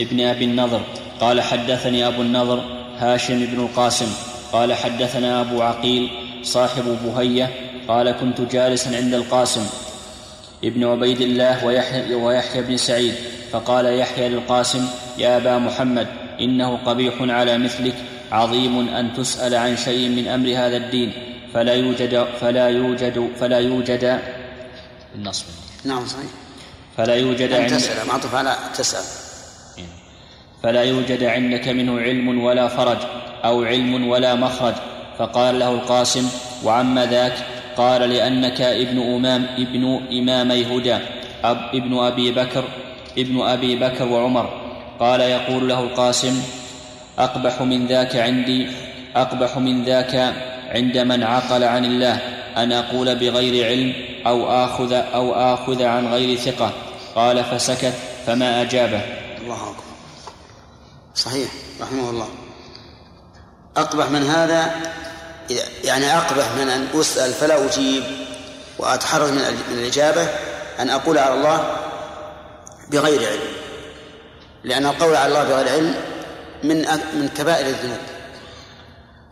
ابن 0.00 0.20
أبي 0.20 0.44
النضر 0.44 0.80
قال 1.20 1.40
حدثني 1.40 2.06
أبو 2.06 2.22
النضر 2.22 2.58
هاشم 2.98 3.46
بن 3.46 3.60
القاسم 3.60 4.12
قال 4.52 4.74
حدثنا 4.74 5.40
أبو 5.40 5.62
عقيل 5.62 6.10
صاحب 6.42 6.84
بهية 7.04 7.50
قال 7.88 8.10
كنت 8.10 8.40
جالسا 8.40 8.96
عند 8.96 9.14
القاسم 9.14 9.66
ابن 10.64 10.84
عبيد 10.84 11.20
الله 11.20 11.66
ويحيى, 11.66 12.14
ويحيى 12.14 12.62
بن 12.62 12.76
سعيد 12.76 13.14
فقال 13.52 13.98
يحيى 13.98 14.28
للقاسم 14.28 14.88
يا 15.18 15.36
أبا 15.36 15.58
محمد 15.58 16.25
إنه 16.40 16.78
قبيح 16.86 17.14
على 17.20 17.58
مثلك 17.58 17.94
عظيم 18.32 18.88
أن 18.88 19.14
تسأل 19.14 19.54
عن 19.54 19.76
شيء 19.76 20.08
من 20.08 20.28
أمر 20.28 20.48
هذا 20.48 20.76
الدين. 20.76 21.12
فلا 21.54 21.74
يوجد 21.74 22.26
فلا 22.40 22.68
يوجد 22.68 23.30
فلا 23.40 23.58
يوجد 23.58 24.20
النصب. 25.14 25.44
نعم 25.84 26.06
صحيح. 26.06 26.30
فلا 26.96 27.14
يوجد 27.14 27.52
أن 27.52 27.62
عند 27.62 27.70
تسأل 27.70 28.08
معطوف 28.08 28.34
على 28.34 28.56
تسأل. 28.76 29.04
فلا 30.62 30.82
يوجد 30.82 31.24
عندك 31.24 31.68
منه 31.68 32.00
علم 32.00 32.44
ولا 32.44 32.68
فرج 32.68 32.98
أو 33.44 33.64
علم 33.64 34.08
ولا 34.08 34.34
مخرج. 34.34 34.74
فقال 35.18 35.58
له 35.58 35.70
القاسم 35.74 36.28
وعم 36.64 36.98
ذاك؟ 36.98 37.32
قال 37.76 38.00
لأنك 38.10 38.60
ابن 38.60 39.14
أمام 39.14 39.46
ابن 39.58 40.00
إمامي 40.12 40.64
هدى. 40.64 40.98
أب 41.44 41.58
ابن 41.74 41.98
أبي 41.98 42.32
بكر 42.32 42.64
ابن 43.18 43.40
أبي 43.40 43.76
بكر 43.76 44.08
وعمر. 44.08 44.65
قال 45.00 45.20
يقول 45.20 45.68
له 45.68 45.80
القاسم 45.80 46.42
أقبح 47.18 47.62
من 47.62 47.86
ذاك 47.86 48.16
عندي 48.16 48.68
أقبح 49.16 49.58
من 49.58 49.84
ذاك 49.84 50.34
عند 50.68 50.98
من 50.98 51.22
عقل 51.22 51.64
عن 51.64 51.84
الله 51.84 52.14
أن 52.56 52.72
أقول 52.72 53.14
بغير 53.14 53.66
علم 53.66 53.94
أو 54.26 54.50
آخذ 54.64 54.92
أو 54.92 55.34
آخذ 55.34 55.82
عن 55.82 56.06
غير 56.06 56.38
ثقة. 56.38 56.72
قال 57.14 57.44
فسكت 57.44 57.92
فما 58.26 58.62
أجابه. 58.62 59.00
الله 59.40 59.54
أكبر. 59.54 59.82
صحيح 61.14 61.48
رحمه 61.80 62.10
الله. 62.10 62.28
أقبح 63.76 64.10
من 64.10 64.22
هذا 64.22 64.70
يعني 65.84 66.16
أقبح 66.16 66.52
من 66.58 66.68
أن 66.68 66.86
أسأل 66.94 67.32
فلا 67.32 67.64
أجيب 67.64 68.04
وأتحرز 68.78 69.30
من 69.30 69.40
الإجابة 69.72 70.28
أن 70.78 70.90
أقول 70.90 71.18
على 71.18 71.34
الله 71.34 71.76
بغير 72.90 73.28
علم. 73.28 73.65
لأن 74.66 74.86
القول 74.86 75.16
على 75.16 75.28
الله 75.28 75.44
بغير 75.44 75.68
علم 75.68 75.94
من 76.62 76.76
من 77.14 77.28
كبائر 77.28 77.66
الذنوب. 77.66 77.98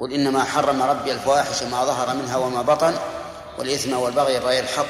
قل 0.00 0.12
إنما 0.12 0.44
حرم 0.44 0.82
ربي 0.82 1.12
الفواحش 1.12 1.62
ما 1.62 1.84
ظهر 1.84 2.16
منها 2.16 2.36
وما 2.36 2.62
بطن 2.62 2.94
والإثم 3.58 3.92
والبغي 3.92 4.40
بغير 4.40 4.64
الحق 4.64 4.86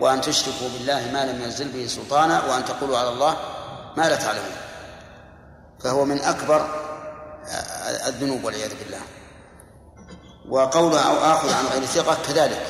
وأن 0.00 0.20
تشركوا 0.20 0.68
بالله 0.68 1.10
ما 1.12 1.24
لم 1.24 1.42
ينزل 1.42 1.68
به 1.68 1.86
سلطانا 1.86 2.44
وأن 2.44 2.64
تقولوا 2.64 2.98
على 2.98 3.08
الله 3.08 3.36
ما 3.96 4.08
لا 4.08 4.16
تعلمون. 4.16 4.56
فهو 5.84 6.04
من 6.04 6.20
أكبر 6.20 6.66
الذنوب 8.06 8.44
والعياذ 8.44 8.70
بالله. 8.84 9.00
وقوله 10.48 11.00
أو 11.00 11.32
آخذ 11.32 11.52
عن 11.52 11.64
غير 11.72 11.84
ثقة 11.84 12.16
كذلك. 12.28 12.66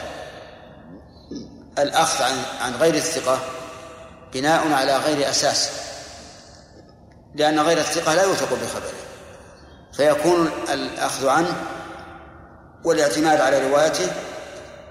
الأخذ 1.78 2.24
عن 2.24 2.42
عن 2.60 2.74
غير 2.74 2.94
الثقة 2.94 3.38
بناء 4.32 4.72
على 4.72 4.96
غير 4.96 5.30
أساس. 5.30 5.70
لأن 7.34 7.60
غير 7.60 7.78
الثقة 7.78 8.14
لا 8.14 8.22
يوثق 8.22 8.54
بخبره 8.54 9.02
فيكون 9.92 10.50
الأخذ 10.72 11.28
عنه 11.28 11.56
والاعتماد 12.84 13.40
على 13.40 13.68
روايته 13.68 14.12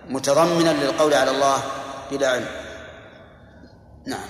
متضمنا 0.10 0.70
للقول 0.70 1.14
على 1.14 1.32
الله 1.32 1.64
بلا 2.12 2.30
علم. 2.30 2.48
نعم. 4.08 4.30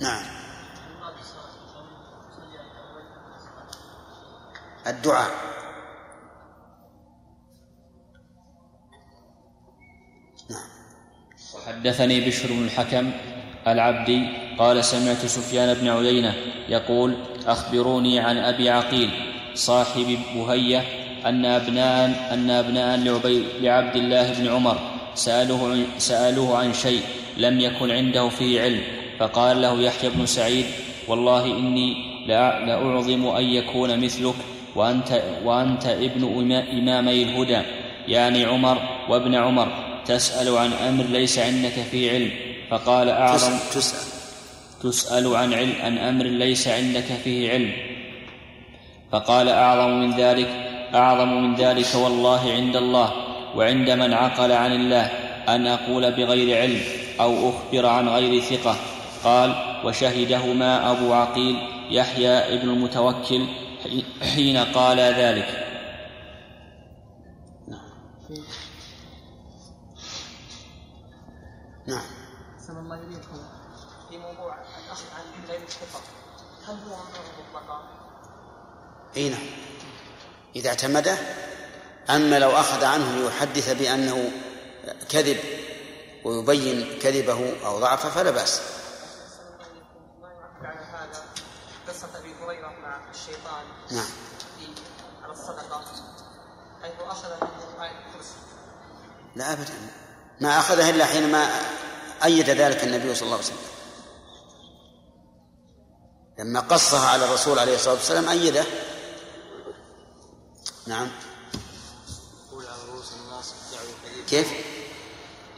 نعم. 0.00 0.22
الدعاء. 4.86 5.30
نعم. 10.50 10.68
وحدثني 11.54 12.20
بشر 12.20 12.48
بن 12.48 12.64
الحكم 12.64 13.10
العبدي 13.66 14.43
قال 14.58 14.84
سمعت 14.84 15.26
سفيان 15.26 15.74
بن 15.74 15.88
عيينة 15.88 16.34
يقول 16.68 17.14
أخبروني 17.46 18.18
عن 18.18 18.36
أبي 18.36 18.70
عقيل 18.70 19.10
صاحب 19.54 20.18
بهية 20.34 20.82
أن 21.26 21.44
أبناء 21.44 22.28
أن 22.32 22.50
أبناء 22.50 22.96
لعبد 23.60 23.96
الله 23.96 24.32
بن 24.32 24.48
عمر 24.48 24.78
سألوه 25.14 25.84
سألوه 25.98 26.58
عن 26.58 26.72
شيء 26.72 27.00
لم 27.36 27.60
يكن 27.60 27.90
عنده 27.90 28.28
فيه 28.28 28.62
علم 28.62 28.82
فقال 29.18 29.62
له 29.62 29.80
يحيى 29.80 30.10
بن 30.10 30.26
سعيد 30.26 30.66
والله 31.08 31.44
إني 31.46 31.94
لأعظم 32.26 33.26
أن 33.26 33.44
يكون 33.44 34.04
مثلك 34.04 34.34
وأنت, 34.76 35.22
وأنت 35.44 35.86
ابن 35.86 36.24
إمامي 36.72 37.22
الهدى. 37.22 37.62
يعني 38.08 38.44
عمر 38.44 38.78
وابن 39.08 39.34
عمر 39.34 39.68
تسأل 40.06 40.56
عن 40.56 40.72
أمر 40.72 41.04
ليس 41.04 41.38
عندك 41.38 41.72
فيه 41.90 42.10
علم 42.10 42.30
فقال 42.70 43.08
أعظم 43.08 43.58
تسأل. 43.74 44.13
تسأل 44.84 45.36
عن 45.36 45.54
علم 45.54 45.74
عن 45.82 45.98
أمر 45.98 46.24
ليس 46.24 46.68
عندك 46.68 47.08
فيه 47.24 47.50
علم. 47.50 47.72
فقال 49.12 49.48
أعظم 49.48 49.90
من 49.90 50.16
ذلك 50.16 50.48
أعظم 50.94 51.42
من 51.42 51.54
ذلك 51.54 51.94
والله 51.94 52.52
عند 52.52 52.76
الله 52.76 53.12
وعند 53.56 53.90
من 53.90 54.12
عقل 54.12 54.52
عن 54.52 54.72
الله 54.72 55.04
أن 55.48 55.66
أقول 55.66 56.12
بغير 56.12 56.60
علم 56.60 56.80
أو 57.20 57.50
أخبر 57.50 57.86
عن 57.86 58.08
غير 58.08 58.40
ثقة. 58.40 58.76
قال 59.24 59.54
وشهدهما 59.84 60.90
أبو 60.90 61.12
عقيل 61.12 61.56
يحيى 61.90 62.28
ابن 62.28 62.70
المتوكل 62.70 63.46
حين 64.34 64.56
قال 64.56 64.98
ذلك. 64.98 65.60
نعم. 67.68 67.84
إليكم 73.08 73.63
في 74.14 74.20
موضوع 74.20 74.54
الأخذ 74.84 75.04
عن 75.16 75.48
غير 75.48 75.60
الثقة 75.62 76.00
هل 76.68 76.78
هو 76.88 76.96
مطلقا؟ 77.38 77.82
إي 79.16 79.28
نعم. 79.28 79.46
إذا 80.56 80.68
اعتمده 80.68 81.18
أما 82.10 82.38
لو 82.38 82.50
أخذ 82.50 82.84
عنه 82.84 83.12
ليحدث 83.12 83.70
بأنه 83.70 84.30
كذب 85.08 85.38
ويبين 86.24 86.98
كذبه 86.98 87.66
أو 87.66 87.78
ضعفه 87.80 88.10
فلا 88.10 88.30
بأس. 88.30 88.60
قصة 91.88 92.08
أبي 92.18 92.34
هريرة 92.34 92.72
مع 92.82 93.10
الشيطان 93.10 93.64
نعم. 93.90 94.10
على 95.22 95.32
الصدقة. 95.32 95.84
حيث 96.82 96.92
أخذ 97.00 97.28
منه 97.28 97.84
آية 97.84 98.06
الكرسي 98.06 98.34
لا 99.36 99.52
ابدا. 99.52 99.74
ما 100.40 100.58
اخذه 100.58 100.90
إلا 100.90 101.04
حينما 101.04 101.48
أيد 102.24 102.50
ذلك 102.50 102.84
النبي 102.84 103.14
صلى 103.14 103.26
الله 103.26 103.36
عليه 103.36 103.46
وسلم. 103.46 103.73
لما 106.38 106.60
قصها 106.60 107.08
على 107.08 107.24
الرسول 107.24 107.58
عليه 107.58 107.74
الصلاة 107.74 107.94
والسلام 107.94 108.28
أيده. 108.28 108.64
نعم. 110.86 111.08
يقول 112.52 112.66
على 112.66 112.82
رؤوس 112.88 113.12
الناس 113.12 113.54
الحديث. 113.72 114.28
كيف؟ 114.30 114.48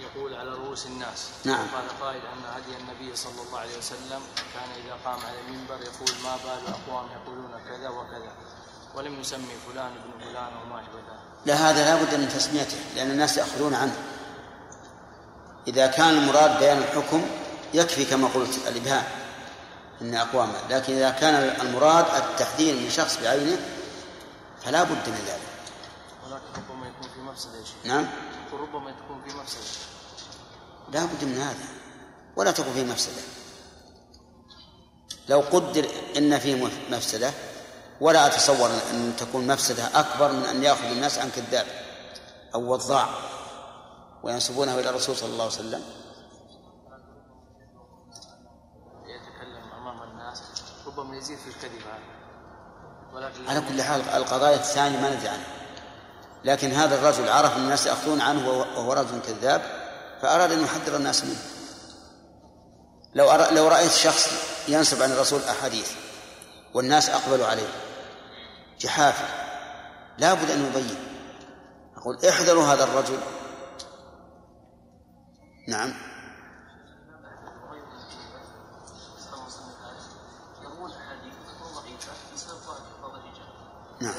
يقول 0.01 0.35
على 0.35 0.51
رؤوس 0.51 0.87
الناس. 0.87 1.29
نعم. 1.45 1.67
قال 1.75 2.01
قائل 2.01 2.21
أن 2.27 2.45
هدي 2.45 2.77
النبي 2.77 3.17
صلى 3.17 3.43
الله 3.47 3.59
عليه 3.59 3.79
وسلم 3.79 4.21
كان 4.55 4.71
إذا 4.85 4.97
قام 5.05 5.21
على 5.21 5.41
المنبر 5.41 5.75
يقول 5.75 6.11
ما 6.25 6.37
بال 6.37 6.75
أقوام 6.75 7.07
يقولون 7.13 7.51
كذا 7.69 7.89
وكذا. 7.89 8.33
ولم 8.95 9.21
يسمي 9.21 9.57
فلان 9.69 9.93
ابن 9.93 10.25
فلان 10.25 10.57
وما 10.57 10.81
أشبه 10.81 10.99
ذلك. 10.99 11.21
لا 11.47 11.55
هذا 11.55 11.85
لا 11.85 12.03
بد 12.03 12.15
من 12.15 12.29
تسميته 12.29 12.77
لأن 12.97 13.11
الناس 13.11 13.37
يأخذون 13.37 13.75
عنه. 13.75 13.97
إذا 15.69 15.87
كان 15.87 16.19
المراد 16.19 16.59
بيان 16.59 16.79
الحكم 16.79 17.27
يكفي 17.75 18.05
كما 18.05 18.29
قلت 18.29 18.69
الإبهام. 18.69 19.26
إن 20.01 20.15
أقواما 20.15 20.59
لكن 20.71 20.93
إذا 20.93 21.11
كان 21.11 21.35
المراد 21.67 22.05
التحذير 22.23 22.75
من 22.75 22.91
شخص 22.91 23.19
بعينه 23.23 23.59
فلا 24.65 24.83
بد 24.83 25.09
من 25.09 25.25
ذلك. 25.27 25.41
ولكن 26.25 26.45
ربما 26.57 26.87
يكون 26.87 27.09
في 27.15 27.21
مفسدة 27.21 27.59
يا 27.59 27.65
شيخ. 27.65 27.77
نعم. 27.85 28.07
ربما 28.53 28.91
تكون 28.91 29.23
في 29.29 29.37
مفسدة. 29.37 29.87
لا 30.93 31.05
بد 31.05 31.25
من 31.25 31.39
هذا. 31.39 31.69
ولا 32.37 32.51
تكون 32.51 32.73
فيه 32.73 32.85
مفسدة. 32.85 33.23
لو 35.29 35.41
قدر 35.41 35.89
إن 36.17 36.39
فيه 36.39 36.71
مفسدة 36.91 37.33
ولا 38.01 38.27
أتصور 38.27 38.71
أن 38.91 39.17
تكون 39.19 39.47
مفسدة 39.47 40.01
أكبر 40.01 40.33
من 40.33 40.45
أن 40.45 40.63
يأخذ 40.63 40.85
الناس 40.85 41.19
عن 41.19 41.31
كذاب 41.31 41.67
أو 42.55 42.73
وضاع 42.73 43.09
وينسبونه 44.23 44.79
إلى 44.79 44.91
الرسول 44.91 45.17
صلى 45.17 45.29
الله 45.29 45.45
عليه 45.45 45.55
وسلم 45.55 45.83
يتكلم 49.07 49.73
أمام 49.73 50.03
الناس 50.03 50.43
ربما 50.97 51.17
يزيد 51.17 51.39
في 51.39 51.49
الكذب 51.49 51.81
ولكن 53.15 53.49
على 53.49 53.61
كل 53.61 53.83
حال 53.83 54.09
القضايا 54.09 54.57
الثانية 54.57 55.01
ما 55.01 55.15
ندري 55.15 55.29
عنها. 55.29 55.47
لكن 56.45 56.73
هذا 56.73 56.95
الرجل 56.95 57.29
عرف 57.29 57.57
الناس 57.57 57.87
يأخذون 57.87 58.21
عنه 58.21 58.49
وهو 58.49 58.93
رجل 58.93 59.21
كذاب 59.21 59.63
فأراد 60.23 60.53
أن 60.53 60.65
يحذر 60.65 60.97
الناس 60.97 61.25
منه. 61.25 61.41
لو. 63.15 63.33
لو 63.51 63.69
رأيت 63.69 63.91
شخص 63.91 64.29
ينسب 64.69 65.03
عن 65.03 65.13
الرسول 65.13 65.41
أحاديث 65.43 65.93
والناس 66.75 67.11
أقبلوا 67.11 67.47
عليه 67.47 67.69
جحافل 68.81 69.25
لا 70.19 70.35
بد 70.35 70.51
أن 70.51 70.67
يبين. 70.67 70.97
أقول 71.97 72.27
احذروا 72.27 72.65
هذا 72.65 72.85
الرجل. 72.85 73.19
نعم 75.69 75.95
يروون 80.63 80.91
احاديث 80.91 81.35
تكون 81.49 81.73
ضعيفه 81.75 82.13
بسبب 82.35 82.61
بعض 83.03 83.15
الرجال 83.15 83.49
نعم. 84.01 84.15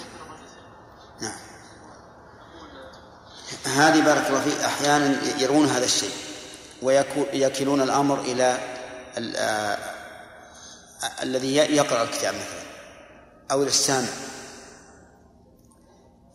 نعم. 1.22 1.38
هذه 3.66 4.02
بارك 4.06 4.28
الله 4.28 4.42
فيك 4.42 4.60
أحيانا 4.60 5.18
يرون 5.40 5.68
هذا 5.68 5.86
الشيء 5.86 6.12
ويكلون 6.82 7.82
الأمر 7.82 8.22
إلى 8.22 8.58
ال- 9.18 9.78
الذي 11.24 11.56
يقرأ 11.56 12.04
الكتاب 12.04 12.34
مثلا 12.36 12.68
أو 13.52 13.62
إلى 13.62 13.70
السامع. 13.70 14.08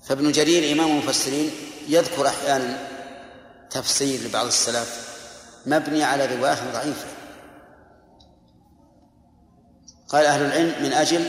فابن 0.04 0.32
جرير 0.32 0.72
إمام 0.72 0.90
المفسرين 0.90 1.50
يذكر 1.88 2.26
أحيانا 2.26 2.88
تفسير 3.70 4.20
لبعض 4.20 4.46
السلف 4.46 5.08
مبني 5.66 6.04
على 6.04 6.36
رواية 6.36 6.72
ضعيفة. 6.72 7.06
قال 10.08 10.26
أهل 10.26 10.44
العلم 10.44 10.82
من 10.82 10.92
أجل 10.92 11.26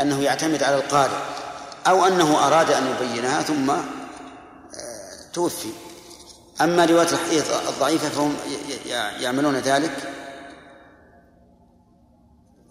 أنه 0.00 0.22
يعتمد 0.22 0.62
على 0.62 0.76
القارئ. 0.76 1.39
أو 1.86 2.04
أنه 2.04 2.46
أراد 2.46 2.70
أن 2.70 2.86
يبينها 2.86 3.42
ثم 3.42 3.70
آه، 3.70 3.82
توفي. 5.32 5.68
أما 6.60 6.84
رواية 6.84 7.08
الحديث 7.12 7.50
الضعيفة 7.68 8.08
فهم 8.08 8.36
يعملون 9.20 9.56
ذلك 9.56 10.12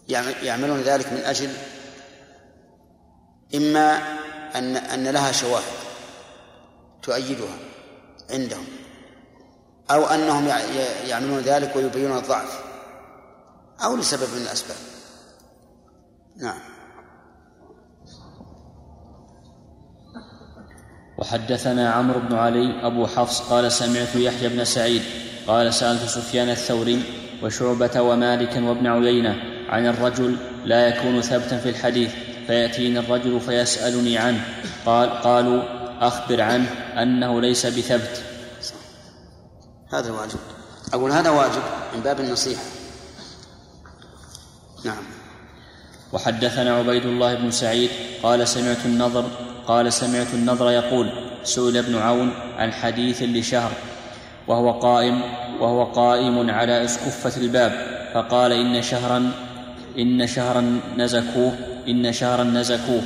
يعمل- 0.09 0.43
يعملون 0.43 0.81
ذلك 0.81 1.13
من 1.13 1.17
أجل 1.19 1.53
إما 3.55 3.97
أن 4.55 4.75
أن 4.77 5.07
لها 5.07 5.31
شواهد 5.31 5.63
تؤيدها 7.03 7.57
عندهم 8.29 8.65
أو 9.91 10.05
أنهم 10.05 10.47
يعملون 11.07 11.39
ذلك 11.39 11.75
ويبينون 11.75 12.17
الضعف 12.17 12.59
أو 13.83 13.95
لسبب 13.95 14.29
من 14.35 14.41
الأسباب. 14.41 14.77
نعم. 16.37 16.61
وحدثنا 21.19 21.91
عمرو 21.91 22.19
بن 22.19 22.35
علي 22.35 22.87
أبو 22.87 23.07
حفص 23.07 23.41
قال 23.41 23.71
سمعت 23.71 24.15
يحيى 24.15 24.49
بن 24.49 24.65
سعيد 24.65 25.01
قال 25.47 25.73
سألت 25.73 26.09
سفيان 26.09 26.49
الثوري 26.49 27.03
وشعبة 27.43 28.01
ومالكا 28.01 28.63
وابن 28.63 28.87
عيينة 28.87 29.35
عن 29.69 29.87
الرجل 29.87 30.37
لا 30.65 30.87
يكون 30.87 31.21
ثبتا 31.21 31.57
في 31.57 31.69
الحديث 31.69 32.11
فيأتيني 32.47 32.99
الرجل 32.99 33.39
فيسألني 33.39 34.17
عنه 34.17 34.45
قال 34.85 35.09
قالوا 35.09 35.63
أخبر 36.07 36.41
عنه 36.41 36.69
أنه 37.01 37.41
ليس 37.41 37.65
بثبت. 37.65 38.23
هذا 39.93 40.11
واجب. 40.11 40.39
أقول 40.93 41.11
هذا 41.11 41.29
واجب 41.29 41.61
من 41.95 42.01
باب 42.01 42.19
النصيحة. 42.19 42.61
نعم. 44.85 45.03
وحدثنا 46.13 46.75
عبيد 46.75 47.05
الله 47.05 47.35
بن 47.35 47.51
سعيد 47.51 47.89
قال 48.23 48.47
سمعت 48.47 48.85
النضر 48.85 49.25
قال 49.69 49.93
سمعت 49.93 50.33
النضر 50.33 50.71
يقول 50.71 51.09
سئل 51.43 51.77
ابن 51.77 51.95
عون 51.95 52.31
عن 52.57 52.73
حديث 52.73 53.23
لشهر 53.23 53.71
وهو 54.47 54.71
قائم 54.71 55.21
وهو 55.61 55.83
قائم 55.83 56.49
على 56.49 56.83
اسكفة 56.83 57.41
الباب 57.41 57.71
فقال 58.13 58.51
إن 58.51 58.81
شهرا 58.81 59.31
إن 59.97 60.27
شهرا 60.27 60.79
نزكوه 60.97 61.53
إن 61.87 62.13
شهرا 62.13 62.43
نزكوه. 62.43 63.01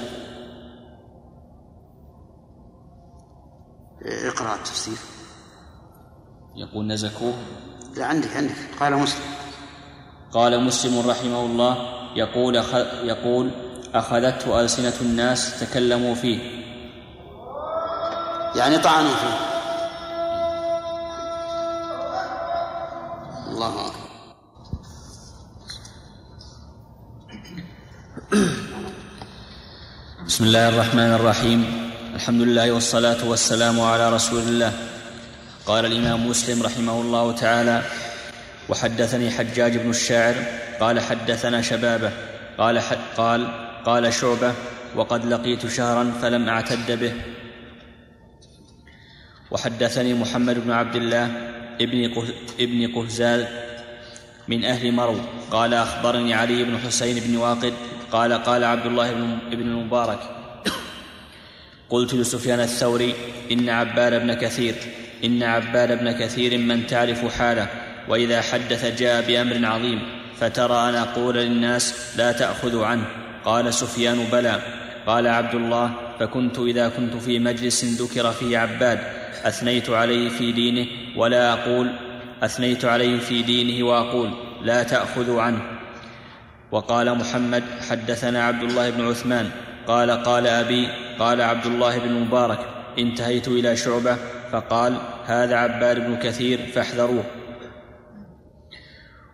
اقرأ 4.01 4.55
التفسير. 4.55 4.97
يقول 6.55 6.87
نزكوه؟ 6.87 7.33
لا 7.97 8.05
عندك 8.05 8.37
عندك. 8.37 8.55
قال 8.79 8.93
مسلم. 8.93 9.25
قال 10.31 10.63
مسلم 10.63 11.09
رحمه 11.09 11.45
الله 11.45 11.77
يقول. 12.15 12.55
يقول 13.03 13.51
أخذته 13.93 14.61
ألسنة 14.61 14.93
الناس 15.01 15.59
تكلموا 15.59 16.15
فيه. 16.15 16.39
يعني 18.55 18.77
طعنوا 18.77 19.15
فيه. 19.15 19.37
الله 23.47 23.87
أكبر. 23.87 23.93
بسم 30.25 30.43
الله 30.43 30.69
الرحمن 30.69 31.13
الرحيم. 31.13 31.91
الحمد 32.15 32.41
لله 32.41 32.71
والصلاة 32.71 33.25
والسلام 33.25 33.81
على 33.81 34.13
رسول 34.13 34.41
الله. 34.41 34.73
قال 35.65 35.85
الإمام 35.85 36.27
مسلم 36.27 36.63
رحمه 36.63 37.01
الله 37.01 37.31
تعالى 37.31 37.81
وحدثني 38.69 39.31
حجاج 39.31 39.77
بن 39.77 39.89
الشاعر 39.89 40.35
قال 40.79 40.99
حدثنا 40.99 41.61
شبابة 41.61 42.11
قال 42.57 42.79
حد 42.79 42.97
قال 43.17 43.72
قال 43.85 44.13
شعبة 44.13 44.53
وقد 44.95 45.25
لقيت 45.25 45.67
شهرا 45.67 46.11
فلم 46.21 46.49
أعتد 46.49 46.99
به. 46.99 47.13
وحدثني 49.51 50.13
محمد 50.13 50.63
بن 50.65 50.71
عبد 50.71 50.95
الله 50.95 51.25
ابن 51.81 52.13
قه- 52.13 52.33
ابن 52.59 52.87
قهزال 52.95 53.47
من 54.47 54.65
أهل 54.65 54.91
مرو. 54.91 55.19
قال 55.51 55.73
أخبرني 55.73 56.33
علي 56.33 56.63
بن 56.63 56.77
حسين 56.77 57.19
بن 57.27 57.37
واقد 57.37 57.73
قال 58.11 58.33
قال 58.33 58.63
عبد 58.63 58.85
الله 58.85 59.13
بن 59.51 59.61
المبارك. 59.61 60.19
قلت 61.89 62.13
لسفيان 62.13 62.59
الثوري 62.59 63.15
إن 63.51 63.69
عباد 63.69 64.21
بن 64.21 64.33
كثير 64.33 64.75
إن 65.23 65.43
عباد 65.43 65.99
بن 65.99 66.11
كثير 66.11 66.57
من 66.57 66.87
تعرف 66.87 67.37
حاله 67.37 67.67
وإذا 68.07 68.41
حدث 68.41 68.85
جاء 68.99 69.21
بأمر 69.27 69.65
عظيم 69.65 70.01
فترى 70.39 70.89
أن 70.89 70.95
أقول 70.95 71.35
للناس 71.35 72.13
لا 72.17 72.31
تأخذوا 72.31 72.85
عنه. 72.85 73.05
قال 73.45 73.73
سفيان 73.73 74.27
بلى. 74.31 74.59
قال 75.07 75.27
عبد 75.27 75.55
الله 75.55 75.91
فكنت 76.19 76.59
إذا 76.59 76.89
كنت 76.89 77.15
في 77.15 77.39
مجلس 77.39 77.85
ذكر 77.85 78.31
فيه 78.31 78.57
عباد 78.57 78.99
أثنيت 79.43 79.89
عليه 79.89 80.29
في 80.29 80.51
دينه 80.51 80.87
ولا 81.17 81.53
أقول 81.53 81.91
أثنيت 82.43 82.85
عليه 82.85 83.19
في 83.19 83.41
دينه 83.41 83.85
وأقول 83.87 84.29
لا 84.61 84.83
تأخذوا 84.83 85.41
عنه. 85.41 85.61
وقال 86.71 87.17
محمد 87.17 87.63
حدثنا 87.89 88.43
عبد 88.43 88.63
الله 88.63 88.89
بن 88.89 89.07
عثمان. 89.07 89.49
قال 89.87 90.11
قال 90.11 90.47
أبي 90.47 90.87
قال 91.19 91.41
عبد 91.41 91.65
الله 91.65 91.97
بن 91.99 92.13
مبارك 92.13 92.59
انتهيت 92.99 93.47
إلى 93.47 93.75
شعبة 93.75 94.17
فقال 94.51 94.97
هذا 95.25 95.55
عباد 95.55 95.99
بن 95.99 96.15
كثير 96.15 96.59
فاحذروه. 96.73 97.23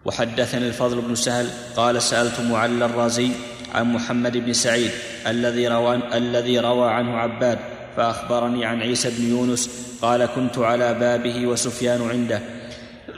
وحدثني 0.05 0.67
الفضل 0.67 1.01
بن 1.01 1.15
سهل 1.15 1.49
قال 1.75 2.01
سألت 2.01 2.39
معل 2.39 2.83
الرازي 2.83 3.31
عن 3.73 3.93
محمد 3.93 4.37
بن 4.37 4.53
سعيد 4.53 4.91
الذي 5.27 5.67
روى 5.67 5.95
الذي 6.13 6.59
روى 6.59 6.89
عنه 6.89 7.17
عباد 7.17 7.59
فأخبرني 7.97 8.65
عن 8.65 8.81
عيسى 8.81 9.09
بن 9.09 9.29
يونس 9.29 9.69
قال 10.01 10.25
كنت 10.25 10.57
على 10.57 10.93
بابه 10.93 11.47
وسفيان 11.47 12.09
عنده. 12.09 12.41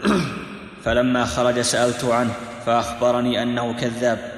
فلما 0.86 1.26
خرج 1.26 1.62
سالته 1.62 2.14
عنه 2.14 2.34
فأخبرني 2.66 3.44
أنه 3.44 3.74
كذاب. 3.74 4.32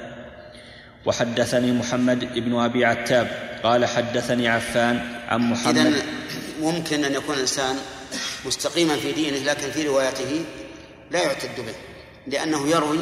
وحدثني 1.05 1.71
محمد 1.71 2.33
بن 2.33 2.59
أبي 2.59 2.85
عتاب 2.85 3.27
قال 3.63 3.85
حدثني 3.85 4.47
عفان 4.47 5.01
عن 5.27 5.39
محمد. 5.39 5.77
إذا 5.77 6.03
ممكن 6.61 7.03
أن 7.03 7.13
يكون 7.13 7.35
الإنسان 7.35 7.75
مستقيما 8.45 8.95
في 8.95 9.11
دينه 9.11 9.37
لكن 9.37 9.71
في 9.71 9.87
روايته 9.87 10.45
لا 11.11 11.23
يعتد 11.23 11.55
به 11.57 11.75
لأنه 12.27 12.67
يروي 12.67 12.99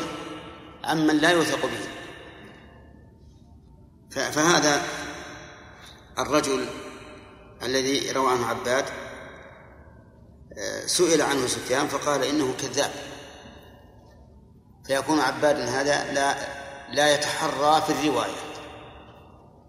عمن 0.83 1.17
لا 1.17 1.29
يوثق 1.29 1.61
به. 1.61 2.00
فهذا 4.11 4.81
الرجل 6.19 6.67
الذي 7.63 8.11
روى 8.11 8.31
عنه 8.31 8.47
عباد 8.47 8.85
آه، 10.57 10.85
سئل 10.85 11.21
عنه 11.21 11.47
سفيان 11.47 11.88
فقال 11.88 12.23
إنه 12.23 12.53
كذاب. 12.61 12.91
فيكون 14.88 15.19
عباد 15.19 15.59
هذا 15.59 16.13
لا 16.13 16.35
لا 16.93 17.13
يتحرى 17.13 17.81
في 17.81 17.89
الرواية. 17.89 18.35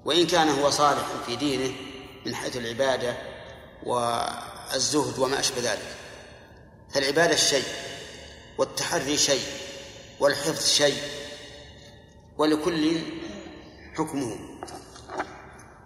وإن 0.04 0.26
كان 0.26 0.48
هو 0.48 0.70
صالح 0.70 1.06
في 1.26 1.36
دينه 1.36 1.74
من 2.26 2.34
حيث 2.34 2.56
العبادة 2.56 3.16
والزهد 3.82 5.18
وما 5.18 5.40
أشبه 5.40 5.60
ذلك. 5.60 5.96
فالعبادة 6.94 7.36
شيء 7.36 7.64
والتحري 8.58 9.16
شيء 9.16 9.46
والحفظ 10.20 10.66
شيء. 10.66 11.02
ولكل 12.38 13.00
حكمه 13.98 14.36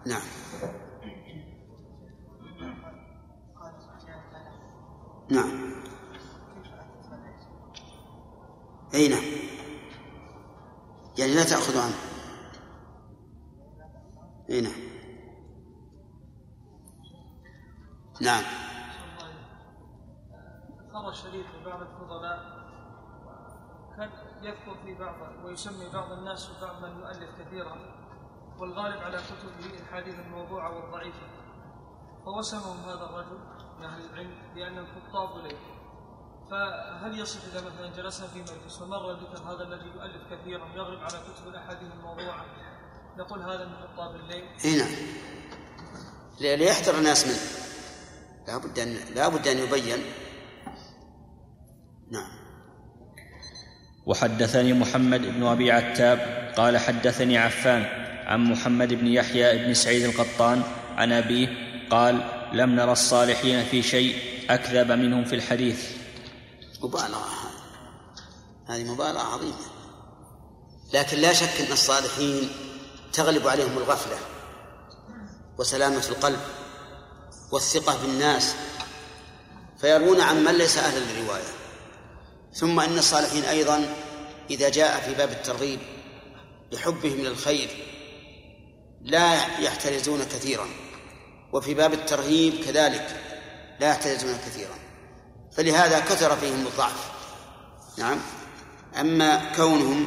نعم. 0.06 0.22
نعم. 5.30 5.72
أي 8.94 9.08
نعم. 9.08 9.24
يعني 11.18 11.34
لا 11.34 11.44
تأخذ 11.44 11.78
عنه. 11.78 11.94
أي 14.50 14.60
نعم. 14.60 14.72
نعم. 18.20 18.42
خرج 20.92 21.14
شريف 21.14 21.46
لبعض 21.54 21.80
الفضلاء 21.80 22.56
كان 23.96 24.10
يذكر 24.42 24.76
في 24.84 24.94
بعض 24.94 25.44
ويسمي 25.44 25.88
بعض 25.88 26.12
الناس 26.12 26.50
وبعض 26.50 26.82
من 26.82 26.98
يؤلف 27.00 27.30
كثيرا. 27.40 27.95
والغالب 28.60 29.02
على 29.02 29.16
كتبه 29.16 29.78
الحديث 29.80 30.14
الموضوعة 30.18 30.76
والضعيفة. 30.76 31.26
فوسمهم 32.24 32.76
هذا 32.80 33.04
الرجل 33.10 33.38
من 33.78 33.84
أهل 33.84 34.04
العلم 34.10 34.34
بأنهم 34.54 34.86
خطاب 34.86 35.40
إليه. 35.40 35.56
فهل 36.50 37.18
يصح 37.18 37.40
إذا 37.52 37.60
مثلا 37.66 37.96
جلسنا 37.96 38.26
في 38.26 38.38
مجلس 38.40 38.82
ومر 38.82 39.12
ذكر 39.12 39.38
هذا 39.42 39.62
الذي 39.62 39.86
يؤلف 39.86 40.22
كثيرا 40.32 40.66
يغلب 40.74 41.00
على 41.00 41.08
كتب 41.18 41.48
الأحاديث 41.48 41.92
الموضوعة؟ 41.92 42.44
نقول 43.18 43.42
هذا 43.42 43.64
من 43.64 43.74
خطاب 43.76 44.14
الليل. 44.14 44.44
إي 44.64 44.76
نعم. 44.78 44.88
لي- 46.40 46.56
ليحذر 46.56 46.98
الناس 46.98 47.26
منه. 47.26 47.66
لا 48.48 48.58
بد 48.58 48.78
ان 48.78 48.94
لا 49.14 49.28
بد 49.28 49.48
أن 49.48 49.56
يبين. 49.58 49.98
نعم. 52.10 52.30
وحدثني 54.06 54.72
محمد 54.72 55.20
بن 55.20 55.46
أبي 55.46 55.72
عتاب 55.72 56.18
قال 56.56 56.78
حدثني 56.78 57.38
عفان 57.38 58.05
عن 58.26 58.44
محمد 58.44 58.94
بن 58.94 59.06
يحيى 59.06 59.66
بن 59.66 59.74
سعيد 59.74 60.04
القطان 60.04 60.62
عن 60.96 61.12
أبيه 61.12 61.48
قال 61.90 62.30
لم 62.52 62.70
نرى 62.70 62.92
الصالحين 62.92 63.64
في 63.64 63.82
شيء 63.82 64.16
أكذب 64.50 64.92
منهم 64.92 65.24
في 65.24 65.34
الحديث. 65.34 65.90
مبالغة 66.82 67.26
هذه. 68.68 68.84
مبالغة 68.84 69.20
عظيمة. 69.20 69.66
لكن 70.94 71.18
لا 71.18 71.32
شك 71.32 71.60
أن 71.60 71.72
الصالحين 71.72 72.48
تغلب 73.12 73.48
عليهم 73.48 73.78
الغفلة 73.78 74.16
وسلامة 75.58 76.08
القلب 76.08 76.40
والثقة 77.52 78.02
بالناس 78.02 78.54
فيروون 79.80 80.20
عن 80.20 80.44
من 80.44 80.54
ليس 80.58 80.78
أهلا 80.78 80.98
للرواية. 80.98 81.52
ثم 82.54 82.80
أن 82.80 82.98
الصالحين 82.98 83.44
أيضا 83.44 83.94
إذا 84.50 84.68
جاء 84.68 85.00
في 85.00 85.14
باب 85.14 85.30
الترغيب 85.30 85.78
بحبهم 86.72 87.20
للخير 87.20 87.68
لا 89.02 89.34
يحترزون 89.60 90.24
كثيرا. 90.24 90.66
وفي 91.52 91.74
باب 91.74 91.92
الترهيب 91.92 92.64
كذلك 92.64 93.20
لا 93.80 93.90
يحترزون 93.90 94.38
كثيرا. 94.46 94.74
فلهذا 95.52 96.00
كثر 96.00 96.36
فيهم 96.36 96.66
الضعف. 96.66 97.10
نعم. 97.98 98.18
أما 99.00 99.52
كونهم 99.56 100.06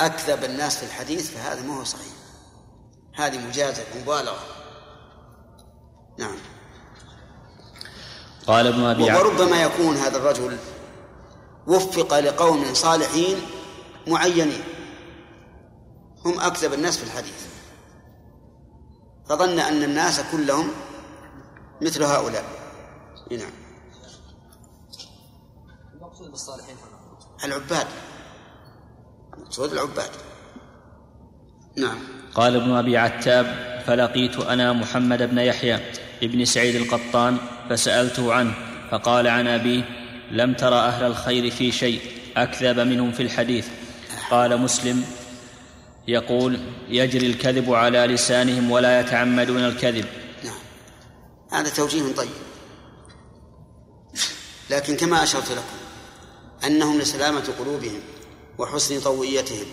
أكذب 0.00 0.44
الناس 0.44 0.76
في 0.76 0.86
الحديث 0.86 1.30
فهذا 1.30 1.62
ما 1.62 1.80
هو 1.80 1.84
صحيح. 1.84 2.12
هذه 3.14 3.38
مجازة 3.38 3.84
مبالغة. 4.02 4.46
نعم. 6.18 6.36
قال 8.46 8.66
ابن 8.66 8.84
أبي 8.84 9.02
وربما 9.02 9.62
يكون 9.62 9.96
هذا 9.96 10.16
الرجل 10.16 10.58
وفق 11.66 12.18
لقوم 12.18 12.74
صالحين 12.74 13.40
معينين. 14.06 14.64
هم 16.24 16.40
أكذب 16.40 16.72
الناس 16.72 16.96
في 16.98 17.04
الحديث. 17.04 17.46
فظن 19.32 19.58
أن 19.58 19.82
الناس 19.82 20.20
كلهم 20.32 20.68
مثل 21.82 22.02
هؤلاء. 22.02 22.44
نعم. 23.30 23.50
المقصود 25.94 26.30
بالصالحين 26.30 26.76
العباد. 27.44 27.86
مقصود 29.38 29.72
العباد. 29.72 30.10
نعم. 31.76 31.98
قال 32.34 32.56
ابن 32.56 32.70
أبي 32.72 32.96
عتاب 32.96 33.46
فلقيت 33.86 34.40
أنا 34.40 34.72
محمد 34.72 35.22
بن 35.22 35.38
يحيى 35.38 35.80
ابن 36.22 36.44
سعيد 36.44 36.74
القطان 36.74 37.36
فسألته 37.70 38.34
عنه 38.34 38.54
فقال 38.90 39.28
عن 39.28 39.46
أبيه 39.46 39.82
لم 40.30 40.54
تر 40.54 40.74
أهل 40.74 41.06
الخير 41.06 41.50
في 41.50 41.72
شيء 41.72 42.00
أكذب 42.36 42.80
منهم 42.80 43.12
في 43.12 43.22
الحديث. 43.22 43.68
قال 44.30 44.60
مسلم 44.60 45.04
يقول 46.08 46.60
يجري 46.88 47.26
الكذب 47.26 47.72
على 47.72 47.98
لسانهم 47.98 48.70
ولا 48.70 49.00
يتعمدون 49.00 49.64
الكذب. 49.64 50.06
نعم. 50.44 50.54
هذا 51.52 51.68
توجيه 51.68 52.12
طيب. 52.12 52.30
لكن 54.70 54.96
كما 54.96 55.22
أشرت 55.22 55.52
لكم 55.52 55.76
أنهم 56.66 56.98
لسلامة 56.98 57.44
قلوبهم 57.58 58.00
وحسن 58.58 59.00
طويتهم 59.00 59.66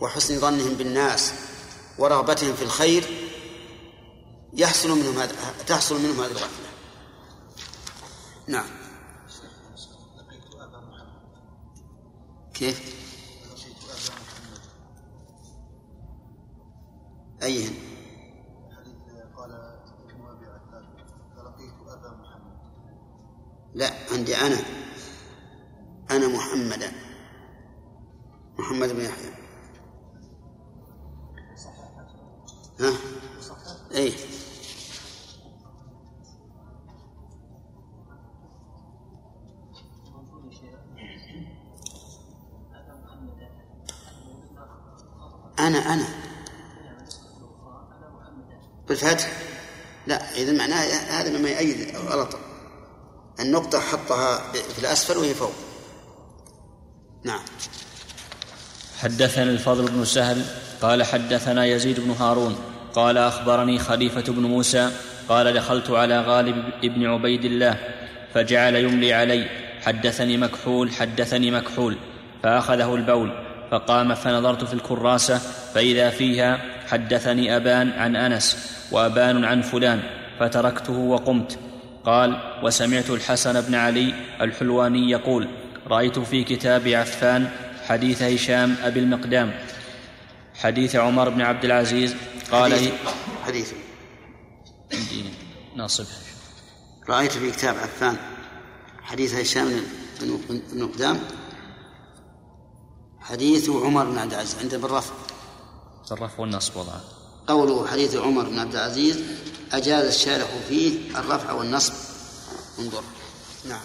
وحسن 0.00 0.40
ظنهم 0.40 0.74
بالناس 0.74 1.32
ورغبتهم 1.98 2.54
في 2.54 2.62
الخير 2.62 3.04
يحصل 4.54 4.90
منهم 4.90 5.18
هذا 5.18 5.34
تحصل 5.66 6.00
منهم 6.00 6.20
هذه 6.20 6.30
الغفلة. 6.30 6.68
نعم. 8.46 8.66
كيف؟ 12.54 12.97
أيهن؟ 17.42 17.74
لا 23.74 23.90
عندي 24.12 24.36
أنا. 24.36 24.58
أنا 26.10 26.28
محمدا 26.28 26.92
محمد 28.58 28.88
بن 28.88 29.00
يحيى. 29.00 29.30
ها؟ 32.80 32.92
أي 33.94 34.12
أنا 45.58 45.78
أنا. 45.78 46.27
بالفتح 48.88 49.32
لا 50.06 50.34
إذا 50.36 50.52
معناه 50.52 50.84
هذا 51.10 51.38
مما 51.38 51.50
يؤيد 51.50 51.96
غلط 51.96 52.38
النقطة 53.40 53.80
حطها 53.80 54.52
في 54.52 54.78
الأسفل 54.78 55.18
وهي 55.18 55.34
فوق. 55.34 55.52
نعم. 57.24 57.40
حدثنا 58.98 59.50
الفضل 59.50 59.90
بن 59.90 60.04
سهل 60.04 60.44
قال 60.82 61.02
حدثنا 61.02 61.66
يزيد 61.66 62.00
بن 62.00 62.10
هارون 62.10 62.56
قال 62.94 63.18
أخبرني 63.18 63.78
خليفة 63.78 64.32
بن 64.32 64.42
موسى 64.42 64.90
قال 65.28 65.52
دخلت 65.52 65.90
على 65.90 66.20
غالب 66.20 66.64
بن 66.82 67.06
عبيد 67.06 67.44
الله 67.44 67.78
فجعل 68.34 68.76
يملي 68.76 69.12
علي 69.12 69.48
حدثني 69.82 70.36
مكحول 70.36 70.92
حدثني 70.92 71.50
مكحول 71.50 71.98
فأخذه 72.42 72.94
البول. 72.94 73.47
فقام 73.70 74.14
فنظرت 74.14 74.64
في 74.64 74.74
الكراسة 74.74 75.38
فإذا 75.74 76.10
فيها 76.10 76.60
حدثني 76.86 77.56
أبان 77.56 77.90
عن 77.90 78.16
أنس 78.16 78.74
وأبان 78.92 79.44
عن 79.44 79.62
فلان 79.62 80.02
فتركته 80.40 80.92
وقمت. 80.92 81.58
قال 82.04 82.58
وسمعت 82.62 83.10
الحسن 83.10 83.60
بن 83.60 83.74
علي 83.74 84.14
الحلواني 84.40 85.10
يقول 85.10 85.48
رأيت 85.86 86.18
في 86.18 86.44
كتاب 86.44 86.88
عفان 86.88 87.50
حديث 87.86 88.22
هشام 88.22 88.76
أبي 88.82 89.00
المقدام. 89.00 89.54
حديث 90.54 90.96
عمر 90.96 91.28
بن 91.28 91.40
عبد 91.40 91.64
العزيز. 91.64 92.16
قال 92.50 92.72
حديث 92.72 92.92
حديث. 93.46 93.72
ناصبها 95.76 96.18
رأيت 97.08 97.32
في 97.32 97.50
كتاب 97.50 97.76
عفان 97.76 98.16
حديث 99.02 99.34
هشام 99.34 99.68
بن 100.20 100.40
بن 100.72 100.86
قدام 100.86 101.18
حديث 103.28 103.70
عمر 103.70 104.04
بن 104.04 104.18
عبد 104.18 104.32
العزيز. 104.32 104.56
عنده 104.62 104.78
بالرفع. 104.78 105.12
الرفع 106.12 106.40
والنصب 106.40 106.76
وضعه 106.76 107.00
قوله 107.46 107.86
حديث 107.86 108.16
عمر 108.16 108.48
بن 108.48 108.58
عبد 108.58 108.74
العزيز 108.74 109.20
أجاز 109.72 110.06
الشارح 110.06 110.48
فيه 110.68 110.92
الرفع 111.16 111.52
والنصب. 111.52 111.92
انظر. 112.78 113.02
نعم. 113.68 113.80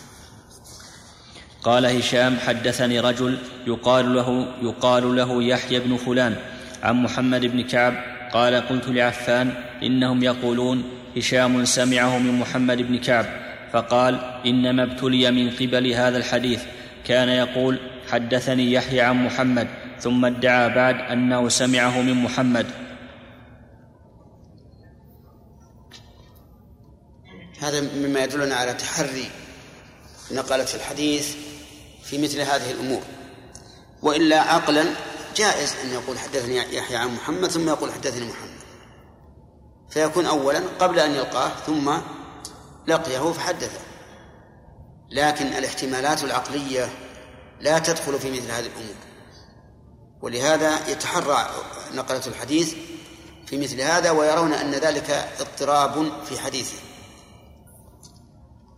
قال 1.63 1.85
هشام 1.85 2.37
حدثني 2.39 2.99
رجل 2.99 3.37
يقال 3.67 4.13
له 4.13 4.47
يقال 4.61 5.15
له 5.15 5.43
يحيى 5.43 5.79
بن 5.79 5.97
فلان 5.97 6.35
عن 6.83 7.03
محمد 7.03 7.41
بن 7.45 7.67
كعب 7.67 7.93
قال 8.33 8.55
قلت 8.55 8.87
لعفان 8.87 9.53
إنهم 9.83 10.23
يقولون 10.23 10.83
هشام 11.17 11.65
سمعه 11.65 12.17
من 12.17 12.39
محمد 12.39 12.77
بن 12.77 12.97
كعب 12.97 13.25
فقال 13.73 14.41
إنما 14.45 14.83
ابتلي 14.83 15.31
من 15.31 15.49
قبل 15.49 15.91
هذا 15.91 16.17
الحديث. 16.17 16.61
كان 17.05 17.29
يقول 17.29 17.79
حدثني 18.11 18.73
يحيى 18.73 19.01
عن 19.01 19.25
محمد 19.25 19.67
ثم 19.99 20.25
ادعى 20.25 20.69
بعد 20.69 20.95
أنه 20.95 21.49
سمعه 21.49 22.01
من 22.01 22.23
محمد. 22.23 22.67
هذا 27.59 27.81
مما 27.81 28.23
يدلنا 28.23 28.55
على 28.55 28.73
تحري 28.73 29.29
نقلة 30.31 30.67
الحديث 30.75 31.35
في 32.03 32.23
مثل 32.23 32.41
هذه 32.41 32.71
الأمور. 32.71 33.01
وإلا 34.01 34.41
عقلا 34.41 34.85
جائز 35.35 35.75
أن 35.83 35.89
يقول 35.89 36.19
حدثني 36.19 36.55
يحيى 36.57 36.97
عن 36.97 37.07
محمد 37.07 37.49
ثم 37.49 37.69
يقول 37.69 37.91
حدثني 37.91 38.25
محمد. 38.25 38.63
فيكون 39.89 40.25
أولا 40.25 40.61
قبل 40.79 40.99
أن 40.99 41.11
يلقاه 41.11 41.49
ثم 41.49 41.97
لقيه 42.87 43.31
فحدثه. 43.31 43.79
لكن 45.11 45.45
الاحتمالات 45.45 46.23
العقلية 46.23 46.89
لا 47.63 47.79
تدخل 47.79 48.19
في 48.19 48.31
مثل 48.31 48.51
هذه 48.51 48.65
الأمور. 48.65 48.95
ولهذا 50.21 50.89
يتحرى 50.89 51.49
نقلة 51.95 52.21
الحديث 52.27 52.75
في 53.45 53.57
مثل 53.57 53.81
هذا 53.81 54.11
ويرون 54.11 54.53
أن 54.53 54.71
ذلك 54.71 55.09
اضطراب 55.39 56.11
في 56.25 56.39
حديثه. 56.39 56.77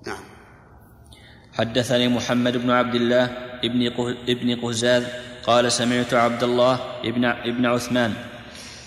نعم. 0.08 0.24
حدثني 1.54 2.08
محمد 2.08 2.58
بن 2.58 2.72
عبد 2.72 2.96
الله 2.96 3.24
ابن 3.64 3.92
ابن 4.30 4.56
قال 5.46 5.72
سمعت 5.72 6.14
عبد 6.14 6.44
الله 6.44 6.80
ابن 7.06 7.26
ابن 7.26 7.66
عثمان 7.66 8.14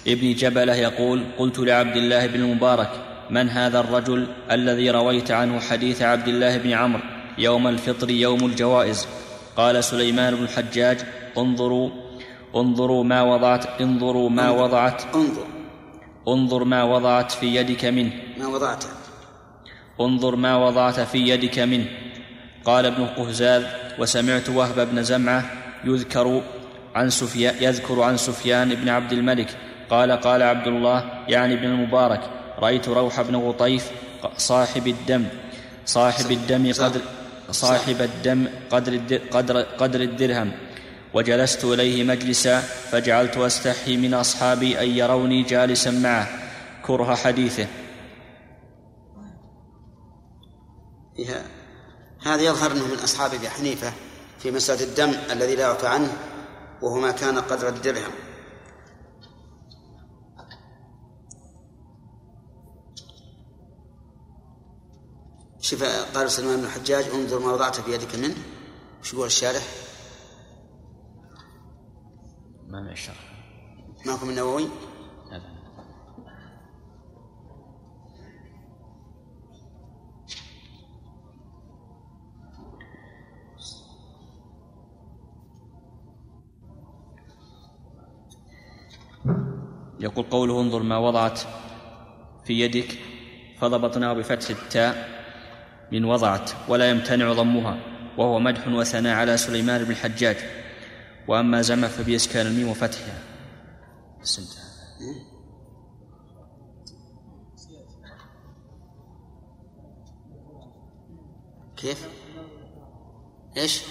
ابن 0.06 0.34
جبلة 0.34 0.74
يقول 0.74 1.24
قلت 1.38 1.58
لعبد 1.58 1.96
الله 1.96 2.26
بن 2.26 2.40
المبارك 2.40 2.90
من 3.30 3.48
هذا 3.48 3.80
الرجل 3.80 4.26
الذي 4.50 4.90
رويت 4.90 5.30
عنه 5.30 5.60
حديث 5.60 6.02
عبد 6.02 6.28
الله 6.28 6.58
بن 6.58 6.70
عمرو 6.70 7.02
يوم 7.38 7.68
الفطر 7.68 8.10
يوم 8.10 8.46
الجوائز؟ 8.46 9.06
قال 9.58 9.84
سليمان 9.84 10.34
بن 10.34 10.42
الحجاج 10.42 10.98
انظروا 11.38 11.90
انظروا 12.56 13.04
ما 13.04 13.22
وضعت 13.22 13.80
انظروا 13.80 14.30
ما 14.30 14.50
وضعت. 14.50 15.02
انظر. 15.14 15.46
انظر 16.28 16.64
ما 16.64 16.82
وضعت 16.84 17.32
في 17.32 17.46
يدك 17.56 17.84
منه. 17.84 18.12
ما 18.38 18.46
وضعته 18.46 18.88
انظر 20.00 20.36
ما 20.36 20.56
وضعت 20.56 21.00
في 21.00 21.18
يدك 21.18 21.58
منه. 21.58 21.86
قال 22.64 22.86
ابن 22.86 23.06
قهزاز 23.06 23.64
وسمعت 23.98 24.48
وهب 24.48 24.88
بن 24.90 25.02
زمعة 25.02 25.44
يذكر 25.84 26.42
عن 26.94 27.10
سفيان 27.10 27.54
يذكر 27.60 28.02
عن 28.02 28.16
سفيان 28.16 28.74
بن 28.74 28.88
عبد 28.88 29.12
الملك. 29.12 29.56
قال 29.90 30.12
قال 30.12 30.42
عبد 30.42 30.66
الله 30.66 31.04
يعني 31.28 31.54
ابن 31.54 31.64
المبارك 31.64 32.20
رأيت 32.58 32.88
روح 32.88 33.20
بن 33.20 33.36
غطيف 33.36 33.90
صاحب 34.36 34.86
الدم 34.86 35.24
صاحب 35.86 36.30
الدم 36.30 36.72
قدر 36.72 37.00
صاحب 37.50 38.02
الدم 38.02 38.48
قدر 38.70 39.18
قدر 39.30 39.62
قدر 39.62 40.00
الدرهم. 40.00 40.52
وجلست 41.14 41.64
إليه 41.64 42.04
مجلسا 42.04 42.60
فجعلت 42.60 43.36
أستحي 43.36 43.96
من 43.96 44.14
أصحابي 44.14 44.80
أن 44.80 44.88
يروني 44.88 45.42
جالسا 45.42 45.90
معه. 45.90 46.28
كره 46.82 47.14
حديثه. 47.14 47.66
هذا 52.22 52.42
يظهر 52.42 52.72
أنه 52.72 52.86
من 52.86 52.98
أصحاب 53.04 53.34
أبي 53.34 53.48
حنيفة 53.48 53.92
في 54.38 54.50
مسألة 54.50 54.84
الدم 54.84 55.12
الذي 55.32 55.56
لا 55.56 55.62
يعفى 55.62 55.86
عنه 55.86 56.12
وهو 56.82 57.00
ما 57.00 57.10
كان 57.10 57.38
قدر 57.38 57.68
الدرهم. 57.68 58.27
شوف 65.68 65.82
قال 66.14 66.30
سلمان 66.30 66.56
بن 66.56 66.64
الحجاج 66.64 67.04
انظر 67.04 67.38
ما 67.38 67.52
وضعت 67.52 67.80
في 67.80 67.92
يدك 67.92 68.14
منه 68.14 68.34
وش 69.00 69.12
يقول 69.12 69.26
الشارح؟ 69.26 69.62
ما 72.68 72.80
من 72.80 72.88
الشرح 72.88 73.32
معكم 74.06 74.30
النووي؟ 74.30 74.68
يقول 90.00 90.24
قوله 90.24 90.60
انظر 90.60 90.82
ما 90.82 90.98
وضعت 90.98 91.40
في 92.44 92.60
يدك 92.60 92.98
فضبطناه 93.60 94.12
بفتح 94.12 94.50
التاء 94.50 95.17
من 95.92 96.04
وضعت 96.04 96.50
ولا 96.68 96.90
يمتنع 96.90 97.32
ضمها 97.32 97.78
وهو 98.18 98.38
مدح 98.38 98.68
وثناء 98.68 99.16
على 99.16 99.36
سليمان 99.36 99.84
بن 99.84 99.90
الحجاج 99.90 100.36
وأما 101.28 101.62
زمع 101.62 101.88
فبإسكان 101.88 102.46
الميم 102.46 102.68
وفتحها 102.68 103.22
بس 104.22 104.40
كيف؟ 111.76 112.08
إيش؟ 113.56 113.84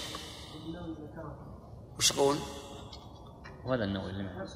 وش 1.98 2.10
يقول؟ 2.10 2.36
وهذا 3.64 3.84
النووي 3.84 4.10
اللي 4.10 4.22
معه 4.22 4.46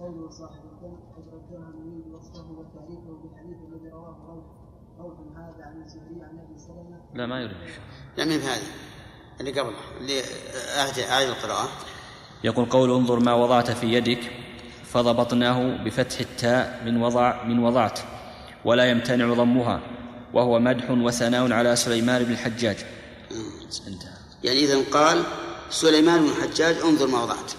قوله 0.00 0.30
صاحب 0.30 0.64
الدم 0.64 0.96
قد 1.16 1.28
رجعها 1.28 1.70
من 1.70 2.14
وصفه 2.14 2.50
وتعريفه 2.50 3.22
بالحديث 3.22 3.56
الذي 3.68 3.88
رواه 3.88 4.16
روح 4.26 4.61
لا 7.14 7.26
ما 7.26 7.40
يريد 7.40 7.56
لا 8.16 8.24
من 8.24 8.40
هذه؟ 8.40 8.62
اللي 9.40 9.60
قبله 9.60 9.76
اللي 10.00 10.22
أعد 10.78 10.98
أعد 10.98 11.26
القراءة. 11.26 11.68
يقول 12.44 12.64
قول 12.64 12.90
انظر 12.90 13.20
ما 13.20 13.34
وضعت 13.34 13.70
في 13.70 13.86
يدك 13.86 14.30
فضبطناه 14.84 15.84
بفتح 15.84 16.20
التاء 16.20 16.82
من 16.84 17.02
وضع 17.02 17.44
من 17.44 17.58
وضعت 17.58 18.00
ولا 18.64 18.90
يمتنع 18.90 19.34
ضمها 19.34 19.80
وهو 20.32 20.58
مدح 20.58 20.90
وثناء 20.90 21.52
على 21.52 21.76
سليمان 21.76 22.24
بن 22.24 22.32
الحجاج. 22.32 22.76
انتهى. 23.86 24.12
يعني 24.44 24.58
إذا 24.58 24.82
قال 24.92 25.22
سليمان 25.70 26.20
بن 26.20 26.28
الحجاج 26.28 26.76
انظر 26.76 27.06
ما 27.06 27.22
وضعت. 27.22 27.52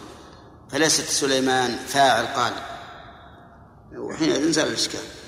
فليست 0.70 1.10
سليمان 1.10 1.72
فاعل 1.72 2.26
قال. 2.26 2.54
وحينئذ 3.98 4.52
زال 4.52 4.68
الإشكال. 4.68 5.23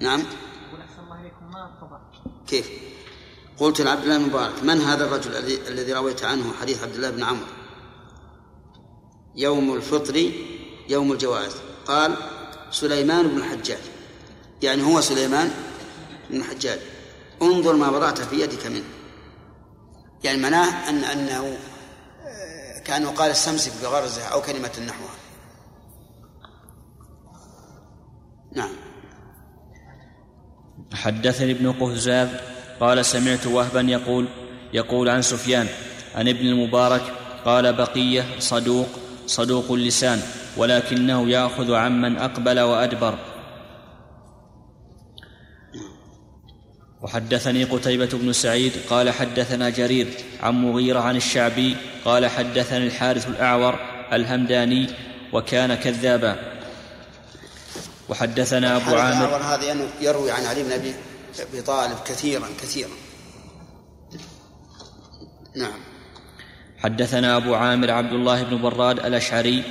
نعم. 0.00 0.22
كيف؟ 2.46 2.70
قلت 3.58 3.80
لعبد 3.80 4.02
الله 4.02 4.18
بن 4.18 4.24
مبارك 4.24 4.62
من 4.62 4.80
هذا 4.80 5.04
الرجل 5.04 5.36
الذي 5.68 5.92
رويت 5.92 6.24
عنه 6.24 6.52
حديث 6.60 6.82
عبد 6.82 6.94
الله 6.94 7.10
بن 7.10 7.22
عمرو؟ 7.22 7.46
يوم 9.34 9.74
الفطر 9.74 10.32
يوم 10.88 11.12
الجواز. 11.12 11.56
قال 11.86 12.16
سليمان 12.70 13.28
بن 13.28 13.36
الحجاج. 13.36 13.82
يعني 14.62 14.82
هو 14.82 15.00
سليمان 15.00 15.50
بن 16.30 16.36
الحجاج. 16.36 16.78
انظر 17.42 17.76
ما 17.76 17.90
وضعت 17.90 18.20
في 18.20 18.40
يدك 18.40 18.66
منه. 18.66 18.84
يعني 20.24 20.38
معناه 20.38 20.88
أن 20.88 21.04
أنه 21.04 21.58
كأنه 22.84 23.10
قال 23.10 23.30
استمسك 23.30 23.72
بغرزه 23.82 24.22
أو 24.22 24.42
كلمة 24.42 24.72
نحوها 24.86 25.14
نعم. 28.52 28.89
حدثني 30.94 31.52
ابن 31.52 31.72
قهزاز 31.72 32.28
قال 32.80 33.04
سمعت 33.04 33.46
وهبا 33.46 33.80
يقول 33.80 34.26
يقول 34.72 35.08
عن 35.08 35.22
سفيان 35.22 35.66
عن 36.14 36.28
ابن 36.28 36.46
المبارك 36.46 37.02
قال 37.44 37.72
بقية 37.72 38.24
صدوق 38.38 38.88
صدوق 39.26 39.72
اللسان 39.72 40.20
ولكنه 40.56 41.30
يأخذ 41.30 41.74
عمن 41.74 42.16
أقبل 42.16 42.60
وأدبر. 42.60 43.18
وحدثني 47.02 47.64
قتيبة 47.64 48.08
بن 48.12 48.32
سعيد 48.32 48.72
قال 48.90 49.10
حدثنا 49.10 49.70
جرير 49.70 50.06
عن 50.42 50.54
مغيرة 50.54 51.00
عن 51.00 51.16
الشعبي 51.16 51.76
قال 52.04 52.26
حدثني 52.26 52.86
الحارث 52.86 53.28
الأعور 53.28 53.78
الهمداني 54.12 54.86
وكان 55.32 55.74
كذابا. 55.74 56.59
وحدثنا 58.10 58.76
أبو 58.76 58.94
عامر. 58.96 59.36
هذا 59.36 59.76
يروي 60.00 60.30
عن 60.30 60.44
علي 60.46 60.62
بن 60.62 60.72
أبي 60.72 60.94
أبي 61.40 61.62
طالب 61.62 61.96
كثيرا 62.06 62.48
كثيرا. 62.62 62.90
نعم. 65.56 65.80
حدثنا 66.78 67.36
أبو 67.36 67.54
عامر 67.54 67.90
عبد 67.90 68.12
الله 68.12 68.42
بن 68.42 68.62
براد 68.62 68.98
الأشعري 68.98 69.62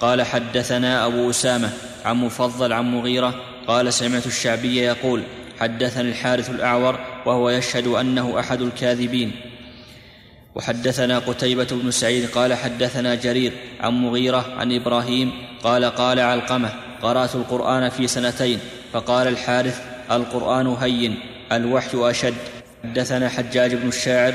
قال 0.00 0.22
حدثنا 0.22 1.06
أبو 1.06 1.30
أسامة 1.30 1.72
عن 2.04 2.16
مفضل 2.16 2.72
عن 2.72 2.84
مغيرة 2.84 3.34
قال 3.66 3.92
سمعت 3.92 4.26
الشعبي 4.26 4.76
يقول 4.76 5.22
حدثني 5.60 6.08
الحارث 6.10 6.50
الأعور 6.50 6.98
وهو 7.26 7.50
يشهد 7.50 7.86
أنه 7.86 8.40
أحد 8.40 8.60
الكاذبين. 8.60 9.32
وحدثنا 10.54 11.18
قتيبة 11.18 11.68
بن 11.70 11.90
سعيد 11.90 12.30
قال 12.30 12.54
حدثنا 12.54 13.14
جرير 13.14 13.52
عن 13.80 13.92
مغيرة 13.92 14.54
عن 14.58 14.72
إبراهيم 14.72 15.32
قال 15.62 15.84
قال 15.84 16.20
علقمة 16.20 16.85
قرأت 17.02 17.34
القرآن 17.34 17.88
في 17.88 18.06
سنتين 18.06 18.58
فقال 18.92 19.28
الحارث 19.28 19.80
القرآن 20.10 20.66
هين 20.66 21.20
الوحي 21.52 22.10
أشد. 22.10 22.34
حدثنا 22.84 23.28
حجاج 23.28 23.74
بن 23.74 23.88
الشاعر 23.88 24.34